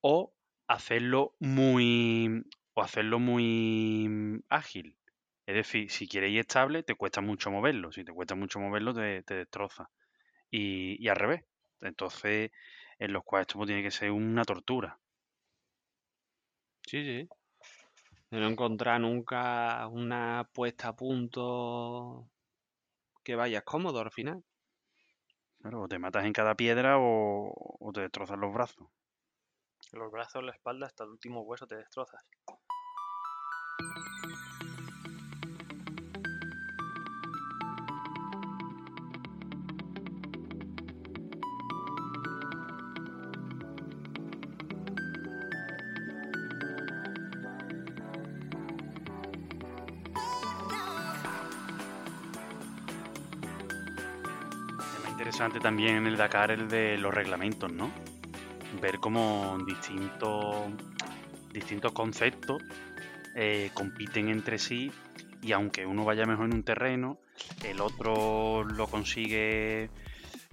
o 0.00 0.34
hacerlo 0.68 1.34
muy 1.38 2.44
o 2.74 2.82
hacerlo 2.82 3.18
muy 3.18 4.08
mm, 4.08 4.40
ágil. 4.48 4.96
Es 5.46 5.54
decir, 5.56 5.90
si 5.90 6.08
quieres 6.08 6.30
ir 6.30 6.40
estable, 6.40 6.82
te 6.82 6.94
cuesta 6.94 7.20
mucho 7.20 7.50
moverlo. 7.50 7.92
Si 7.92 8.04
te 8.04 8.12
cuesta 8.12 8.34
mucho 8.34 8.60
moverlo, 8.60 8.94
te, 8.94 9.22
te 9.22 9.34
destroza. 9.34 9.90
Y, 10.50 11.02
y 11.04 11.08
al 11.08 11.16
revés. 11.16 11.44
Entonces, 11.80 12.50
en 12.98 13.12
los 13.12 13.22
esto 13.40 13.58
pues, 13.58 13.66
tiene 13.66 13.82
que 13.82 13.90
ser 13.90 14.10
una 14.12 14.44
tortura. 14.44 14.98
sí, 16.86 17.02
sí. 17.02 17.28
De 18.30 18.40
no 18.40 18.48
encontrar 18.48 19.00
nunca 19.00 19.86
una 19.88 20.48
puesta 20.54 20.88
a 20.88 20.96
punto 20.96 22.28
que 23.22 23.34
vayas 23.34 23.62
cómodo 23.64 24.00
al 24.00 24.10
final. 24.10 24.42
Claro, 25.60 25.82
o 25.82 25.88
te 25.88 25.98
matas 25.98 26.24
en 26.24 26.32
cada 26.32 26.54
piedra 26.54 26.98
o, 26.98 27.52
o 27.80 27.92
te 27.92 28.00
destrozan 28.02 28.40
los 28.40 28.52
brazos. 28.52 28.88
Los 29.92 30.10
brazos, 30.10 30.42
la 30.42 30.52
espalda, 30.52 30.86
hasta 30.86 31.04
el 31.04 31.10
último 31.10 31.42
hueso 31.42 31.66
te 31.66 31.76
destrozas. 31.76 32.24
Interesante 55.42 55.60
también 55.60 55.96
en 55.96 56.06
el 56.06 56.16
Dakar 56.16 56.52
el 56.52 56.68
de 56.68 56.96
los 56.98 57.12
reglamentos, 57.12 57.72
¿no? 57.72 57.90
Ver 58.80 58.98
cómo 59.00 59.58
distintos, 59.66 60.70
distintos 61.52 61.90
conceptos 61.90 62.62
eh, 63.34 63.70
compiten 63.74 64.28
entre 64.28 64.60
sí 64.60 64.92
y 65.42 65.50
aunque 65.50 65.84
uno 65.84 66.04
vaya 66.04 66.26
mejor 66.26 66.46
en 66.46 66.54
un 66.54 66.62
terreno, 66.62 67.18
el 67.64 67.80
otro 67.80 68.62
lo 68.62 68.86
consigue 68.86 69.90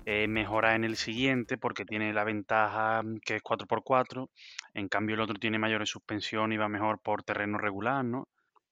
eh, 0.05 0.27
mejora 0.27 0.73
en 0.73 0.83
el 0.83 0.95
siguiente 0.95 1.59
porque 1.59 1.85
tiene 1.85 2.11
la 2.11 2.23
ventaja 2.23 3.03
que 3.23 3.35
es 3.35 3.43
4x4, 3.43 4.27
en 4.73 4.87
cambio 4.87 5.13
el 5.13 5.21
otro 5.21 5.35
tiene 5.35 5.59
mayores 5.59 5.89
suspensión 5.89 6.51
y 6.51 6.57
va 6.57 6.67
mejor 6.67 6.99
por 6.99 7.21
terreno 7.21 7.59
regular, 7.59 8.03
¿no? 8.03 8.27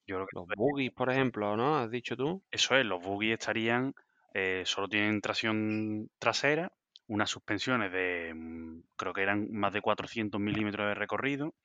Yo 0.07 0.15
creo 0.15 0.25
que 0.25 0.35
los 0.35 0.47
buggies, 0.57 0.93
por 0.93 1.11
ejemplo, 1.11 1.55
¿no? 1.55 1.77
¿Has 1.77 1.91
dicho 1.91 2.17
tú? 2.17 2.41
Eso 2.49 2.75
es, 2.75 2.85
los 2.85 3.03
buggies 3.03 3.39
estarían, 3.39 3.93
eh, 4.37 4.63
solo 4.65 4.87
tienen 4.87 5.21
tracción 5.21 6.09
trasera, 6.19 6.71
unas 7.07 7.29
suspensiones 7.29 7.91
de, 7.91 8.33
mm, 8.35 8.81
creo 8.95 9.13
que 9.13 9.23
eran 9.23 9.51
más 9.51 9.73
de 9.73 9.81
400 9.81 10.39
milímetros 10.41 10.87
de 10.87 10.95
recorrido 10.95 11.55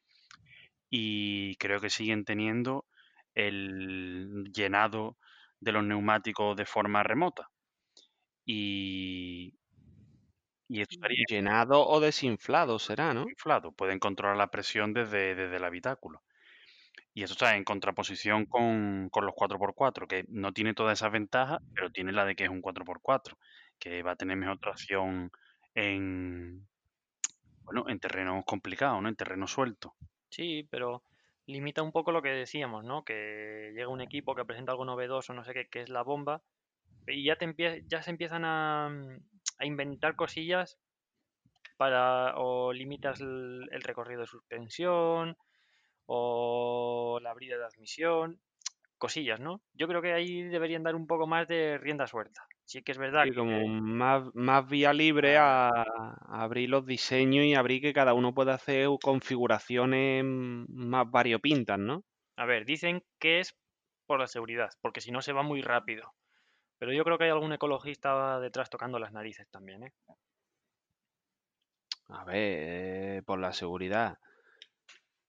y 0.90 1.56
creo 1.56 1.80
que 1.80 1.90
siguen 1.90 2.24
teniendo 2.24 2.86
el 3.34 4.44
llenado 4.54 5.18
de 5.60 5.72
los 5.72 5.84
neumáticos 5.84 6.56
de 6.56 6.66
forma 6.66 7.02
remota. 7.02 7.48
Y, 8.44 9.54
y 10.68 10.80
estaría 10.80 11.24
llenado 11.28 11.86
o 11.86 12.00
desinflado 12.00 12.78
será, 12.80 13.14
¿no? 13.14 13.22
Inflado, 13.28 13.70
pueden 13.72 14.00
controlar 14.00 14.36
la 14.36 14.50
presión 14.50 14.92
desde, 14.92 15.36
desde 15.36 15.56
el 15.56 15.64
habitáculo. 15.64 16.22
Y 17.14 17.22
eso 17.22 17.34
está 17.34 17.56
en 17.56 17.64
contraposición 17.64 18.46
con, 18.46 19.10
los 19.12 19.34
4x4, 19.34 20.06
que 20.06 20.24
no 20.28 20.52
tiene 20.52 20.74
todas 20.74 20.98
esas 20.98 21.12
ventajas, 21.12 21.60
pero 21.74 21.90
tiene 21.90 22.12
la 22.12 22.24
de 22.24 22.34
que 22.34 22.44
es 22.44 22.50
un 22.50 22.62
4x4, 22.62 23.36
que 23.78 24.02
va 24.02 24.12
a 24.12 24.16
tener 24.16 24.36
mejor 24.36 24.58
tracción 24.58 25.30
en, 25.74 26.66
bueno, 27.64 27.88
en 27.88 28.00
terrenos 28.00 28.44
complicados, 28.46 29.02
¿no? 29.02 29.08
En 29.08 29.16
terreno 29.16 29.46
suelto. 29.46 29.94
Sí, 30.30 30.66
pero 30.70 31.02
limita 31.46 31.82
un 31.82 31.92
poco 31.92 32.12
lo 32.12 32.22
que 32.22 32.30
decíamos, 32.30 32.84
¿no? 32.84 33.04
Que 33.04 33.72
llega 33.74 33.88
un 33.88 34.00
equipo 34.00 34.34
que 34.34 34.46
presenta 34.46 34.72
algo 34.72 34.86
novedoso, 34.86 35.34
no 35.34 35.44
sé 35.44 35.52
qué, 35.52 35.68
que 35.68 35.82
es 35.82 35.90
la 35.90 36.02
bomba, 36.02 36.42
y 37.06 37.24
ya, 37.24 37.36
te 37.36 37.84
ya 37.88 38.02
se 38.02 38.10
empiezan 38.10 38.44
a, 38.44 38.86
a 39.58 39.66
inventar 39.66 40.16
cosillas 40.16 40.78
para 41.76 42.36
o 42.36 42.72
limitas 42.72 43.20
el, 43.20 43.68
recorrido 43.82 44.20
de 44.20 44.26
suspensión 44.26 45.36
o 46.06 47.18
la 47.22 47.34
brida 47.34 47.58
de 47.58 47.64
admisión, 47.64 48.40
cosillas, 48.98 49.40
¿no? 49.40 49.60
Yo 49.74 49.88
creo 49.88 50.00
que 50.00 50.12
ahí 50.12 50.42
deberían 50.42 50.82
dar 50.84 50.94
un 50.94 51.06
poco 51.06 51.26
más 51.26 51.48
de 51.48 51.76
rienda 51.78 52.06
suelta. 52.06 52.46
Sí 52.64 52.82
que 52.82 52.92
es 52.92 52.98
verdad. 52.98 53.24
Sí, 53.24 53.34
como 53.34 53.66
más, 53.66 54.32
más 54.34 54.68
vía 54.68 54.92
libre 54.92 55.36
a, 55.36 55.68
abrir 56.28 56.70
los 56.70 56.86
diseños 56.86 57.44
y 57.44 57.54
abrir 57.54 57.82
que 57.82 57.92
cada 57.92 58.14
uno 58.14 58.32
pueda 58.32 58.54
hacer 58.54 58.88
configuraciones 59.02 60.24
más 60.24 61.10
variopintas, 61.10 61.78
¿no? 61.78 62.04
A 62.36 62.46
ver, 62.46 62.64
dicen 62.64 63.04
que 63.18 63.40
es 63.40 63.56
por 64.06 64.20
la 64.20 64.28
seguridad, 64.28 64.70
porque 64.80 65.00
si 65.00 65.10
no 65.10 65.20
se 65.20 65.32
va 65.32 65.42
muy 65.42 65.62
rápido. 65.62 66.14
Pero 66.78 66.92
yo 66.92 67.04
creo 67.04 67.18
que 67.18 67.24
hay 67.24 67.30
algún 67.30 67.52
ecologista 67.52 68.40
detrás 68.40 68.70
tocando 68.70 68.98
las 68.98 69.12
narices 69.12 69.48
también, 69.50 69.84
¿eh? 69.84 69.92
A 72.08 72.24
ver, 72.24 72.36
eh, 72.36 73.22
por 73.24 73.38
la 73.38 73.52
seguridad. 73.52 74.18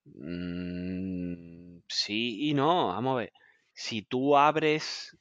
Mm, 0.04 1.80
sí 1.88 2.48
y 2.50 2.54
no, 2.54 2.88
vamos 2.88 3.12
a 3.14 3.16
ver. 3.20 3.32
Si 3.72 4.02
tú 4.02 4.36
abres 4.36 5.16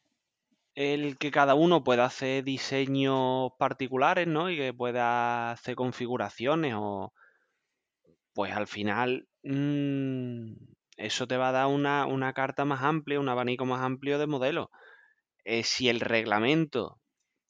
el 0.75 1.17
que 1.17 1.31
cada 1.31 1.55
uno 1.55 1.83
pueda 1.83 2.05
hacer 2.05 2.43
diseños 2.43 3.51
particulares, 3.59 4.27
¿no? 4.27 4.49
Y 4.49 4.57
que 4.57 4.73
pueda 4.73 5.51
hacer 5.51 5.75
configuraciones 5.75 6.73
o... 6.77 7.13
Pues 8.33 8.53
al 8.53 8.67
final 8.67 9.27
mm, 9.43 10.53
eso 10.97 11.27
te 11.27 11.37
va 11.37 11.49
a 11.49 11.51
dar 11.51 11.67
una, 11.67 12.05
una, 12.05 12.33
carta 12.33 12.65
más 12.65 12.81
amplia, 12.83 13.19
un 13.19 13.29
abanico 13.29 13.65
más 13.65 13.81
amplio 13.81 14.17
de 14.19 14.27
modelos. 14.27 14.67
Eh, 15.45 15.63
si 15.63 15.89
el 15.89 15.99
reglamento 15.99 16.99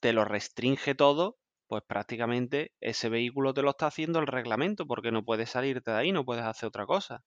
te 0.00 0.12
lo 0.12 0.24
restringe 0.24 0.94
todo, 0.94 1.38
pues 1.66 1.82
prácticamente 1.86 2.72
ese 2.80 3.08
vehículo 3.08 3.54
te 3.54 3.62
lo 3.62 3.70
está 3.70 3.86
haciendo 3.86 4.18
el 4.18 4.26
reglamento, 4.26 4.86
porque 4.86 5.10
no 5.10 5.24
puedes 5.24 5.50
salirte 5.50 5.90
de 5.90 5.96
ahí, 5.96 6.12
no 6.12 6.24
puedes 6.24 6.44
hacer 6.44 6.68
otra 6.68 6.86
cosa. 6.86 7.22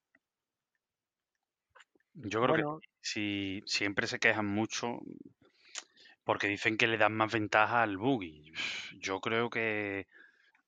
Yo 2.13 2.41
creo 2.41 2.79
que 2.79 2.87
si 2.99 3.61
siempre 3.65 4.07
se 4.07 4.19
quejan 4.19 4.47
mucho 4.47 4.99
porque 6.27 6.47
dicen 6.47 6.75
que 6.75 6.87
le 6.87 6.97
dan 6.97 7.13
más 7.13 7.31
ventaja 7.31 7.81
al 7.81 7.97
buggy. 7.97 8.51
Yo 8.99 9.21
creo 9.21 9.49
que 9.49 10.07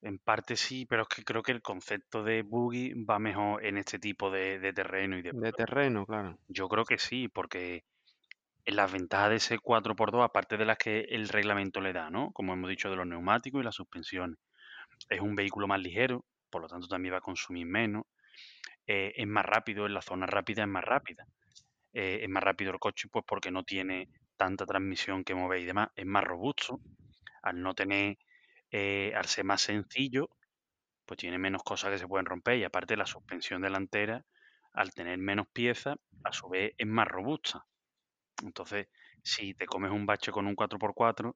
en 0.01 0.17
parte 0.17 0.55
sí, 0.55 0.85
pero 0.85 1.01
es 1.01 1.09
que 1.09 1.25
creo 1.25 1.43
que 1.43 1.51
el 1.51 1.61
concepto 1.61 2.23
de 2.23 2.43
buggy 2.43 2.93
va 3.03 3.19
mejor 3.19 3.65
en 3.65 3.77
este 3.77 3.99
tipo 3.99 4.31
de, 4.31 4.59
de 4.59 4.71
terreno 4.71 5.17
y 5.17 5.21
de... 5.21 5.31
De 5.33 5.51
terreno, 5.51 6.05
claro. 6.05 6.37
Yo 6.47 6.69
creo 6.69 6.85
que 6.85 6.97
sí, 6.97 7.27
porque 7.27 7.83
las 8.71 8.91
ventajas 8.91 9.29
de 9.29 9.35
ese 9.37 9.59
4x2, 9.59 10.23
aparte 10.23 10.57
de 10.57 10.65
las 10.65 10.77
que 10.77 11.01
el 11.09 11.29
reglamento 11.29 11.81
le 11.81 11.93
da, 11.93 12.09
¿no? 12.09 12.31
Como 12.33 12.53
hemos 12.53 12.69
dicho, 12.69 12.89
de 12.89 12.95
los 12.95 13.07
neumáticos 13.07 13.61
y 13.61 13.63
las 13.63 13.75
suspensiones. 13.75 14.37
Es 15.09 15.21
un 15.21 15.35
vehículo 15.35 15.67
más 15.67 15.79
ligero, 15.79 16.25
por 16.49 16.61
lo 16.61 16.67
tanto 16.67 16.87
también 16.87 17.13
va 17.13 17.19
a 17.19 17.21
consumir 17.21 17.65
menos. 17.65 18.03
Eh, 18.85 19.13
es 19.15 19.27
más 19.27 19.45
rápido, 19.45 19.85
en 19.85 19.93
la 19.93 20.01
zona 20.01 20.25
rápida 20.25 20.63
es 20.63 20.67
más 20.67 20.83
rápida. 20.83 21.25
Eh, 21.93 22.19
es 22.23 22.29
más 22.29 22.43
rápido 22.43 22.71
el 22.71 22.79
coche, 22.79 23.07
pues 23.11 23.25
porque 23.27 23.51
no 23.51 23.63
tiene 23.63 24.09
tanta 24.37 24.65
transmisión 24.65 25.23
que 25.23 25.35
mover 25.35 25.59
y 25.61 25.65
demás. 25.65 25.89
Es 25.95 26.05
más 26.05 26.23
robusto. 26.23 26.79
Al 27.43 27.61
no 27.61 27.73
tener, 27.73 28.17
eh, 28.71 29.13
al 29.15 29.25
ser 29.25 29.45
más 29.45 29.61
sencillo, 29.61 30.29
pues 31.05 31.17
tiene 31.17 31.37
menos 31.37 31.63
cosas 31.63 31.91
que 31.91 31.99
se 31.99 32.07
pueden 32.07 32.25
romper. 32.25 32.57
Y 32.57 32.63
aparte 32.63 32.97
la 32.97 33.05
suspensión 33.05 33.61
delantera, 33.61 34.25
al 34.73 34.91
tener 34.91 35.17
menos 35.17 35.47
piezas, 35.51 35.97
a 36.23 36.31
su 36.33 36.49
vez 36.49 36.73
es 36.77 36.87
más 36.87 37.07
robusta. 37.07 37.65
Entonces, 38.43 38.87
si 39.23 39.53
te 39.53 39.65
comes 39.65 39.91
un 39.91 40.05
bache 40.05 40.31
con 40.31 40.47
un 40.47 40.55
4x4, 40.55 41.35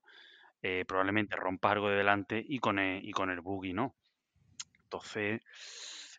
eh, 0.61 0.85
probablemente 0.87 1.35
rompas 1.35 1.73
algo 1.73 1.89
de 1.89 1.97
delante 1.97 2.43
y 2.47 2.59
con 2.59 2.79
el, 2.79 3.05
y 3.07 3.11
con 3.11 3.29
el 3.29 3.41
buggy 3.41 3.73
no. 3.73 3.95
Entonces, 4.83 5.41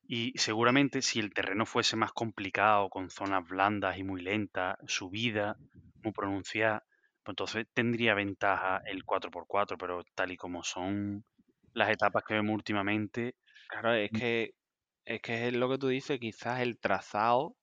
y 0.06 0.32
seguramente 0.36 1.00
si 1.00 1.20
el 1.20 1.32
terreno 1.32 1.64
fuese 1.64 1.96
más 1.96 2.12
complicado, 2.12 2.90
con 2.90 3.10
zonas 3.10 3.46
blandas 3.48 3.96
y 3.98 4.04
muy 4.04 4.20
lentas, 4.20 4.76
subida 4.86 5.56
muy 6.02 6.12
pronunciada, 6.12 6.84
pues 7.22 7.32
entonces 7.32 7.66
tendría 7.72 8.14
ventaja 8.14 8.82
el 8.84 9.06
4x4, 9.06 9.76
pero 9.78 10.04
tal 10.14 10.32
y 10.32 10.36
como 10.36 10.62
son 10.62 11.24
las 11.72 11.90
etapas 11.90 12.22
que 12.24 12.34
vemos 12.34 12.54
últimamente. 12.54 13.36
Claro, 13.68 13.94
es 13.94 14.12
mm. 14.12 14.16
que 14.18 14.54
es 15.06 15.20
que 15.20 15.48
es 15.48 15.54
lo 15.54 15.68
que 15.68 15.78
tú 15.78 15.88
dices, 15.88 16.18
quizás 16.18 16.60
el 16.60 16.78
trazado 16.78 17.56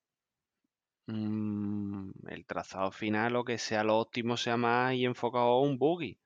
Mm, 1.06 2.10
el 2.28 2.44
trazado 2.44 2.90
final 2.90 3.36
o 3.36 3.44
que 3.44 3.56
sea 3.56 3.84
lo 3.84 3.98
óptimo 3.98 4.36
sea 4.36 4.56
más 4.56 4.94
y 4.94 5.04
enfocado 5.04 5.44
a 5.46 5.60
un 5.60 5.78
buggy. 5.78 6.18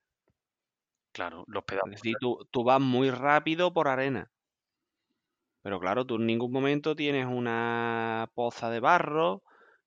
Claro, 1.12 1.45
los 1.49 1.64
pedales. 1.64 1.97
Es 1.97 2.03
decir, 2.03 2.16
tú, 2.20 2.47
tú 2.53 2.62
vas 2.62 2.81
muy 2.81 3.11
rápido 3.11 3.72
por 3.74 3.89
arena. 3.89 4.31
Pero 5.62 5.79
claro, 5.81 6.07
tú 6.07 6.16
en 6.16 6.27
ningún 6.27 6.51
momento 6.51 6.97
tienes 6.97 7.27
una 7.27 8.31
poza 8.35 8.70
de 8.70 8.81
barro, 8.81 9.43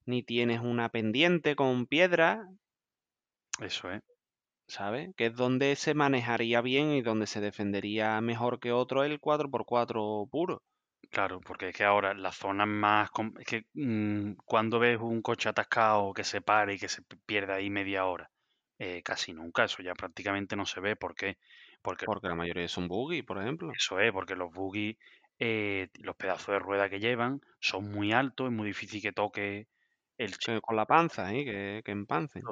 ni 0.05 0.21
tienes 0.21 0.59
una 0.61 0.89
pendiente 0.89 1.55
con 1.55 1.87
piedra. 1.87 2.47
Eso 3.61 3.89
es. 3.91 4.01
¿Sabes? 4.69 5.09
Que 5.17 5.25
es 5.25 5.35
donde 5.35 5.75
se 5.75 5.93
manejaría 5.93 6.61
bien 6.61 6.91
y 6.93 7.01
donde 7.01 7.27
se 7.27 7.41
defendería 7.41 8.21
mejor 8.21 8.61
que 8.61 8.71
otro 8.71 9.03
el 9.03 9.19
4x4 9.19 10.27
puro. 10.31 10.63
Claro, 11.10 11.41
porque 11.41 11.70
es 11.70 11.76
que 11.76 11.84
ahora 11.84 12.14
las 12.14 12.36
zonas 12.36 12.68
más... 12.68 13.10
Es 13.39 13.45
que 13.45 13.66
mm, 13.74 14.34
cuando 14.45 14.80
ves 14.80 14.99
un 14.99 15.22
coche 15.22 15.49
atascado 15.49 16.14
que 16.14 16.24
se 16.24 16.41
pare 16.41 16.76
y 16.76 16.80
que 16.80 16.88
se 16.88 17.01
pierde 17.26 17.53
ahí 17.53 17.70
media 17.70 18.05
hora, 18.05 18.30
eh, 18.78 19.01
casi 19.03 19.34
nunca, 19.34 19.64
eso 19.64 19.82
ya 19.82 19.93
prácticamente 19.93 20.55
no 20.55 20.66
se 20.66 20.80
ve. 20.80 20.95
¿Por 20.95 21.16
qué? 21.16 21.38
Porque, 21.82 22.05
porque 22.05 22.28
la 22.28 22.36
mayoría 22.36 22.68
son 22.68 22.88
buggy, 22.88 23.24
por 23.24 23.41
ejemplo. 23.41 23.72
Eso 23.76 23.99
es, 23.99 24.12
porque 24.12 24.36
los 24.36 24.51
buggy, 24.51 24.97
eh, 25.39 25.88
los 25.95 26.16
pedazos 26.16 26.53
de 26.53 26.60
rueda 26.60 26.89
que 26.89 26.99
llevan 26.99 27.41
son 27.60 27.89
muy 27.89 28.14
altos, 28.14 28.47
es 28.47 28.53
muy 28.53 28.68
difícil 28.68 29.01
que 29.01 29.12
toque 29.12 29.68
el... 30.18 30.34
con 30.62 30.76
la 30.76 30.86
panza, 30.86 31.34
¿eh? 31.34 31.43
que, 31.43 31.82
que 31.84 31.91
empancen. 31.91 32.43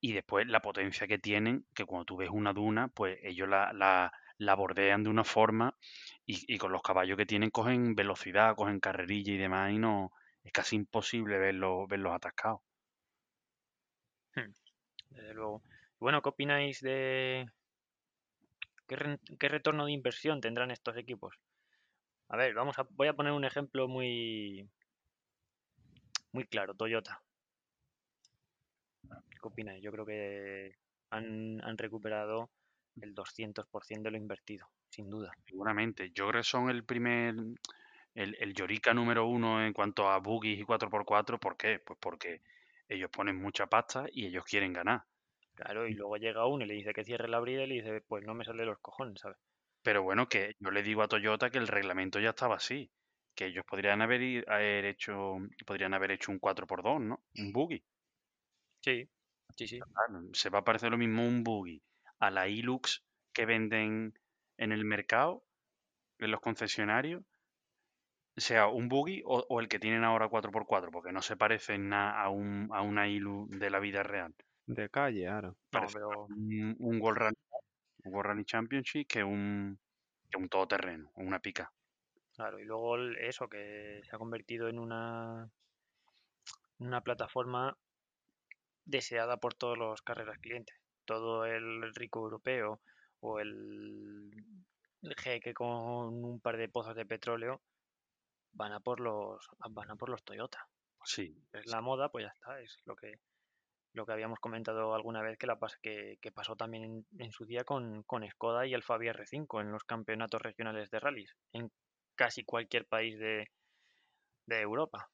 Y 0.00 0.12
después 0.12 0.46
la 0.46 0.60
potencia 0.60 1.08
que 1.08 1.18
tienen, 1.18 1.66
que 1.74 1.84
cuando 1.84 2.04
tú 2.04 2.16
ves 2.18 2.30
una 2.30 2.52
duna, 2.52 2.88
pues 2.88 3.18
ellos 3.22 3.48
la, 3.48 3.72
la, 3.72 4.12
la 4.38 4.54
bordean 4.54 5.02
de 5.02 5.10
una 5.10 5.24
forma 5.24 5.76
y, 6.24 6.58
con 6.58 6.72
los 6.72 6.82
caballos 6.82 7.16
que 7.16 7.26
tienen 7.26 7.50
cogen 7.50 7.94
velocidad, 7.94 8.56
cogen 8.56 8.80
carrerilla 8.80 9.32
y 9.32 9.38
demás 9.38 9.72
y 9.72 9.78
no 9.78 10.12
es 10.44 10.52
casi 10.52 10.76
imposible 10.76 11.38
verlos, 11.38 11.88
verlos 11.88 12.14
atascados. 12.14 12.60
Hmm, 14.34 14.52
desde 15.10 15.34
luego. 15.34 15.62
Bueno, 15.98 16.22
¿qué 16.22 16.28
opináis 16.28 16.80
de 16.80 17.46
qué, 18.86 19.18
qué, 19.38 19.48
retorno 19.48 19.86
de 19.86 19.92
inversión 19.92 20.40
tendrán 20.40 20.70
estos 20.70 20.96
equipos? 20.96 21.34
A 22.28 22.36
ver, 22.36 22.54
vamos 22.54 22.78
a, 22.78 22.86
voy 22.90 23.08
a 23.08 23.14
poner 23.14 23.32
un 23.32 23.44
ejemplo 23.44 23.88
muy 23.88 24.68
muy 26.32 26.44
claro, 26.44 26.74
Toyota. 26.74 27.22
¿Qué 29.08 29.38
opináis? 29.42 29.82
Yo 29.82 29.90
creo 29.90 30.04
que 30.04 30.76
han, 31.10 31.62
han 31.64 31.78
recuperado 31.78 32.50
el 33.00 33.14
200% 33.14 34.08
de 34.08 34.10
lo 34.10 34.16
invertido, 34.16 34.68
sin 34.88 35.10
duda. 35.10 35.32
Seguramente. 35.46 36.10
Yo 36.14 36.28
creo 36.28 36.40
que 36.40 36.48
son 36.48 36.70
el 36.70 36.84
primer, 36.84 37.34
el, 38.14 38.36
el 38.38 38.54
Yorica 38.54 38.94
número 38.94 39.26
uno 39.26 39.64
en 39.64 39.72
cuanto 39.72 40.08
a 40.08 40.18
buggies 40.18 40.58
y 40.58 40.64
4x4. 40.64 41.38
¿Por 41.38 41.56
qué? 41.56 41.78
Pues 41.78 41.98
porque 42.00 42.40
ellos 42.88 43.10
ponen 43.10 43.36
mucha 43.36 43.66
pasta 43.66 44.06
y 44.10 44.26
ellos 44.26 44.44
quieren 44.44 44.72
ganar. 44.72 45.04
Claro, 45.54 45.86
y 45.88 45.94
luego 45.94 46.16
llega 46.16 46.46
uno 46.46 46.64
y 46.64 46.68
le 46.68 46.74
dice 46.74 46.92
que 46.92 47.04
cierre 47.04 47.28
la 47.28 47.40
brida 47.40 47.64
y 47.64 47.66
le 47.66 47.74
dice, 47.76 48.00
pues 48.06 48.24
no 48.24 48.34
me 48.34 48.44
sale 48.44 48.66
los 48.66 48.78
cojones, 48.78 49.20
¿sabes? 49.20 49.38
Pero 49.82 50.02
bueno, 50.02 50.28
que 50.28 50.54
yo 50.58 50.70
le 50.70 50.82
digo 50.82 51.02
a 51.02 51.08
Toyota 51.08 51.50
que 51.50 51.58
el 51.58 51.68
reglamento 51.68 52.20
ya 52.20 52.30
estaba 52.30 52.56
así. 52.56 52.90
Que 53.34 53.46
ellos 53.46 53.64
podrían 53.68 54.00
haber, 54.00 54.44
haber 54.50 54.86
hecho 54.86 55.36
podrían 55.66 55.92
haber 55.94 56.10
hecho 56.12 56.32
un 56.32 56.40
4x2, 56.40 57.00
¿no? 57.00 57.20
Un 57.36 57.52
buggy. 57.52 57.82
Sí, 58.80 59.08
sí, 59.56 59.66
sí. 59.66 59.78
Claro, 59.78 60.24
se 60.32 60.48
va 60.48 60.60
a 60.60 60.64
parecer 60.64 60.90
lo 60.90 60.96
mismo 60.96 61.26
un 61.26 61.44
buggy 61.44 61.82
a 62.18 62.30
la 62.30 62.48
Hilux 62.48 63.04
que 63.32 63.46
venden 63.46 64.14
en 64.56 64.72
el 64.72 64.84
mercado, 64.84 65.44
en 66.18 66.30
los 66.30 66.40
concesionarios, 66.40 67.22
sea 68.36 68.68
un 68.68 68.88
buggy 68.88 69.22
o, 69.24 69.44
o 69.48 69.60
el 69.60 69.68
que 69.68 69.78
tienen 69.78 70.04
ahora 70.04 70.28
4x4, 70.28 70.90
porque 70.90 71.12
no 71.12 71.22
se 71.22 71.36
parece 71.36 71.74
en 71.74 71.88
nada 71.88 72.20
a, 72.22 72.28
un, 72.28 72.68
a 72.72 72.82
una 72.82 73.08
Hilux 73.08 73.50
de 73.58 73.70
la 73.70 73.80
vida 73.80 74.02
real. 74.02 74.34
De 74.66 74.88
calle, 74.88 75.24
claro. 75.24 75.56
No, 75.72 75.86
pero 75.92 76.26
un, 76.26 76.76
un 76.78 77.00
World 77.00 77.18
Rally, 77.18 77.36
un 78.04 78.12
World 78.12 78.30
Rally 78.30 78.44
Championship 78.44 79.06
que 79.06 79.22
un, 79.22 79.78
que 80.30 80.38
un 80.38 80.48
todoterreno, 80.48 81.10
o 81.14 81.22
una 81.22 81.40
pica. 81.40 81.72
claro, 82.34 82.58
y 82.58 82.64
luego 82.64 82.98
eso 82.98 83.48
que 83.48 84.00
se 84.04 84.14
ha 84.14 84.18
convertido 84.18 84.68
en 84.68 84.78
una 84.78 85.50
una 86.78 87.00
plataforma 87.00 87.76
deseada 88.84 89.38
por 89.38 89.54
todos 89.54 89.78
los 89.78 90.02
carreras 90.02 90.38
clientes. 90.38 90.76
Todo 91.06 91.46
el 91.46 91.94
rico 91.94 92.20
europeo 92.20 92.80
o 93.20 93.40
el 93.40 94.30
el 95.02 95.14
jeque 95.16 95.54
con 95.54 95.68
un 96.24 96.40
par 96.40 96.56
de 96.56 96.68
pozos 96.68 96.96
de 96.96 97.06
petróleo 97.06 97.62
van 98.52 98.72
a 98.72 98.80
por 98.80 99.00
los 99.00 99.48
van 99.70 99.90
a 99.90 99.96
por 99.96 100.08
los 100.08 100.24
Toyota. 100.24 100.68
Sí, 101.04 101.26
Es 101.52 101.66
la 101.66 101.80
moda, 101.80 102.10
pues 102.10 102.24
ya 102.26 102.30
está, 102.30 102.60
es 102.60 102.76
lo 102.84 102.96
que 102.96 103.20
lo 103.92 104.06
que 104.06 104.12
habíamos 104.12 104.40
comentado 104.40 104.94
alguna 104.94 105.22
vez 105.22 105.38
que 105.38 105.46
la 105.46 105.58
que, 105.82 106.18
que 106.20 106.32
pasó 106.32 106.56
también 106.56 106.84
en, 106.84 107.06
en 107.18 107.32
su 107.32 107.46
día 107.46 107.64
con, 107.64 108.02
con 108.04 108.28
Skoda 108.28 108.66
y 108.66 108.74
el 108.74 108.82
Fabia 108.82 109.12
R5 109.12 109.60
en 109.60 109.72
los 109.72 109.84
campeonatos 109.84 110.42
regionales 110.42 110.90
de 110.90 111.00
rallies 111.00 111.36
en 111.52 111.72
casi 112.14 112.44
cualquier 112.44 112.86
país 112.86 113.18
de, 113.18 113.50
de 114.46 114.60
Europa. 114.60 115.10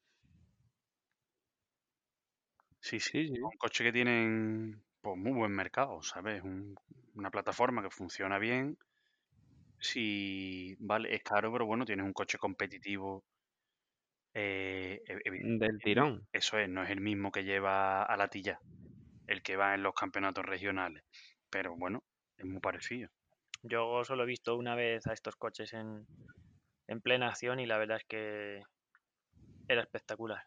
sí. 2.80 3.00
Sí, 3.00 3.26
sí. 3.26 3.40
Un 3.40 3.56
coche 3.58 3.84
que 3.84 3.92
tienen 3.92 4.82
pues, 5.02 5.16
muy 5.18 5.32
buen 5.32 5.52
mercado, 5.52 6.02
¿sabes? 6.02 6.42
Un- 6.42 6.74
una 7.14 7.30
plataforma 7.30 7.82
que 7.82 7.90
funciona 7.90 8.38
bien. 8.38 8.78
Sí, 9.78 10.76
vale, 10.78 11.14
es 11.14 11.22
caro, 11.22 11.52
pero 11.52 11.66
bueno, 11.66 11.84
tienes 11.84 12.06
un 12.06 12.12
coche 12.14 12.38
competitivo. 12.38 13.24
eh, 14.34 15.00
evi- 15.06 15.58
Del 15.58 15.78
tirón. 15.82 16.26
eso 16.32 16.58
es, 16.58 16.68
no 16.68 16.82
es 16.82 16.90
el 16.90 17.00
mismo 17.00 17.30
que 17.30 17.44
lleva 17.44 18.02
a 18.02 18.16
la 18.16 18.28
tilla, 18.28 18.58
el 19.26 19.42
que 19.42 19.56
va 19.56 19.74
en 19.74 19.82
los 19.82 19.94
campeonatos 19.94 20.44
regionales. 20.44 21.04
Pero 21.50 21.76
bueno, 21.76 22.02
es 22.38 22.46
muy 22.46 22.60
parecido. 22.60 23.10
Yo 23.62 24.04
solo 24.04 24.22
he 24.24 24.26
visto 24.26 24.56
una 24.56 24.74
vez 24.74 25.06
a 25.06 25.12
estos 25.12 25.36
coches 25.36 25.72
en, 25.74 26.06
en 26.88 27.00
plena 27.00 27.28
acción 27.28 27.60
y 27.60 27.66
la 27.66 27.78
verdad 27.78 27.98
es 27.98 28.04
que 28.04 28.62
era 29.68 29.80
espectacular. 29.82 30.44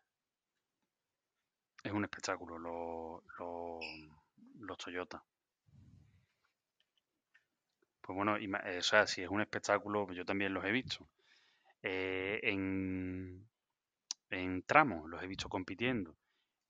Es 1.84 1.92
un 1.92 2.04
espectáculo 2.04 2.58
los, 2.58 3.24
los, 3.38 3.86
los 4.60 4.78
Toyota. 4.78 5.24
Pues 8.02 8.16
bueno, 8.16 8.38
eh, 8.38 8.78
o 8.78 8.82
sea, 8.82 9.06
si 9.08 9.22
es 9.24 9.30
un 9.30 9.42
espectáculo, 9.42 10.12
yo 10.14 10.26
también 10.26 10.54
los 10.54 10.64
he 10.66 10.72
visto. 10.72 11.08
Eh, 11.84 12.40
en, 12.44 13.48
en 14.32 14.64
tramos 14.64 15.10
los 15.10 15.24
he 15.24 15.28
visto 15.28 15.50
compitiendo. 15.50 16.16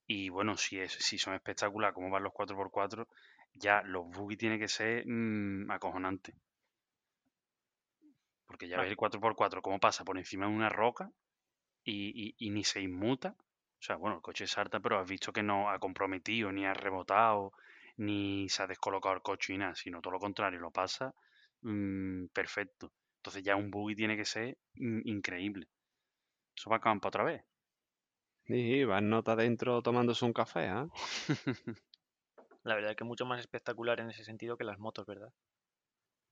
Y 0.08 0.30
bueno, 0.30 0.58
si, 0.58 0.80
es, 0.80 0.94
si 0.94 1.18
son 1.20 1.36
espectaculares 1.36 1.96
como 1.96 2.10
van 2.12 2.24
los 2.24 2.34
4x4, 2.34 3.08
ya 3.54 3.82
los 3.84 4.10
buggy 4.10 4.38
tiene 4.38 4.60
que 4.60 4.70
ser 4.70 5.06
mm, 5.08 5.72
acojonante. 5.72 6.36
Porque 8.48 8.68
ya 8.68 8.78
Ah. 8.78 8.82
ves 8.82 8.90
el 8.92 8.98
4x4 8.98 9.62
cómo 9.62 9.80
pasa 9.80 10.04
por 10.04 10.18
encima 10.18 10.48
de 10.48 10.54
una 10.54 10.70
roca 10.70 11.12
y, 11.84 11.96
y- 12.30 12.36
y 12.40 12.52
ni 12.52 12.64
se 12.66 12.82
inmuta. 12.82 13.36
O 13.80 13.84
sea, 13.86 13.98
bueno, 13.98 14.18
el 14.18 14.22
coche 14.24 14.48
salta, 14.48 14.80
pero 14.82 15.00
has 15.00 15.08
visto 15.10 15.34
que 15.34 15.44
no 15.44 15.70
ha 15.72 15.80
comprometido, 15.80 16.52
ni 16.52 16.66
ha 16.66 16.74
rebotado, 16.74 17.54
ni 17.98 18.50
se 18.50 18.64
ha 18.64 18.68
descolocado 18.68 19.16
el 19.16 19.22
coche 19.22 19.54
y 19.54 19.58
nada, 19.58 19.76
sino 19.76 20.02
todo 20.02 20.14
lo 20.14 20.20
contrario, 20.20 20.60
lo 20.60 20.72
pasa 20.72 21.14
mm, 21.62 22.28
perfecto. 22.28 22.91
Entonces 23.18 23.43
ya 23.43 23.56
un 23.56 23.72
buggy 23.72 23.96
tiene 23.96 24.18
que 24.18 24.26
ser 24.26 24.58
mm, 24.76 25.02
increíble. 25.06 25.68
Eso 26.56 26.70
va 26.70 26.78
a 26.78 26.82
campo 26.82 27.08
otra 27.08 27.24
vez. 27.24 27.43
Sí, 28.48 28.84
van 28.84 29.10
nota 29.10 29.32
adentro 29.34 29.82
tomándose 29.82 30.24
un 30.26 30.34
café, 30.34 30.68
¿ah? 30.68 30.88
La 32.64 32.76
verdad 32.76 32.91
es 32.91 32.98
que 32.98 33.04
mucho 33.04 33.26
más 33.26 33.39
espectacular 33.39 34.00
en 34.00 34.10
ese 34.10 34.24
sentido 34.24 34.58
que 34.58 34.64
las 34.64 34.80
motos, 34.80 35.06
¿verdad? 35.06 35.32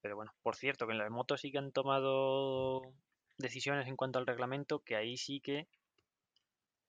Pero 0.02 0.16
bueno, 0.16 0.34
por 0.44 0.56
cierto, 0.56 0.86
que 0.86 0.94
en 0.94 1.00
las 1.00 1.10
motos 1.10 1.42
sí 1.42 1.52
que 1.52 1.58
han 1.58 1.72
tomado 1.72 2.82
decisiones 3.38 3.88
en 3.88 3.96
cuanto 3.96 4.20
al 4.20 4.28
reglamento, 4.28 4.80
que 4.80 4.96
ahí 4.96 5.18
sí 5.18 5.40
que 5.40 5.68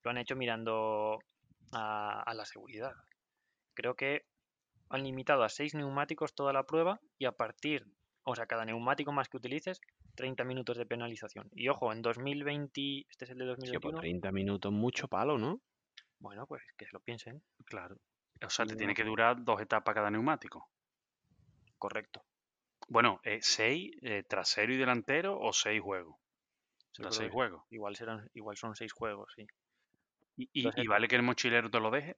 lo 0.03 0.11
han 0.11 0.19
hecho 0.19 0.37
mirando 0.37 1.19
a, 1.73 2.23
a 2.23 2.35
la 2.35 2.45
seguridad. 2.45 2.93
Creo 3.75 3.95
que 3.95 4.25
han 4.91 5.03
limitado 5.03 5.43
a 5.43 5.49
seis 5.49 5.75
neumáticos 5.75 6.35
toda 6.35 6.53
la 6.53 6.65
prueba 6.65 7.01
y 7.19 7.25
a 7.25 7.33
partir, 7.33 7.87
o 8.23 8.35
sea, 8.35 8.47
cada 8.47 8.65
neumático 8.65 9.13
más 9.13 9.29
que 9.29 9.37
utilices, 9.39 9.81
30 10.15 10.45
minutos 10.45 10.77
de 10.77 10.87
penalización. 10.87 11.49
Y 11.55 11.69
ojo, 11.69 11.93
en 11.93 12.03
2020, 12.03 13.07
este 13.09 13.25
es 13.25 13.31
el 13.33 13.39
de 13.39 13.45
Tío, 13.45 13.81
por 13.81 13.93
2021, 13.93 14.01
30 14.01 14.33
minutos, 14.33 14.73
mucho 14.73 15.09
palo, 15.09 15.39
¿no? 15.39 15.61
bueno, 16.21 16.47
pues 16.47 16.63
que 16.79 16.87
se 16.87 16.93
lo 16.93 17.01
piensen, 17.01 17.43
Claro. 17.67 17.97
O 18.45 18.49
sea, 18.51 18.65
te 18.67 18.77
tiene 18.77 18.95
que 18.95 19.05
durar 19.05 19.43
dos 19.45 19.61
etapas 19.61 19.95
cada 19.95 20.11
neumático. 20.11 20.69
correcto. 21.79 22.23
Bueno, 22.89 23.21
eh, 23.25 23.39
seis 23.43 23.93
eh, 24.03 24.23
trasero 24.29 24.73
y 24.73 24.77
delantero 24.77 25.39
o 25.41 25.53
seis 25.53 25.81
juegos. 25.81 26.17
Será 26.93 27.11
seis 27.11 27.31
juegos. 27.31 27.63
Igual 27.71 27.97
serán, 27.97 28.29
igual 28.35 28.57
son 28.57 28.75
seis 28.77 28.93
juegos, 28.93 29.33
sí. 29.37 29.47
Y, 30.37 30.49
y- 30.53 30.61
Entonces- 30.61 30.85
y 30.85 30.87
vale 30.87 31.09
que 31.09 31.17
el 31.17 31.23
mochilero 31.23 31.71
te 31.71 31.81
lo 31.81 31.91
deje, 31.91 32.17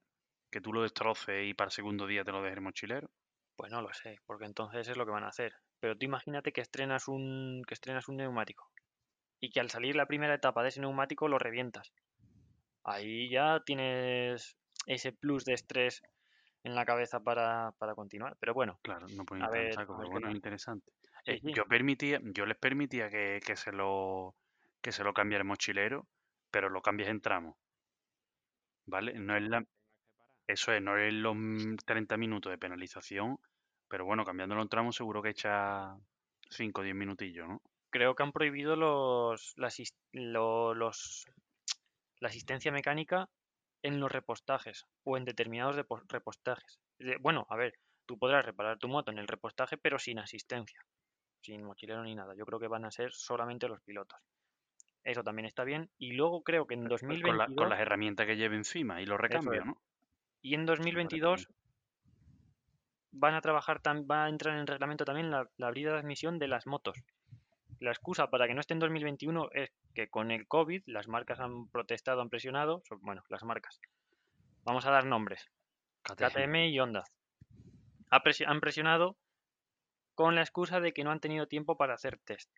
que 0.51 0.61
tú 0.61 0.72
lo 0.72 0.82
destroces 0.82 1.47
y 1.47 1.55
para 1.55 1.68
el 1.68 1.72
segundo 1.72 2.07
día 2.07 2.24
te 2.24 2.32
lo 2.32 2.42
deje 2.42 2.55
el 2.55 2.61
mochilero. 2.61 3.11
Pues 3.57 3.72
no 3.72 3.80
lo 3.80 3.92
sé, 3.92 4.20
porque 4.26 4.44
entonces 4.44 4.88
es 4.88 4.97
lo 4.97 5.07
que 5.07 5.12
van 5.12 5.24
a 5.24 5.28
hacer. 5.28 5.55
Pero 5.80 5.97
tú 5.97 6.05
imagínate 6.05 6.53
que 6.53 6.61
estrenas 6.61 7.09
un, 7.09 7.62
que 7.66 7.74
estrenas 7.74 8.09
un 8.09 8.16
neumático 8.16 8.70
y 9.40 9.51
que 9.51 9.61
al 9.61 9.70
salir 9.70 9.97
la 9.97 10.07
primera 10.07 10.34
etapa 10.34 10.62
de 10.62 10.68
ese 10.68 10.80
neumático 10.80 11.28
lo 11.28 11.38
revientas. 11.38 11.92
Ahí 12.84 13.30
ya 13.30 13.62
tienes 13.64 14.57
ese 14.86 15.12
plus 15.12 15.44
de 15.44 15.55
estrés 15.55 16.03
en 16.62 16.74
la 16.74 16.84
cabeza 16.84 17.20
para, 17.20 17.72
para 17.78 17.94
continuar. 17.94 18.36
Pero 18.38 18.55
bueno, 18.55 18.78
Claro, 18.82 19.07
no 19.09 19.24
pueden 19.24 19.51
ver, 19.51 19.74
saco, 19.74 19.97
pero 19.97 20.11
bueno, 20.11 20.28
es 20.28 20.34
interesante. 20.34 20.92
Eh, 21.24 21.40
sí. 21.40 21.53
Yo 21.53 21.64
permitía, 21.64 22.20
yo 22.22 22.47
les 22.47 22.57
permitía 22.57 23.11
que, 23.11 23.40
que 23.44 23.57
se 23.57 23.72
lo 23.72 24.34
que 24.80 24.92
se 24.92 25.03
lo 25.03 25.12
cambiara 25.12 25.42
el 25.42 25.49
mochilero, 25.49 26.07
pero 26.51 26.68
lo 26.68 26.80
cambies 26.82 27.09
en 27.09 27.20
tramos. 27.20 27.57
¿Vale? 28.86 29.18
No 29.18 29.36
es 29.36 29.42
la, 29.42 29.66
eso 30.47 30.72
es, 30.72 30.82
no 30.82 30.97
es 30.99 31.12
los 31.12 31.34
mm, 31.36 31.76
30 31.84 32.16
minutos 32.16 32.51
de 32.51 32.59
penalización, 32.59 33.38
pero 33.88 34.05
bueno, 34.05 34.24
cambiándolo 34.24 34.62
en 34.62 34.68
tramos 34.68 34.97
seguro 34.97 35.22
que 35.22 35.30
echa 35.30 35.97
5 36.51 36.80
o 36.80 36.84
10 36.84 36.94
minutillos, 36.97 37.49
¿no? 37.49 37.61
creo 37.90 38.14
que 38.14 38.22
han 38.22 38.32
prohibido 38.32 38.76
los, 38.76 39.55
la, 39.57 39.70
lo- 40.12 40.74
los, 40.74 41.24
la 42.20 42.28
asistencia 42.28 42.70
mecánica 42.70 43.28
en 43.82 44.01
los 44.01 44.11
repostajes 44.12 44.84
o 45.05 45.16
en 45.16 45.24
determinados 45.24 45.76
repostajes. 46.09 46.78
Bueno, 47.20 47.47
a 47.49 47.57
ver, 47.57 47.74
tú 48.07 48.18
podrás 48.18 48.44
reparar 48.44 48.78
tu 48.78 48.88
moto 48.88 49.11
en 49.12 49.18
el 49.18 49.28
repostaje, 49.28 49.78
pero 49.78 49.99
sin 49.99 50.18
asistencia, 50.18 50.80
sin 51.42 51.62
mochilero 51.62 52.03
ni 52.03 52.14
nada. 52.14 52.34
Yo 52.36 52.44
creo 52.44 52.59
que 52.61 52.68
van 52.68 52.84
a 52.84 52.90
ser 52.90 53.12
solamente 53.12 53.68
los 53.68 53.80
pilotos. 53.82 54.18
Eso 55.05 55.22
también 55.22 55.47
está 55.47 55.64
bien. 55.64 55.88
Y 55.99 56.12
luego 56.12 56.42
creo 56.42 56.66
que 56.66 56.74
en 56.74 56.80
Con, 56.80 56.88
la- 56.90 56.99
2022 56.99 57.57
con 57.57 57.68
las 57.70 57.80
herramientas 57.80 58.26
que 58.26 58.36
lleve 58.36 58.57
encima 58.57 59.01
y 59.01 59.07
los 59.07 59.20
recambios, 59.20 59.61
es. 59.61 59.66
¿no? 59.66 59.80
Y 60.43 60.55
en 60.55 60.62
me 60.62 60.66
parece 60.66 60.82
2022 60.82 61.49
van 63.12 63.34
a 63.34 63.41
trabajar, 63.41 63.80
va 63.87 64.24
a 64.24 64.28
entrar 64.28 64.55
en 64.55 64.61
el 64.61 64.66
reglamento 64.66 65.05
también 65.05 65.30
la, 65.30 65.49
la 65.57 65.70
brida 65.70 65.93
de 65.93 65.99
admisión 65.99 66.39
de 66.39 66.49
las 66.49 66.66
motos. 66.66 67.03
La 67.78 67.91
excusa 67.91 68.28
para 68.28 68.47
que 68.47 68.55
no 68.55 68.61
esté 68.61 68.74
en 68.74 68.80
2021 68.80 69.51
es 69.53 69.70
que 69.95 70.09
con 70.09 70.30
el 70.30 70.47
COVID 70.47 70.82
las 70.87 71.09
marcas 71.09 71.41
han 71.41 71.68
protestado, 71.68 72.20
han 72.20 72.30
presionado, 72.30 72.82
bueno, 73.01 73.22
las 73.28 73.43
marcas. 73.45 73.80
Vamos 74.64 74.87
a 74.87 74.91
dar 74.91 75.07
nombres. 75.07 75.49
KTM. 76.03 76.57
Y 76.68 76.80
Honda. 76.80 77.05
Han 78.11 78.61
presionado 78.61 79.16
con 80.14 80.34
la 80.34 80.41
excusa 80.41 80.80
de 80.80 80.93
que 80.93 81.05
no 81.05 81.11
han 81.11 81.20
tenido 81.20 81.47
tiempo 81.47 81.76
para 81.76 81.95
hacer 81.95 82.18
test. 82.18 82.51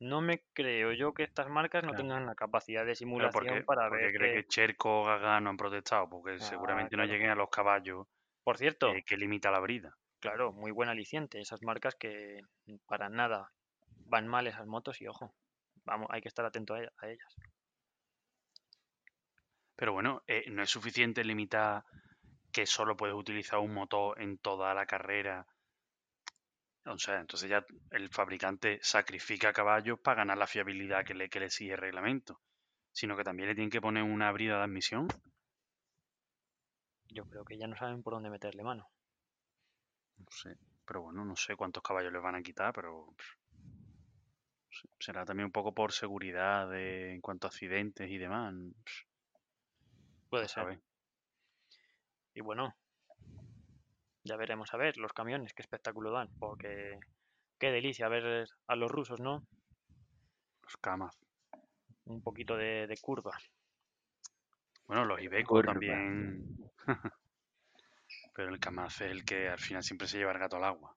No 0.00 0.20
me 0.20 0.42
creo 0.52 0.92
yo 0.92 1.14
que 1.14 1.22
estas 1.22 1.48
marcas 1.48 1.82
no 1.82 1.90
Claro. 1.90 2.02
tengan 2.04 2.26
la 2.26 2.34
capacidad 2.34 2.84
de 2.84 2.94
simulación 2.94 3.48
porque, 3.48 3.64
para 3.64 3.88
porque 3.88 4.04
ver 4.04 4.14
cree 4.14 4.34
que... 4.34 4.42
que 4.42 4.48
Cherco 4.48 5.00
o 5.00 5.04
Gagano 5.04 5.50
han 5.50 5.56
protestado, 5.56 6.08
porque 6.08 6.38
Ah, 6.38 6.40
seguramente 6.40 6.96
no 6.96 7.04
lleguen 7.04 7.30
a 7.30 7.34
los 7.34 7.48
caballos 7.50 8.06
Por 8.44 8.58
cierto, 8.58 8.92
eh, 8.92 9.02
que 9.04 9.16
limita 9.16 9.50
la 9.50 9.60
brida. 9.60 9.96
claro, 10.20 10.52
muy 10.52 10.70
buen 10.70 10.88
aliciente. 10.88 11.40
Esas 11.40 11.62
marcas 11.62 11.94
que 11.94 12.40
para 12.86 13.08
nada 13.08 13.52
van 14.06 14.26
mal 14.28 14.46
esas 14.46 14.66
motos 14.66 15.00
y 15.00 15.06
ojo, 15.06 15.34
vamos, 15.84 16.08
hay 16.10 16.20
que 16.20 16.28
estar 16.28 16.44
atento 16.44 16.74
a, 16.74 16.82
e- 16.82 16.90
a 16.98 17.08
ellas. 17.08 17.34
Pero 19.74 19.92
bueno, 19.92 20.22
eh, 20.26 20.44
no 20.50 20.62
es 20.62 20.70
suficiente 20.70 21.24
limitar 21.24 21.84
que 22.52 22.66
solo 22.66 22.96
puedes 22.96 23.14
utilizar 23.16 23.58
un 23.58 23.74
motor 23.74 24.20
en 24.20 24.38
toda 24.38 24.74
la 24.74 24.86
carrera. 24.86 25.46
O 26.86 26.98
sea, 26.98 27.20
entonces 27.20 27.50
ya 27.50 27.64
el 27.90 28.08
fabricante 28.10 28.78
sacrifica 28.82 29.52
caballos 29.52 29.98
para 29.98 30.18
ganar 30.18 30.38
la 30.38 30.46
fiabilidad 30.46 31.04
que 31.04 31.14
le, 31.14 31.28
que 31.28 31.40
le 31.40 31.46
exige 31.46 31.72
el 31.72 31.78
reglamento. 31.78 32.40
Sino 32.92 33.16
que 33.16 33.24
también 33.24 33.48
le 33.48 33.54
tienen 33.54 33.70
que 33.70 33.80
poner 33.80 34.02
una 34.02 34.32
brida 34.32 34.56
de 34.58 34.64
admisión. 34.64 35.08
Yo 37.10 37.24
creo 37.24 37.44
que 37.44 37.58
ya 37.58 37.66
no 37.66 37.76
saben 37.76 38.02
por 38.02 38.14
dónde 38.14 38.30
meterle 38.30 38.62
mano. 38.62 38.88
No 40.18 40.26
sé. 40.30 40.56
Pero 40.86 41.02
bueno, 41.02 41.24
no 41.24 41.36
sé 41.36 41.56
cuántos 41.56 41.82
caballos 41.82 42.12
les 42.12 42.22
van 42.22 42.36
a 42.36 42.42
quitar, 42.42 42.72
pero 42.72 43.14
será 45.00 45.24
también 45.24 45.46
un 45.46 45.52
poco 45.52 45.74
por 45.74 45.92
seguridad 45.92 46.68
de- 46.70 47.14
en 47.14 47.20
cuanto 47.20 47.46
a 47.46 47.50
accidentes 47.50 48.08
y 48.10 48.18
demás. 48.18 48.54
Puede 50.30 50.48
ser. 50.48 50.78
Y 52.34 52.40
bueno, 52.40 52.74
ya 54.26 54.36
veremos 54.36 54.72
a 54.74 54.76
ver 54.76 54.96
los 54.98 55.12
camiones, 55.12 55.54
qué 55.54 55.62
espectáculo 55.62 56.10
dan, 56.10 56.28
porque 56.38 56.98
qué 57.58 57.70
delicia 57.70 58.08
ver 58.08 58.48
a 58.66 58.76
los 58.76 58.90
rusos, 58.90 59.20
¿no? 59.20 59.46
Los 60.62 60.76
camas. 60.78 61.16
Un 62.04 62.22
poquito 62.22 62.56
de, 62.56 62.86
de 62.86 62.96
curva. 62.98 63.36
Bueno, 64.86 65.04
los 65.04 65.20
Ibeco 65.20 65.56
Curva. 65.56 65.72
también. 65.72 66.56
Pero 68.34 68.50
el 68.50 68.60
Kamaz 68.60 69.00
es 69.00 69.10
el 69.10 69.24
que 69.24 69.48
al 69.48 69.58
final 69.58 69.82
siempre 69.82 70.06
se 70.06 70.18
lleva 70.18 70.32
el 70.32 70.38
gato 70.38 70.56
al 70.56 70.64
agua. 70.64 70.94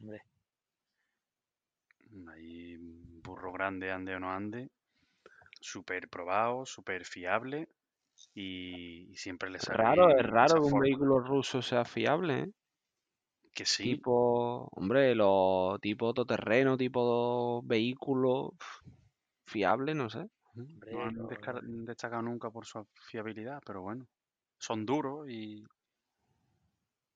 Hombre, 0.00 0.22
Ahí 2.28 2.76
un 2.76 3.20
burro 3.22 3.52
grande, 3.52 3.90
ande 3.90 4.14
o 4.14 4.20
no 4.20 4.30
ande. 4.30 4.70
Súper 5.60 6.08
probado, 6.08 6.66
súper 6.66 7.04
fiable. 7.04 7.68
Y, 8.34 9.08
y 9.10 9.16
siempre 9.16 9.50
le 9.50 9.58
sale 9.58 9.84
Raro, 9.84 10.10
es 10.16 10.26
raro 10.26 10.54
que 10.56 10.60
un 10.60 10.70
forma. 10.70 10.84
vehículo 10.84 11.18
ruso 11.20 11.62
sea 11.62 11.84
fiable, 11.86 12.40
¿eh? 12.40 12.50
Que 13.54 13.64
sí, 13.64 13.84
Tipo, 13.84 14.68
hombre, 14.72 15.14
los 15.14 15.80
tipo 15.80 16.12
todoterreno, 16.14 16.76
tipo 16.76 17.62
vehículo 17.64 18.54
fiable, 19.46 19.94
no 19.94 20.08
sé. 20.10 20.26
hombre, 20.56 20.92
no 21.12 21.28
han 21.58 21.84
destacado 21.84 22.22
nunca 22.22 22.50
por 22.50 22.64
su 22.66 22.86
fiabilidad, 22.94 23.60
pero 23.66 23.82
bueno. 23.82 24.06
Son 24.58 24.86
duros 24.86 25.28
y 25.28 25.64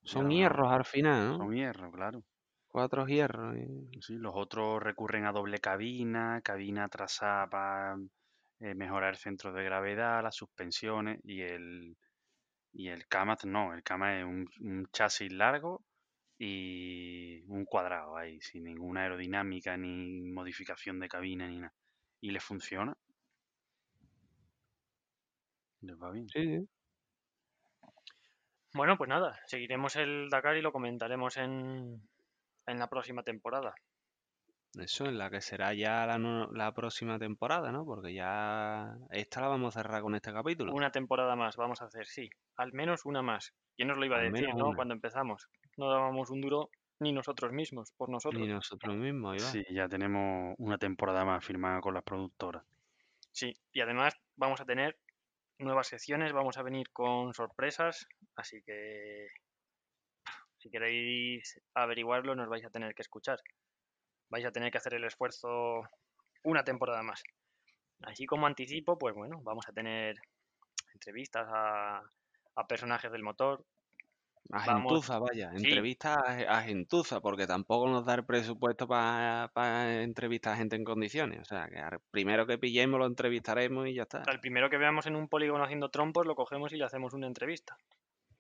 Son 0.04 0.30
Ya. 0.30 0.36
hierros 0.36 0.72
al 0.72 0.86
final, 0.86 1.28
¿no? 1.28 1.36
son 1.36 1.54
hierro, 1.54 1.90
claro. 1.92 2.22
Cuatro 2.68 3.06
hierros. 3.06 3.56
y- 3.56 4.00
Sí, 4.00 4.14
los 4.16 4.32
otros 4.34 4.82
recurren 4.82 5.24
a 5.26 5.32
doble 5.32 5.58
cabina, 5.58 6.40
cabina 6.42 6.88
trasada 6.88 7.48
para 7.48 7.96
eh, 8.60 8.74
mejorar 8.74 9.10
el 9.10 9.16
centro 9.16 9.52
de 9.52 9.64
gravedad, 9.64 10.22
las 10.22 10.36
suspensiones 10.36 11.20
y 11.24 11.42
el, 11.42 11.96
y 12.72 12.88
el 12.88 13.06
Kamaz 13.06 13.44
no, 13.44 13.74
el 13.74 13.82
Kamaz 13.82 14.18
es 14.18 14.24
un, 14.24 14.48
un 14.60 14.86
chasis 14.92 15.32
largo 15.32 15.84
y 16.38 17.42
un 17.48 17.64
cuadrado 17.64 18.16
ahí, 18.16 18.40
sin 18.40 18.64
ninguna 18.64 19.02
aerodinámica 19.02 19.76
ni 19.76 20.30
modificación 20.30 21.00
de 21.00 21.08
cabina 21.08 21.48
ni 21.48 21.58
nada. 21.58 21.74
Y 22.20 22.30
le 22.30 22.40
funciona. 22.40 22.96
Les 25.80 25.96
va 25.96 26.10
bien. 26.10 26.28
Sí. 26.28 26.68
Bueno, 28.74 28.98
pues 28.98 29.08
nada, 29.08 29.38
seguiremos 29.46 29.96
el 29.96 30.28
Dakar 30.28 30.56
y 30.56 30.62
lo 30.62 30.72
comentaremos 30.72 31.36
en, 31.38 32.02
en 32.66 32.78
la 32.78 32.88
próxima 32.88 33.22
temporada. 33.22 33.74
Eso 34.78 35.06
es 35.06 35.12
la 35.12 35.30
que 35.30 35.40
será 35.40 35.72
ya 35.74 36.06
la, 36.06 36.18
no- 36.18 36.50
la 36.52 36.72
próxima 36.72 37.18
temporada, 37.18 37.72
¿no? 37.72 37.84
Porque 37.84 38.12
ya 38.12 38.96
esta 39.10 39.40
la 39.40 39.48
vamos 39.48 39.76
a 39.76 39.82
cerrar 39.82 40.02
con 40.02 40.14
este 40.14 40.32
capítulo. 40.32 40.72
Una 40.74 40.90
temporada 40.90 41.34
más 41.34 41.56
vamos 41.56 41.80
a 41.82 41.86
hacer, 41.86 42.06
sí. 42.06 42.28
Al 42.56 42.72
menos 42.72 43.06
una 43.06 43.22
más. 43.22 43.54
¿Quién 43.76 43.88
nos 43.88 43.98
lo 43.98 44.04
iba 44.04 44.16
a 44.16 44.20
Al 44.20 44.32
decir, 44.32 44.48
menos 44.48 44.60
no? 44.60 44.68
una. 44.68 44.76
Cuando 44.76 44.94
empezamos. 44.94 45.48
No 45.76 45.90
dábamos 45.90 46.30
un 46.30 46.40
duro 46.40 46.70
ni 47.00 47.12
nosotros 47.12 47.52
mismos, 47.52 47.92
por 47.96 48.08
nosotros. 48.08 48.42
Ni 48.42 48.48
nosotros 48.48 48.96
mismos, 48.96 49.36
va. 49.42 49.50
Sí, 49.50 49.64
ya 49.70 49.88
tenemos 49.88 50.54
una 50.58 50.78
temporada 50.78 51.24
más 51.24 51.44
firmada 51.44 51.80
con 51.80 51.94
las 51.94 52.02
productoras. 52.02 52.64
Sí, 53.32 53.52
y 53.72 53.80
además 53.80 54.14
vamos 54.36 54.60
a 54.60 54.64
tener 54.64 54.98
nuevas 55.58 55.88
secciones, 55.88 56.32
vamos 56.32 56.56
a 56.58 56.62
venir 56.62 56.90
con 56.92 57.34
sorpresas, 57.34 58.06
así 58.34 58.62
que 58.62 59.28
si 60.58 60.70
queréis 60.70 61.60
averiguarlo 61.74 62.34
nos 62.34 62.48
vais 62.48 62.64
a 62.64 62.70
tener 62.70 62.94
que 62.94 63.02
escuchar. 63.02 63.38
Vais 64.28 64.44
a 64.44 64.52
tener 64.52 64.70
que 64.70 64.78
hacer 64.78 64.94
el 64.94 65.04
esfuerzo 65.04 65.82
una 66.42 66.64
temporada 66.64 67.02
más. 67.02 67.22
Así 68.02 68.26
como 68.26 68.46
anticipo, 68.46 68.98
pues 68.98 69.14
bueno, 69.14 69.40
vamos 69.42 69.68
a 69.68 69.72
tener 69.72 70.16
entrevistas 70.94 71.46
a, 71.50 72.02
a 72.56 72.66
personajes 72.66 73.10
del 73.12 73.22
motor. 73.22 73.64
A 74.52 74.64
Vamos- 74.64 74.92
gentuza, 74.92 75.18
vaya. 75.18 75.50
sí. 75.56 75.64
Entrevista 75.64 76.14
a, 76.14 76.58
a 76.58 76.62
gentuza, 76.62 77.20
porque 77.20 77.46
tampoco 77.48 77.88
nos 77.88 78.04
da 78.06 78.14
el 78.14 78.24
presupuesto 78.24 78.86
para 78.86 80.02
entrevistar 80.02 80.52
a 80.52 80.56
gente 80.56 80.76
en 80.76 80.84
condiciones. 80.84 81.40
O 81.40 81.44
sea, 81.44 81.66
que 81.68 81.78
al 81.78 81.98
primero 82.12 82.46
que 82.46 82.56
pillemos 82.58 82.98
lo 83.00 83.06
entrevistaremos 83.06 83.88
y 83.88 83.94
ya 83.94 84.02
está. 84.02 84.22
Al 84.26 84.38
primero 84.40 84.70
que 84.70 84.76
veamos 84.78 85.06
en 85.06 85.16
un 85.16 85.28
polígono 85.28 85.64
haciendo 85.64 85.90
trompos, 85.90 86.26
lo 86.26 86.36
cogemos 86.36 86.72
y 86.72 86.76
le 86.76 86.84
hacemos 86.84 87.12
una 87.12 87.26
entrevista. 87.26 87.76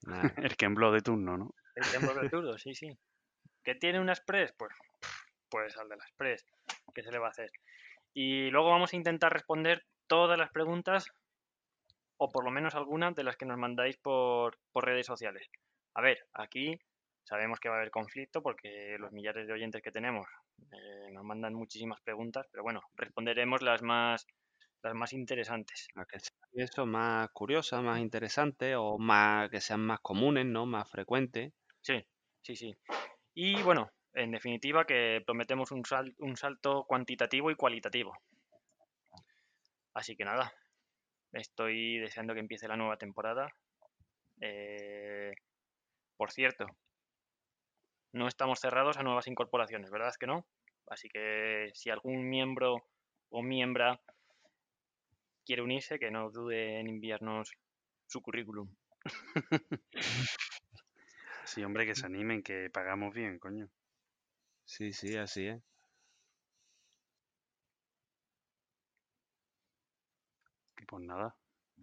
Nada. 0.02 0.22
El 0.52 0.56
Kemblo 0.56 0.92
de 0.92 1.00
turno, 1.00 1.36
¿no? 1.36 1.54
El 1.74 1.84
tiempo 1.90 2.14
de 2.14 2.28
turno, 2.28 2.56
sí, 2.56 2.72
sí. 2.74 2.96
¿Que 3.64 3.74
tiene 3.74 3.98
una 3.98 4.12
Express? 4.12 4.52
Pues, 4.56 4.70
pues 5.48 5.76
al 5.76 5.88
de 5.88 5.96
la 5.96 6.04
Express. 6.04 6.46
¿Qué 6.94 7.02
se 7.02 7.10
le 7.10 7.18
va 7.18 7.26
a 7.26 7.30
hacer? 7.30 7.50
Y 8.14 8.50
luego 8.50 8.70
vamos 8.70 8.92
a 8.92 8.96
intentar 8.96 9.32
responder 9.32 9.84
todas 10.06 10.38
las 10.38 10.50
preguntas, 10.50 11.10
o 12.18 12.30
por 12.30 12.44
lo 12.44 12.50
menos 12.50 12.74
algunas 12.74 13.14
de 13.14 13.24
las 13.24 13.36
que 13.36 13.46
nos 13.46 13.58
mandáis 13.58 13.96
por, 13.98 14.58
por 14.72 14.84
redes 14.84 15.06
sociales. 15.06 15.50
A 15.94 16.00
ver, 16.00 16.26
aquí 16.32 16.78
sabemos 17.24 17.60
que 17.60 17.68
va 17.68 17.76
a 17.76 17.78
haber 17.78 17.90
conflicto 17.90 18.42
porque 18.42 18.96
los 18.98 19.12
millares 19.12 19.46
de 19.46 19.52
oyentes 19.52 19.82
que 19.82 19.90
tenemos 19.90 20.26
eh, 20.72 21.10
nos 21.12 21.24
mandan 21.24 21.54
muchísimas 21.54 22.00
preguntas, 22.00 22.46
pero 22.50 22.62
bueno, 22.62 22.82
responderemos 22.94 23.62
las 23.62 23.82
más, 23.82 24.26
las 24.82 24.94
más 24.94 25.12
interesantes. 25.12 25.88
Las 25.94 26.06
que 26.06 26.20
sean 26.20 26.36
eso 26.52 26.86
más 26.86 27.28
curiosas, 27.30 27.82
más 27.82 27.98
interesantes 28.00 28.76
o 28.78 28.98
más 28.98 29.50
que 29.50 29.60
sean 29.60 29.80
más 29.80 30.00
comunes, 30.00 30.46
¿no? 30.46 30.64
Más 30.64 30.88
frecuentes. 30.88 31.52
Sí, 31.82 32.02
sí, 32.42 32.56
sí. 32.56 32.74
Y 33.34 33.60
bueno, 33.62 33.90
en 34.16 34.32
definitiva 34.32 34.84
que 34.86 35.22
prometemos 35.24 35.70
un, 35.70 35.84
sal- 35.84 36.16
un 36.18 36.36
salto 36.36 36.84
cuantitativo 36.88 37.50
y 37.52 37.56
cualitativo. 37.56 38.12
Así 39.94 40.14
que 40.16 40.24
nada, 40.24 40.52
estoy 41.32 41.98
deseando 41.98 42.34
que 42.34 42.40
empiece 42.40 42.68
la 42.68 42.76
nueva 42.76 42.98
temporada. 42.98 43.48
Eh, 44.40 45.32
por 46.16 46.32
cierto, 46.32 46.66
no 48.12 48.26
estamos 48.26 48.58
cerrados 48.58 48.96
a 48.96 49.02
nuevas 49.04 49.28
incorporaciones, 49.28 49.90
¿verdad 49.90 50.12
que 50.18 50.26
no? 50.26 50.44
Así 50.88 51.08
que 51.08 51.70
si 51.74 51.90
algún 51.90 52.28
miembro 52.28 52.84
o 53.30 53.42
miembra 53.42 54.00
quiere 55.46 55.62
unirse, 55.62 55.98
que 55.98 56.10
no 56.10 56.30
dude 56.30 56.78
en 56.80 56.88
enviarnos 56.88 57.50
su 58.06 58.20
currículum. 58.20 58.68
Sí, 61.44 61.64
hombre, 61.64 61.86
que 61.86 61.94
se 61.94 62.04
animen, 62.06 62.42
que 62.42 62.68
pagamos 62.70 63.14
bien, 63.14 63.38
coño. 63.38 63.70
Sí, 64.66 64.92
sí, 64.92 65.16
así 65.16 65.46
es. 65.46 65.62
Pues 70.86 71.02
nada, 71.04 71.34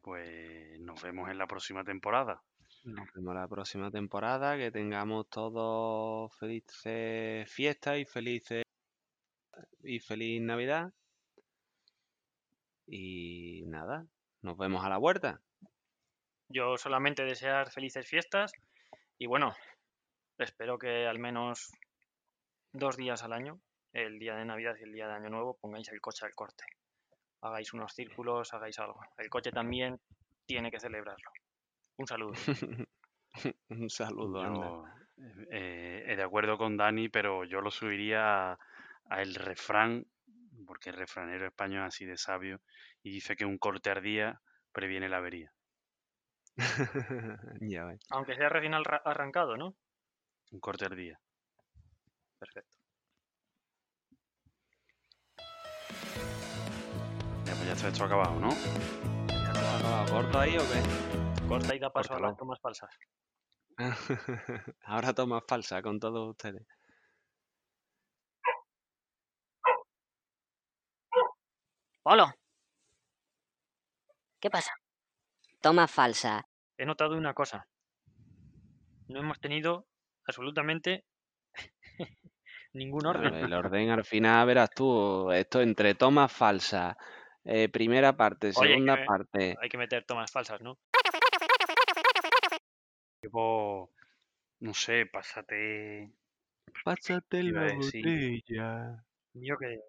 pues 0.01 0.79
nos 0.81 1.01
vemos 1.01 1.29
en 1.29 1.37
la 1.37 1.47
próxima 1.47 1.83
temporada. 1.83 2.41
Nos 2.83 3.11
vemos 3.13 3.33
la 3.35 3.47
próxima 3.47 3.89
temporada, 3.89 4.57
que 4.57 4.69
tengamos 4.69 5.29
todos 5.29 6.37
felices 6.37 7.49
fiestas 7.49 7.97
y 7.99 8.05
felices 8.05 8.63
y 9.83 9.99
feliz 9.99 10.41
Navidad. 10.41 10.93
Y 12.87 13.63
nada, 13.67 14.05
nos 14.41 14.57
vemos 14.57 14.83
a 14.83 14.89
la 14.89 14.99
huerta. 14.99 15.41
Yo 16.49 16.77
solamente 16.77 17.23
desear 17.23 17.71
felices 17.71 18.05
fiestas 18.07 18.51
y 19.17 19.25
bueno, 19.25 19.55
espero 20.37 20.77
que 20.77 21.07
al 21.07 21.19
menos 21.19 21.71
dos 22.73 22.97
días 22.97 23.23
al 23.23 23.33
año, 23.33 23.61
el 23.93 24.19
día 24.19 24.35
de 24.35 24.45
Navidad 24.45 24.75
y 24.79 24.83
el 24.83 24.91
día 24.91 25.07
de 25.07 25.13
Año 25.13 25.29
Nuevo, 25.29 25.57
pongáis 25.59 25.89
el 25.89 26.01
coche 26.01 26.25
al 26.25 26.33
corte. 26.35 26.65
Hagáis 27.41 27.73
unos 27.73 27.93
círculos, 27.93 28.53
hagáis 28.53 28.79
algo. 28.79 28.99
El 29.17 29.29
coche 29.29 29.51
también 29.51 29.99
tiene 30.45 30.71
que 30.71 30.79
celebrarlo. 30.79 31.31
Un 31.97 32.07
saludo. 32.07 32.33
Un 33.69 33.89
saludo. 33.89 34.43
Yo 34.43 34.85
eh, 35.51 36.03
eh, 36.07 36.15
de 36.15 36.23
acuerdo 36.23 36.57
con 36.57 36.77
Dani, 36.77 37.09
pero 37.09 37.43
yo 37.43 37.61
lo 37.61 37.71
subiría 37.71 38.51
a, 38.51 38.59
a 39.09 39.21
el 39.21 39.35
refrán, 39.35 40.05
porque 40.65 40.89
el 40.89 40.97
refranero 40.97 41.45
español 41.47 41.81
es 41.81 41.87
así 41.95 42.05
de 42.05 42.17
sabio, 42.17 42.61
y 43.03 43.11
dice 43.11 43.35
que 43.35 43.45
un 43.45 43.57
corte 43.57 43.89
ardía 43.89 44.41
previene 44.71 45.09
la 45.09 45.17
avería. 45.17 45.53
ya. 47.61 47.95
Aunque 48.09 48.35
sea 48.35 48.49
recién 48.49 48.73
arra- 48.73 49.01
arrancado, 49.03 49.57
¿no? 49.57 49.75
Un 50.51 50.59
corte 50.59 50.85
ardía. 50.85 51.19
Perfecto. 52.43 52.77
Ya, 57.45 57.53
pues 57.55 57.65
ya 57.65 57.71
está 57.71 57.87
esto 57.87 58.03
acabado, 58.03 58.37
¿no? 58.37 58.49
¿Ya 58.49 59.53
te 59.53 59.59
has 59.59 59.79
acabado 59.79 60.11
corto 60.11 60.39
ahí 60.39 60.57
o 60.57 60.59
qué? 60.59 61.47
Corta 61.47 61.73
y 61.73 61.79
da 61.79 61.93
paso 61.93 62.15
a 62.15 62.19
las 62.19 62.35
tomas 62.35 62.59
falsas. 62.59 62.89
Ahora 64.83 65.13
toma 65.13 65.39
falsa 65.47 65.81
con 65.81 66.01
todos 66.01 66.31
ustedes. 66.31 66.67
Polo. 72.01 72.27
¿Qué 74.41 74.49
pasa? 74.49 74.73
Toma 75.61 75.87
falsa. 75.87 76.45
He 76.77 76.85
notado 76.85 77.15
una 77.15 77.33
cosa. 77.33 77.65
No 79.07 79.21
hemos 79.21 79.39
tenido 79.39 79.87
absolutamente 80.25 81.05
ningún 82.73 83.05
orden. 83.05 83.33
El 83.33 83.53
orden 83.53 83.89
al 83.89 84.03
final, 84.05 84.47
verás 84.47 84.69
tú, 84.71 85.31
esto 85.31 85.61
entre 85.61 85.95
tomas 85.95 86.31
falsas, 86.31 86.95
eh, 87.43 87.69
primera 87.69 88.15
parte, 88.15 88.47
Oye, 88.55 88.69
segunda 88.71 88.95
me- 88.97 89.05
parte. 89.05 89.57
Hay 89.61 89.69
que 89.69 89.77
meter 89.77 90.05
tomas 90.05 90.31
falsas, 90.31 90.61
¿no? 90.61 90.77
Tipo, 93.21 93.89
no 94.59 94.73
sé, 94.73 95.05
pásate. 95.05 96.11
Pásate 96.83 97.43
la 97.43 97.73
botella. 97.73 99.03
Yo 99.33 99.57
que... 99.57 99.79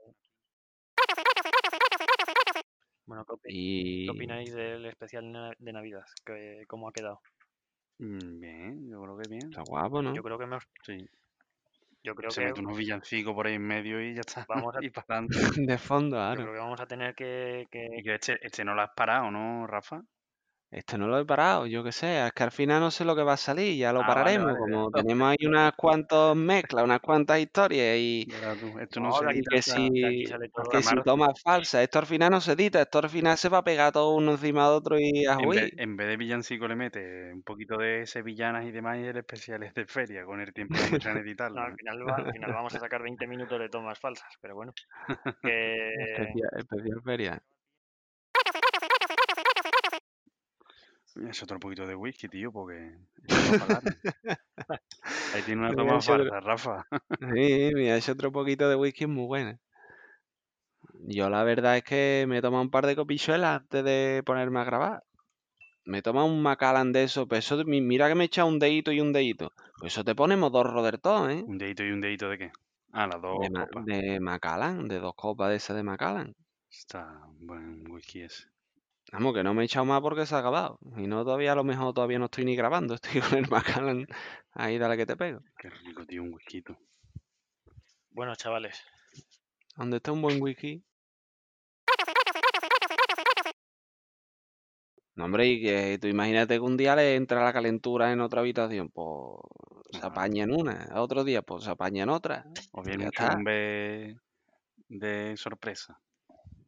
Bueno, 3.07 3.27
¿qué, 3.27 3.35
Y 3.49 4.07
qué 4.07 4.11
opináis 4.13 4.55
del 4.55 4.87
especial 4.87 5.55
de 5.59 5.73
Navidad? 5.73 6.05
¿Qué- 6.25 6.65
¿Cómo 6.69 6.89
ha 6.89 6.93
quedado? 6.93 7.21
Mm, 7.99 8.41
Bien, 8.41 8.91
yo 8.91 9.03
creo 9.03 9.19
que 9.19 9.29
bien. 9.29 9.47
está 9.51 9.63
guapo, 9.63 10.03
¿no? 10.03 10.15
Yo 10.15 10.23
creo 10.23 10.39
que 10.39 10.45
hemos... 10.45 10.65
Sí. 10.85 11.09
Yo 12.05 12.15
creo 12.15 12.31
Se 12.31 12.43
que 12.43 12.47
mete 12.49 12.61
unos 12.61 12.77
villancicos 12.77 13.35
por 13.35 13.47
ahí 13.47 13.55
en 13.55 13.63
medio 13.67 14.01
y 14.01 14.15
ya 14.15 14.21
está. 14.21 14.45
Vamos 14.49 14.77
a- 14.77 14.85
y 14.85 14.91
para 14.91 15.07
adelante. 15.19 15.39
De 15.63 15.79
fondo, 15.79 16.17
Yo 16.17 16.21
claro. 16.23 16.43
creo 16.43 16.53
que 16.53 16.59
vamos 16.61 16.81
a 16.81 16.87
tener 16.87 17.15
que, 17.15 17.67
que- 17.71 17.89
Y 17.99 18.03
que 18.03 18.15
este, 18.15 18.39
este 18.47 18.65
no 18.65 18.75
lo 18.75 18.83
has 18.83 18.91
parado, 18.95 19.31
¿no, 19.31 19.67
Rafa? 19.67 20.03
Este 20.75 20.99
no 20.99 21.07
lo 21.07 21.21
he 21.21 21.25
parado, 21.25 21.67
yo 21.67 21.85
qué 21.85 21.93
sé, 21.93 22.27
es 22.27 22.33
que 22.33 22.43
al 22.43 22.51
final 22.51 22.81
no 22.81 22.91
sé 22.91 23.05
lo 23.05 23.15
que 23.15 23.23
va 23.23 23.35
a 23.35 23.37
salir, 23.37 23.79
ya 23.79 23.93
lo 23.93 24.01
Ah, 24.01 24.07
pararemos, 24.09 24.47
vale, 24.47 24.59
como 24.59 24.91
tenemos 24.91 25.29
ahí 25.29 25.47
unas 25.47 25.73
cuantas 25.77 26.35
mezclas, 26.35 26.83
unas 26.83 26.99
cuantas 27.01 27.39
historias 27.39 27.97
y, 27.97 28.27
tú, 28.61 28.77
Esto 28.81 28.99
no, 29.01 29.13
se 29.13 29.25
edita 29.27 29.51
que 29.53 29.63
si, 29.63 29.91
que 30.73 30.83
si 30.83 30.97
falsa, 31.45 31.81
esto 31.81 31.99
al 32.01 32.07
final 32.07 32.33
no 32.33 32.41
se 32.41 32.53
edita, 32.53 32.83
esto 32.83 32.99
al 32.99 33.09
final 33.09 33.39
se 33.39 33.49
va 33.49 33.59
a 33.59 33.63
pegar 33.65 33.93
todo 33.93 34.17
uno 34.17 34.33
encima 34.33 34.65
de 34.65 34.75
otro 34.75 34.99
y 34.99 35.25
a 35.27 35.35
En 35.35 35.49
vez, 35.49 35.73
en 35.77 35.97
vez 35.97 36.09
de 36.09 36.17
villancico 36.17 36.67
le 36.67 36.75
mete 36.75 37.33
un 37.33 37.45
poquito 37.45 37.79
de 37.79 38.05
sevillanas 38.07 38.65
y 38.65 38.73
demás 38.73 38.99
y 38.99 39.05
el 39.05 39.17
especial 39.17 39.63
es 39.63 39.75
de 39.75 39.87
feria, 39.87 40.25
con 40.25 40.41
el 40.41 40.53
tiempo 40.53 40.75
que 40.75 41.09
en 41.09 41.17
editarlo. 41.19 41.61
no, 41.61 41.67
al, 41.67 41.77
final 41.77 42.09
va- 42.09 42.17
al 42.17 42.33
final 42.33 42.53
vamos 42.53 42.75
a 42.75 42.81
sacar 42.81 43.01
20 43.01 43.29
minutos 43.29 43.61
de 43.61 43.69
tomas 43.69 44.01
falsas, 44.01 44.29
pero 44.41 44.57
bueno. 44.57 44.73
Que... 45.41 45.95
Especial, 46.01 46.51
especial 46.59 47.03
feria. 47.03 47.43
Es 51.17 51.43
otro 51.43 51.59
poquito 51.59 51.87
de 51.87 51.95
whisky, 51.97 52.29
tío, 52.29 52.53
porque... 52.53 52.97
Ahí 55.31 55.43
tiene 55.43 55.61
una 55.61 55.75
toma 55.75 56.01
falsa, 56.01 56.41
Rafa. 56.41 56.87
Sí, 57.19 57.89
ha 57.89 57.97
hecho 57.97 58.13
otro 58.13 58.31
poquito 58.33 58.69
de 58.69 58.77
whisky 58.77 59.07
muy 59.07 59.27
buena. 59.27 59.61
Yo 61.07 61.31
la 61.31 61.45
verdad 61.45 61.77
es 61.77 61.85
que 61.85 62.25
me 62.29 62.39
he 62.39 62.43
tomado 62.43 62.63
un 62.65 62.71
par 62.71 62.85
de 62.87 62.97
copichuelas 62.97 63.61
antes 63.61 63.85
de 63.85 64.23
ponerme 64.27 64.59
a 64.61 64.65
grabar. 64.65 65.05
Me 65.87 65.99
he 65.99 66.03
tomado 66.03 66.27
un 66.27 66.43
Macallan 66.43 66.93
de 66.93 67.05
eso, 67.05 67.29
pues 67.29 67.47
eso, 67.47 67.65
mi- 67.65 67.81
mira 67.83 68.09
que 68.09 68.15
me 68.17 68.25
he 68.25 68.27
echado 68.29 68.49
un 68.49 68.59
dedito 68.61 68.93
y 68.93 69.01
un 69.01 69.13
dedito. 69.13 69.53
Pues 69.79 69.95
eso 69.95 70.05
te 70.05 70.15
pone 70.17 70.37
modorro 70.37 70.83
del 70.83 71.01
todo, 71.01 71.31
¿eh? 71.31 71.45
Un 71.47 71.57
dedito 71.57 71.83
y 71.85 71.91
un 71.91 72.03
dedito 72.03 72.29
de 72.29 72.37
qué? 72.37 72.53
Ah, 72.93 73.07
las 73.07 73.23
dos 73.23 73.39
De, 73.41 73.51
copas. 73.55 73.87
de 73.91 74.19
Macallan, 74.19 74.89
de 74.89 74.99
dos 74.99 75.13
copas 75.15 75.51
de 75.51 75.57
esas 75.57 75.77
de 75.77 75.83
Macallan. 75.83 76.35
Está 76.71 77.27
buen 77.41 77.91
whisky 77.91 78.21
ese. 78.21 78.51
Vamos, 79.13 79.35
que 79.35 79.43
no 79.43 79.55
me 79.55 79.63
he 79.63 79.65
echado 79.67 79.85
más 79.85 80.01
porque 80.01 80.27
se 80.27 80.35
ha 80.35 80.39
acabado. 80.39 80.79
Y 80.97 81.07
no 81.07 81.25
todavía, 81.25 81.53
a 81.53 81.55
lo 81.57 81.65
mejor 81.65 81.95
todavía 81.95 82.19
no 82.19 82.27
estoy 82.27 82.45
ni 82.45 82.57
grabando, 82.57 82.95
estoy 83.03 83.21
con 83.21 83.39
el 83.39 83.49
Macallan. 83.49 84.07
Ahí 84.53 84.79
dale 84.79 84.97
que 84.97 85.07
te 85.07 85.17
pego. 85.17 85.41
Qué 85.59 85.71
rico, 85.71 86.07
tío, 86.07 86.23
un 86.23 86.33
whisky. 86.33 86.63
Bueno, 88.11 88.35
chavales, 88.37 88.83
Donde 89.77 89.97
está 89.97 90.13
un 90.13 90.23
buen 90.23 90.41
whisky. 90.41 90.85
No, 95.17 95.27
hombre, 95.27 95.47
y 95.47 95.63
que 95.63 95.99
tú 96.01 96.09
imagínate 96.09 96.55
que 96.55 96.61
un 96.61 96.77
día 96.77 96.97
le 96.97 97.15
entra 97.15 97.45
la 97.45 97.53
calentura 97.53 98.13
en 98.13 98.21
otra 98.21 98.41
habitación, 98.41 98.89
pues 98.91 99.39
se 99.93 100.05
apaña 100.05 100.43
en 100.43 100.53
una, 100.53 100.89
otro 100.95 101.23
día 101.23 101.43
pues 101.43 101.65
se 101.65 101.71
apaña 101.71 102.03
en 102.03 102.09
otra. 102.09 102.45
O 102.73 102.83
bien 102.83 103.03
un 103.03 104.21
de 104.89 105.35
sorpresa. 105.37 106.01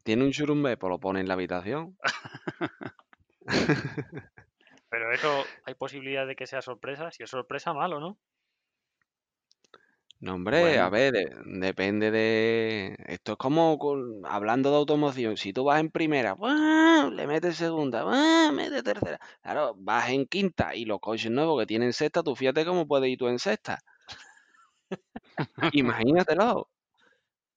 Tiene 0.07 0.23
un 0.23 0.31
churumbe, 0.31 0.77
pues 0.77 0.89
lo 0.89 1.01
pone 1.01 1.19
en 1.19 1.27
la 1.27 1.33
habitación. 1.33 1.97
pero 4.89 5.13
eso 5.13 5.43
hay 5.65 5.75
posibilidad 5.75 6.25
de 6.27 6.35
que 6.35 6.47
sea 6.47 6.61
sorpresa. 6.61 7.11
Si 7.11 7.23
es 7.23 7.29
sorpresa, 7.29 7.73
malo, 7.73 7.99
¿no? 7.99 8.19
No, 10.19 10.33
hombre, 10.33 10.79
a 10.79 10.89
ver, 10.89 11.13
de- 11.13 11.29
depende 11.45 12.09
de... 12.11 12.95
Esto 13.05 13.33
es 13.33 13.37
como 13.37 13.77
con- 13.77 14.21
hablando 14.25 14.71
de 14.71 14.77
automoción. 14.77 15.37
Si 15.37 15.53
tú 15.53 15.63
vas 15.65 15.79
en 15.79 15.91
primera, 15.91 16.33
¡buah! 16.33 17.09
le 17.11 17.27
metes 17.27 17.57
segunda, 17.57 18.03
¡buah! 18.03 18.51
metes 18.51 18.83
tercera. 18.83 19.19
Claro, 19.43 19.75
vas 19.77 20.09
en 20.09 20.25
quinta 20.25 20.75
y 20.75 20.85
los 20.85 20.99
coches 20.99 21.29
nuevos 21.31 21.59
que 21.59 21.67
tienen 21.67 21.93
sexta, 21.93 22.23
tú 22.23 22.35
fíjate 22.35 22.65
cómo 22.65 22.87
puedes 22.87 23.09
ir 23.09 23.17
tú 23.19 23.27
en 23.27 23.37
sexta. 23.39 23.77
Imagínatelo. 25.73 26.67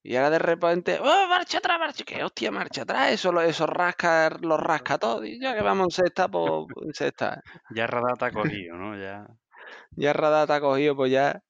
Y 0.03 0.16
ahora 0.16 0.30
de 0.30 0.38
repente, 0.38 0.98
¡oh, 1.01 1.26
marcha 1.28 1.59
atrás, 1.59 1.78
marcha! 1.78 2.05
¿Qué 2.05 2.24
hostia, 2.24 2.51
marcha 2.51 2.82
atrás? 2.82 3.12
Eso, 3.12 3.32
lo- 3.32 3.42
eso 3.42 3.66
rasca, 3.66 4.30
lo 4.40 4.57
rasca 4.57 4.96
todo. 4.98 5.24
Y 5.24 5.38
ya 5.38 5.55
que 5.55 5.61
vamos 5.62 5.86
en 5.98 6.05
sexta, 6.05 6.26
pues 6.28 6.64
en 6.86 6.94
sexta. 6.94 7.42
Ya 7.70 7.86
Radata 7.86 8.26
ha 8.26 8.32
cogido, 8.32 8.76
¿no? 8.76 8.96
Ya. 8.98 9.26
Ya 9.92 10.12
Radar 10.12 10.46
te 10.46 10.53
ha 10.55 10.61
cogido, 10.61 10.96
pues 10.96 11.12
ya. 11.12 11.42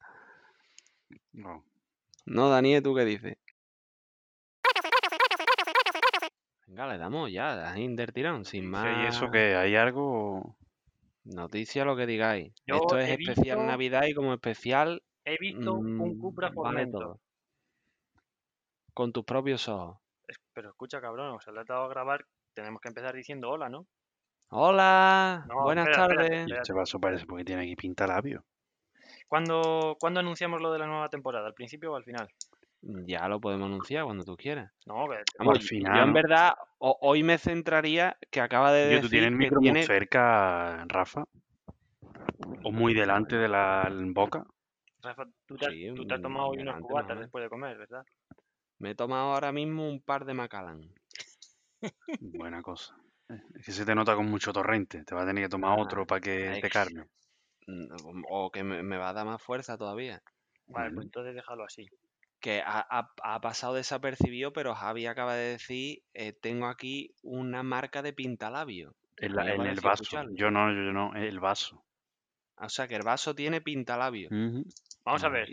no. 1.33 1.65
No, 2.27 2.51
Daniel, 2.51 2.83
¿tú 2.83 2.95
qué 2.95 3.05
dices? 3.05 3.37
Venga, 6.67 6.87
le 6.87 6.99
damos 6.99 7.31
ya, 7.33 7.73
del 7.75 8.13
tirón, 8.13 8.45
sin 8.45 8.69
más 8.71 8.87
¿Y 8.87 9.07
eso 9.07 9.31
que 9.31 9.57
¿Hay 9.57 9.75
algo? 9.77 10.57
noticia, 11.25 11.85
lo 11.85 11.97
que 11.97 12.07
digáis. 12.07 12.53
Yo 12.67 12.77
Esto 12.77 12.99
es 12.99 13.11
especial 13.11 13.59
visto- 13.59 13.63
Navidad 13.67 14.03
y 14.07 14.15
como 14.15 14.33
especial 14.33 15.03
He 15.25 15.37
visto 15.39 15.75
un 15.75 16.17
mm, 16.17 16.21
Cupra 16.21 16.49
vale 16.49 16.55
Formentor. 16.55 17.03
todo. 17.03 17.21
Con 18.95 19.13
tus 19.13 19.25
propios 19.25 19.69
ojos. 19.69 19.99
Pero 20.53 20.71
escucha, 20.71 21.01
cabrón, 21.01 21.35
o 21.37 21.41
sea, 21.41 21.53
le 21.53 21.61
he 21.63 21.65
dado 21.65 21.85
a 21.85 21.89
grabar. 21.89 22.25
Tenemos 22.55 22.81
que 22.81 22.89
empezar 22.89 23.15
diciendo 23.15 23.51
hola, 23.51 23.69
¿no? 23.69 23.87
Hola, 24.51 25.45
No, 25.49 25.63
buenas 25.63 25.87
espera, 25.87 26.03
espera, 26.07 26.23
tardes. 26.23 26.49
Y 26.49 26.53
este 26.53 26.73
vaso 26.73 27.01
parece 27.01 27.27
porque 27.27 27.45
tiene 27.45 27.63
aquí 27.63 27.77
pinta 27.77 28.07
labio. 28.07 28.45
¿Cuándo, 29.29 29.97
¿Cuándo 30.01 30.21
anunciamos 30.21 30.61
lo 30.61 30.73
de 30.73 30.81
la 30.81 30.87
nueva 30.87 31.09
temporada? 31.09 31.47
¿Al 31.47 31.55
principio 31.55 31.93
o 31.93 31.97
al 31.97 32.05
final? 32.05 32.29
Ya 32.83 33.29
lo 33.29 33.41
podemos 33.41 33.67
anunciar 33.67 34.05
cuando 34.05 34.25
tú 34.25 34.37
quieras. 34.37 34.73
No, 34.87 35.07
que 35.09 35.23
Vamos, 35.39 35.59
al 35.59 35.61
yo- 35.63 35.69
final, 35.69 35.97
yo 35.97 36.03
en 36.03 36.13
verdad 36.13 36.55
ho- 36.79 36.99
hoy 37.01 37.23
me 37.23 37.39
centraría 37.39 38.17
que 38.31 38.41
acaba 38.41 38.73
de 38.73 38.87
decir 38.87 39.03
¿tú 39.03 39.09
tienes 39.11 39.29
el 39.29 39.33
que 39.33 39.39
micro 39.39 39.61
muy 39.61 39.65
tiene 39.65 39.83
cerca, 39.85 40.85
Rafa? 40.89 41.25
¿O 42.65 42.73
muy 42.73 42.95
delante 42.95 43.37
de 43.37 43.49
la 43.49 43.91
boca? 44.15 44.45
Rafa, 45.03 45.25
tú 45.47 45.57
te, 45.57 45.69
Sí, 45.71 45.93
tú 45.95 46.05
te 46.07 46.15
has 46.15 46.21
mm, 46.21 46.23
tomado 46.23 46.49
hoy 46.49 46.57
delante 46.59 46.83
cubatas 46.83 47.15
no, 47.17 47.21
después 47.23 47.45
de 47.45 47.49
comer, 47.51 47.79
¿verdad? 47.79 48.05
Me 48.81 48.91
he 48.91 48.95
tomado 48.97 49.33
ahora 49.33 49.53
mismo 49.53 49.89
un 49.89 50.01
par 50.01 50.25
de 50.25 50.35
Macallan. 50.35 50.81
Buena 52.21 52.63
cosa. 52.63 52.97
Es 53.55 53.65
que 53.65 53.73
se 53.73 53.85
te 53.85 53.95
nota 53.95 54.17
con 54.17 54.27
mucho 54.27 54.53
torrente. 54.53 55.05
Te 55.05 55.15
va 55.15 55.23
a 55.23 55.27
tener 55.27 55.45
que 55.45 55.49
tomar 55.49 55.73
Ah, 55.79 55.83
otro 55.83 56.07
para 56.07 56.21
que 56.21 56.59
te 56.61 56.69
carne. 56.69 57.05
Mm, 57.67 58.23
O 58.29 58.51
que 58.51 58.65
me, 58.65 58.83
me 58.83 58.97
va 58.97 59.11
a 59.11 59.13
dar 59.13 59.27
más 59.27 59.43
fuerza 59.43 59.77
todavía. 59.77 60.23
Vale, 60.69 60.91
pues 60.93 61.07
entonces 61.07 61.35
déjalo 61.35 61.65
así. 61.65 61.87
Que 62.41 62.63
ha, 62.63 62.81
ha- 62.91 63.13
ha 63.23 63.41
pasado 63.41 63.75
desapercibido, 63.75 64.53
pero 64.53 64.75
Javi 64.75 65.07
acaba 65.07 65.35
de 65.35 65.53
decir, 65.53 66.03
eh, 66.15 66.33
tengo 66.33 66.67
aquí 66.67 67.15
una 67.23 67.63
marca 67.63 68.03
de 68.03 68.13
pintalabio. 68.13 68.95
En, 69.19 69.35
la- 69.37 69.55
en 69.55 69.67
el 69.67 69.81
vaso. 69.81 70.03
escucharlo. 70.03 70.35
Yo 70.35 70.51
no, 70.51 70.73
yo 70.73 70.93
no, 70.93 71.15
el 71.15 71.39
vaso. 71.39 71.85
O 72.57 72.69
sea, 72.69 72.89
que 72.89 72.97
el 72.97 73.03
vaso 73.03 73.35
tiene 73.35 73.61
pintalabio. 73.61 74.31
Vamos 75.05 75.25
a 75.25 75.27
Ah, 75.27 75.31
ver. 75.31 75.49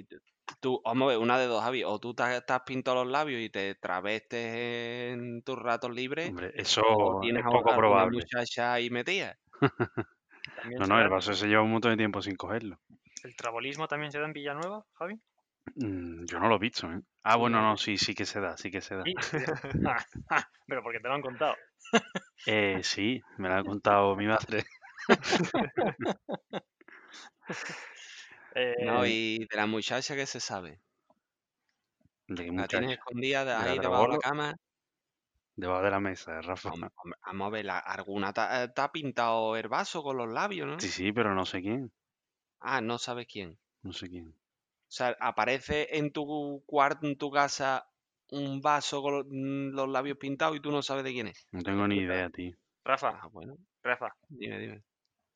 Tú- 0.59 0.81
vamos 0.83 1.05
a 1.05 1.09
ver, 1.09 1.17
una 1.19 1.37
de 1.37 1.45
dos, 1.47 1.63
Javi. 1.63 1.83
O 1.83 1.99
tú 1.99 2.13
te, 2.13 2.23
has- 2.23 2.43
pintado 2.65 3.03
los 3.03 3.11
labios 3.11 3.41
y 3.41 3.49
te 3.49 3.75
travestes 3.75 5.13
en 5.13 5.41
tus 5.43 5.57
ratos 5.57 5.91
libres, 5.91 6.29
Hombre, 6.29 6.51
eso 6.55 6.81
o 6.85 7.19
tienes 7.21 7.43
es 7.43 7.49
poco 7.51 7.75
probable. 7.75 8.17
muchacha 8.19 8.73
ahí 8.73 8.89
metida. 8.89 9.37
No, 10.79 10.85
no, 10.87 10.99
el 10.99 11.09
vaso 11.09 11.33
se 11.33 11.47
lleva 11.47 11.61
un 11.61 11.71
montón 11.71 11.91
de 11.91 11.97
tiempo 11.97 12.21
sin 12.21 12.35
cogerlo. 12.35 12.79
¿El 13.23 13.35
trabolismo 13.35 13.87
también 13.87 14.11
se 14.11 14.19
da 14.19 14.25
en 14.25 14.33
Villanueva, 14.33 14.85
Javi? 14.93 15.19
Mm, 15.75 16.25
yo 16.25 16.39
no 16.39 16.47
lo 16.49 16.55
he 16.55 16.59
visto, 16.59 16.91
¿eh? 16.91 17.01
Ah, 17.23 17.35
bueno, 17.35 17.61
no, 17.61 17.77
sí, 17.77 17.97
sí 17.97 18.15
que 18.15 18.25
se 18.25 18.39
da, 18.39 18.57
sí 18.57 18.71
que 18.71 18.81
se 18.81 18.95
da. 18.95 19.03
Sí. 19.05 19.15
Pero 20.67 20.83
porque 20.83 20.99
te 20.99 21.07
lo 21.07 21.13
han 21.13 21.21
contado. 21.21 21.55
Eh, 22.45 22.81
sí, 22.83 23.21
me 23.37 23.49
lo 23.49 23.55
ha 23.55 23.63
contado 23.63 24.15
mi 24.15 24.25
madre. 24.27 24.63
Eh, 28.57 28.73
No, 28.79 29.05
y 29.05 29.39
de 29.49 29.55
la 29.57 29.67
muchacha 29.67 30.15
que 30.15 30.25
se 30.25 30.39
sabe. 30.39 30.81
¿De 32.27 32.45
qué 32.45 32.51
La 32.55 32.67
tienes 32.67 32.91
escondida 32.91 33.45
de 33.45 33.53
¿De 33.53 33.65
la 33.65 33.73
ahí 33.73 33.79
debajo 33.79 34.07
de 34.07 34.09
la 34.09 34.17
cama. 34.17 34.53
Debajo 35.57 35.83
de 35.83 35.91
la 35.91 35.99
mesa, 35.99 36.41
Rafa. 36.41 36.71
Hombre, 36.71 36.89
hombre, 36.97 37.17
Vamos 37.25 37.47
a 37.47 37.49
ver, 37.49 37.65
la- 37.65 37.79
alguna 37.79 38.31
te 38.31 38.41
ha 38.41 38.71
te 38.73 38.81
ha 38.81 38.91
pintado 38.91 39.55
el 39.57 39.67
vaso 39.67 40.03
con 40.03 40.17
los 40.17 40.29
labios, 40.29 40.67
¿no? 40.67 40.77
Sí, 40.79 40.89
sí, 40.89 41.11
pero 41.13 41.35
no 41.35 41.45
sé 41.45 41.61
quién. 41.61 41.91
Ah, 42.59 42.81
no 42.81 42.99
sabes 42.99 43.25
quién. 43.25 43.59
No 43.87 43.93
sé 44.01 44.07
quién. 44.11 44.35
O 44.89 44.91
sea, 44.97 45.15
aparece 45.21 45.97
en 45.97 46.11
tu 46.11 46.61
cuarto, 46.65 47.07
en 47.07 47.17
tu 47.17 47.31
casa, 47.31 47.85
un 48.31 48.59
vaso 48.61 49.01
con 49.01 49.25
mm, 49.29 49.73
los 49.75 49.87
labios 49.89 50.17
pintados 50.17 50.57
y 50.57 50.61
tú 50.61 50.71
no 50.71 50.81
sabes 50.81 51.03
de 51.05 51.13
quién 51.13 51.27
es. 51.27 51.47
No 51.51 51.61
tengo 51.61 51.85
ni 51.89 51.97
idea, 51.97 52.29
tío. 52.29 52.55
Rafa, 52.83 53.21
Ah, 53.21 53.27
bueno, 53.27 53.57
Rafa, 53.83 54.17
dime, 54.29 54.59
dime. 54.59 54.83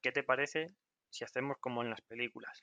¿qué 0.04 0.12
te 0.12 0.22
parece 0.24 0.68
si 1.10 1.24
hacemos 1.24 1.58
como 1.60 1.82
en 1.82 1.90
las 1.90 2.02
películas? 2.02 2.60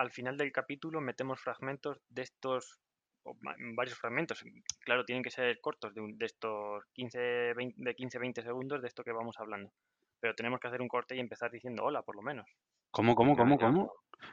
Al 0.00 0.10
final 0.10 0.38
del 0.38 0.50
capítulo 0.50 1.00
metemos 1.02 1.38
fragmentos 1.40 2.00
de 2.08 2.22
estos, 2.22 2.80
o 3.22 3.36
varios 3.76 3.98
fragmentos, 3.98 4.42
claro, 4.80 5.04
tienen 5.04 5.22
que 5.22 5.30
ser 5.30 5.60
cortos, 5.60 5.92
de, 5.94 6.00
un- 6.00 6.16
de 6.16 6.24
estos 6.24 6.84
15, 6.94 7.52
20, 7.54 7.74
de 7.76 7.94
15-20 7.94 8.42
segundos 8.42 8.80
de 8.80 8.88
esto 8.88 9.04
que 9.04 9.12
vamos 9.12 9.36
hablando. 9.38 9.70
Pero 10.18 10.34
tenemos 10.34 10.58
que 10.58 10.68
hacer 10.68 10.80
un 10.80 10.88
corte 10.88 11.14
y 11.16 11.20
empezar 11.20 11.50
diciendo 11.50 11.84
hola, 11.84 12.00
por 12.02 12.16
lo 12.16 12.22
menos. 12.22 12.46
¿Cómo, 12.90 13.14
cómo, 13.14 13.36
cómo, 13.36 13.58
cómo? 13.58 13.92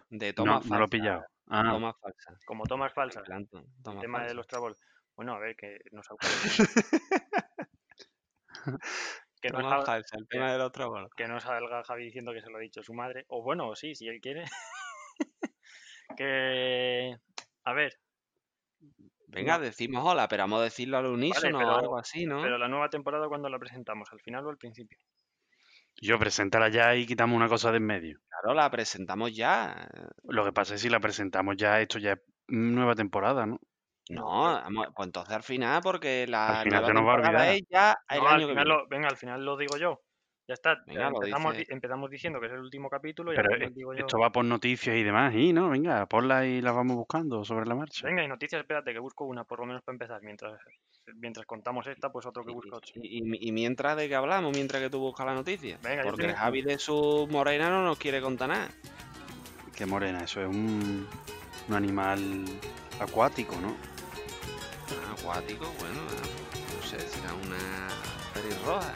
De 0.10 0.30
No, 0.30 0.36
tomas 0.36 0.66
no 0.68 0.80
lo 0.80 0.86
he 0.86 0.88
pillado. 0.88 1.26
Ah, 1.48 1.64
Tomas 1.70 1.96
falsas. 2.00 2.46
Como 2.46 2.64
tomas 2.64 2.94
falsas, 2.94 3.24
Adelanto, 3.24 3.60
el 3.60 4.00
tema 4.00 4.26
de 4.26 4.34
los 4.34 4.48
trabol. 4.48 4.78
Bueno, 5.18 5.34
a 5.34 5.40
ver, 5.40 5.58
que 5.58 5.80
nos 5.92 6.08
que, 9.42 9.50
no 9.50 9.70
salga, 9.70 9.98
el 9.98 10.28
tema 10.30 10.52
de 10.52 10.58
los 10.60 10.72
trabajos. 10.72 11.12
que 11.16 11.28
no 11.28 11.40
salga 11.40 11.84
Javi 11.84 12.06
diciendo 12.06 12.32
que 12.34 12.42
se 12.42 12.50
lo 12.50 12.58
ha 12.58 12.62
dicho 12.62 12.82
su 12.84 12.94
madre. 12.94 13.26
O 13.28 13.42
bueno, 13.44 13.76
sí, 13.76 13.96
si 13.96 14.08
él 14.08 14.20
quiere. 14.22 14.46
Que. 16.18 17.16
A 17.64 17.74
ver, 17.74 17.94
Venga, 19.30 19.60
decimos 19.60 20.04
hola, 20.06 20.28
pero 20.28 20.44
vamos 20.44 20.62
a 20.62 20.64
decirlo 20.64 20.98
al 20.98 21.06
unísono 21.08 21.60
pero- 21.60 21.72
o 21.72 21.78
algo 21.78 21.98
así, 21.98 22.26
¿no? 22.26 22.42
pero 22.42 22.58
la 22.58 22.68
nueva 22.68 22.90
temporada, 22.90 23.28
cuando 23.28 23.50
la 23.50 23.60
presentamos? 23.60 24.10
¿Al 24.12 24.20
final 24.22 24.46
o 24.46 24.50
al 24.50 24.58
principio? 24.58 24.98
yo 26.00 26.20
preséntala 26.20 26.70
ya 26.70 26.96
y 26.96 27.08
quitamos 27.08 27.36
una 27.36 27.48
cosa 27.50 27.72
de 27.72 27.78
en 27.78 27.86
medio. 27.88 28.20
Claro, 28.30 28.54
la 28.56 28.70
presentamos 28.70 29.36
ya. 29.36 29.90
Lo 30.26 30.46
que 30.46 30.54
pasa 30.54 30.76
es 30.76 30.82
que 30.82 30.88
si 30.88 30.92
la 30.92 31.00
presentamos 31.00 31.56
ya, 31.58 31.82
esto 31.82 31.98
ya 31.98 32.12
es 32.14 32.20
nueva 32.48 32.94
temporada, 32.94 33.48
¿no? 33.48 33.60
No, 34.10 34.26
vamos, 34.44 34.88
pues 34.96 35.08
entonces 35.08 35.34
al 35.36 35.42
final, 35.44 35.82
porque 35.82 36.26
la 36.28 36.62
final 36.64 36.82
nueva 36.84 36.88
se 36.88 36.94
nos 36.94 37.04
va 37.08 37.14
a 37.14 37.16
temporada 37.16 37.44
olvidar. 37.50 37.56
es 37.56 37.64
ya 37.70 37.98
el 38.10 38.20
No, 38.20 38.28
al 38.28 38.36
año 38.36 38.48
que 38.48 38.52
final 38.54 38.66
viene. 38.66 38.80
lo- 38.80 38.88
venga, 38.88 39.08
al 39.10 39.18
final 39.18 39.44
lo 39.44 39.58
digo 39.58 39.78
yo. 39.78 40.00
Ya 40.48 40.54
está. 40.54 40.82
Venga, 40.88 41.10
lo 41.10 41.18
empezamos, 41.18 41.56
empezamos 41.68 42.10
diciendo 42.10 42.40
que 42.40 42.46
es 42.46 42.54
el 42.54 42.60
último 42.60 42.90
capítulo 42.90 43.34
y 43.34 43.36
Pero 43.36 43.50
al 43.50 43.56
final 43.56 43.70
e- 43.72 43.76
digo 43.76 43.94
yo. 43.94 44.00
esto 44.00 44.18
va 44.18 44.32
por 44.32 44.46
noticias 44.46 44.96
y 44.96 45.04
demás, 45.04 45.36
y 45.36 45.52
no, 45.52 45.70
venga, 45.70 46.06
ponla 46.06 46.46
y 46.46 46.62
la 46.62 46.72
vamos 46.72 46.96
buscando 46.96 47.44
sobre 47.44 47.66
la 47.66 47.76
marcha. 47.76 48.08
Venga, 48.08 48.24
y 48.24 48.30
noticias, 48.30 48.62
espérate, 48.62 48.94
que 48.94 49.00
busco 49.00 49.26
una, 49.26 49.44
por 49.44 49.60
lo 49.60 49.66
menos 49.66 49.84
para 49.84 49.96
empezar. 49.96 50.22
Mientras, 50.24 50.58
mientras 51.16 51.46
contamos 51.46 51.86
esta, 51.88 52.12
pues 52.14 52.26
otro 52.26 52.46
que 52.46 52.52
Y, 52.52 52.56
busca 52.56 52.78
ocho. 52.78 52.94
y- 52.96 53.18
y- 53.20 53.48
y 53.50 53.52
mientras 53.52 53.98
de 53.98 54.08
que 54.08 54.16
hablamos, 54.16 54.56
mientras 54.56 54.82
que 54.82 54.90
tú 54.90 55.00
buscas 55.00 55.26
la 55.26 55.34
noticia. 55.34 55.78
Venga, 55.84 56.04
porque 56.04 56.22
el 56.22 56.28
tengo- 56.30 56.40
Javi 56.40 56.62
de 56.62 56.80
su 56.80 57.28
morena 57.30 57.70
no 57.70 57.84
nos 57.84 57.98
quiere 57.98 58.22
contar 58.22 58.48
nada. 58.50 58.70
Qué 59.76 59.86
morena, 59.86 60.24
eso 60.24 60.42
es 60.42 60.48
un, 60.48 61.06
un 61.68 61.76
animal 61.76 62.46
acuático, 63.02 63.54
¿no? 63.62 63.76
Ah, 64.90 65.14
Acuático, 65.20 65.66
bueno, 65.80 66.02
no 66.04 66.88
sé, 66.88 67.00
será 67.02 67.34
una 67.34 67.90
pelirroja. 68.34 68.94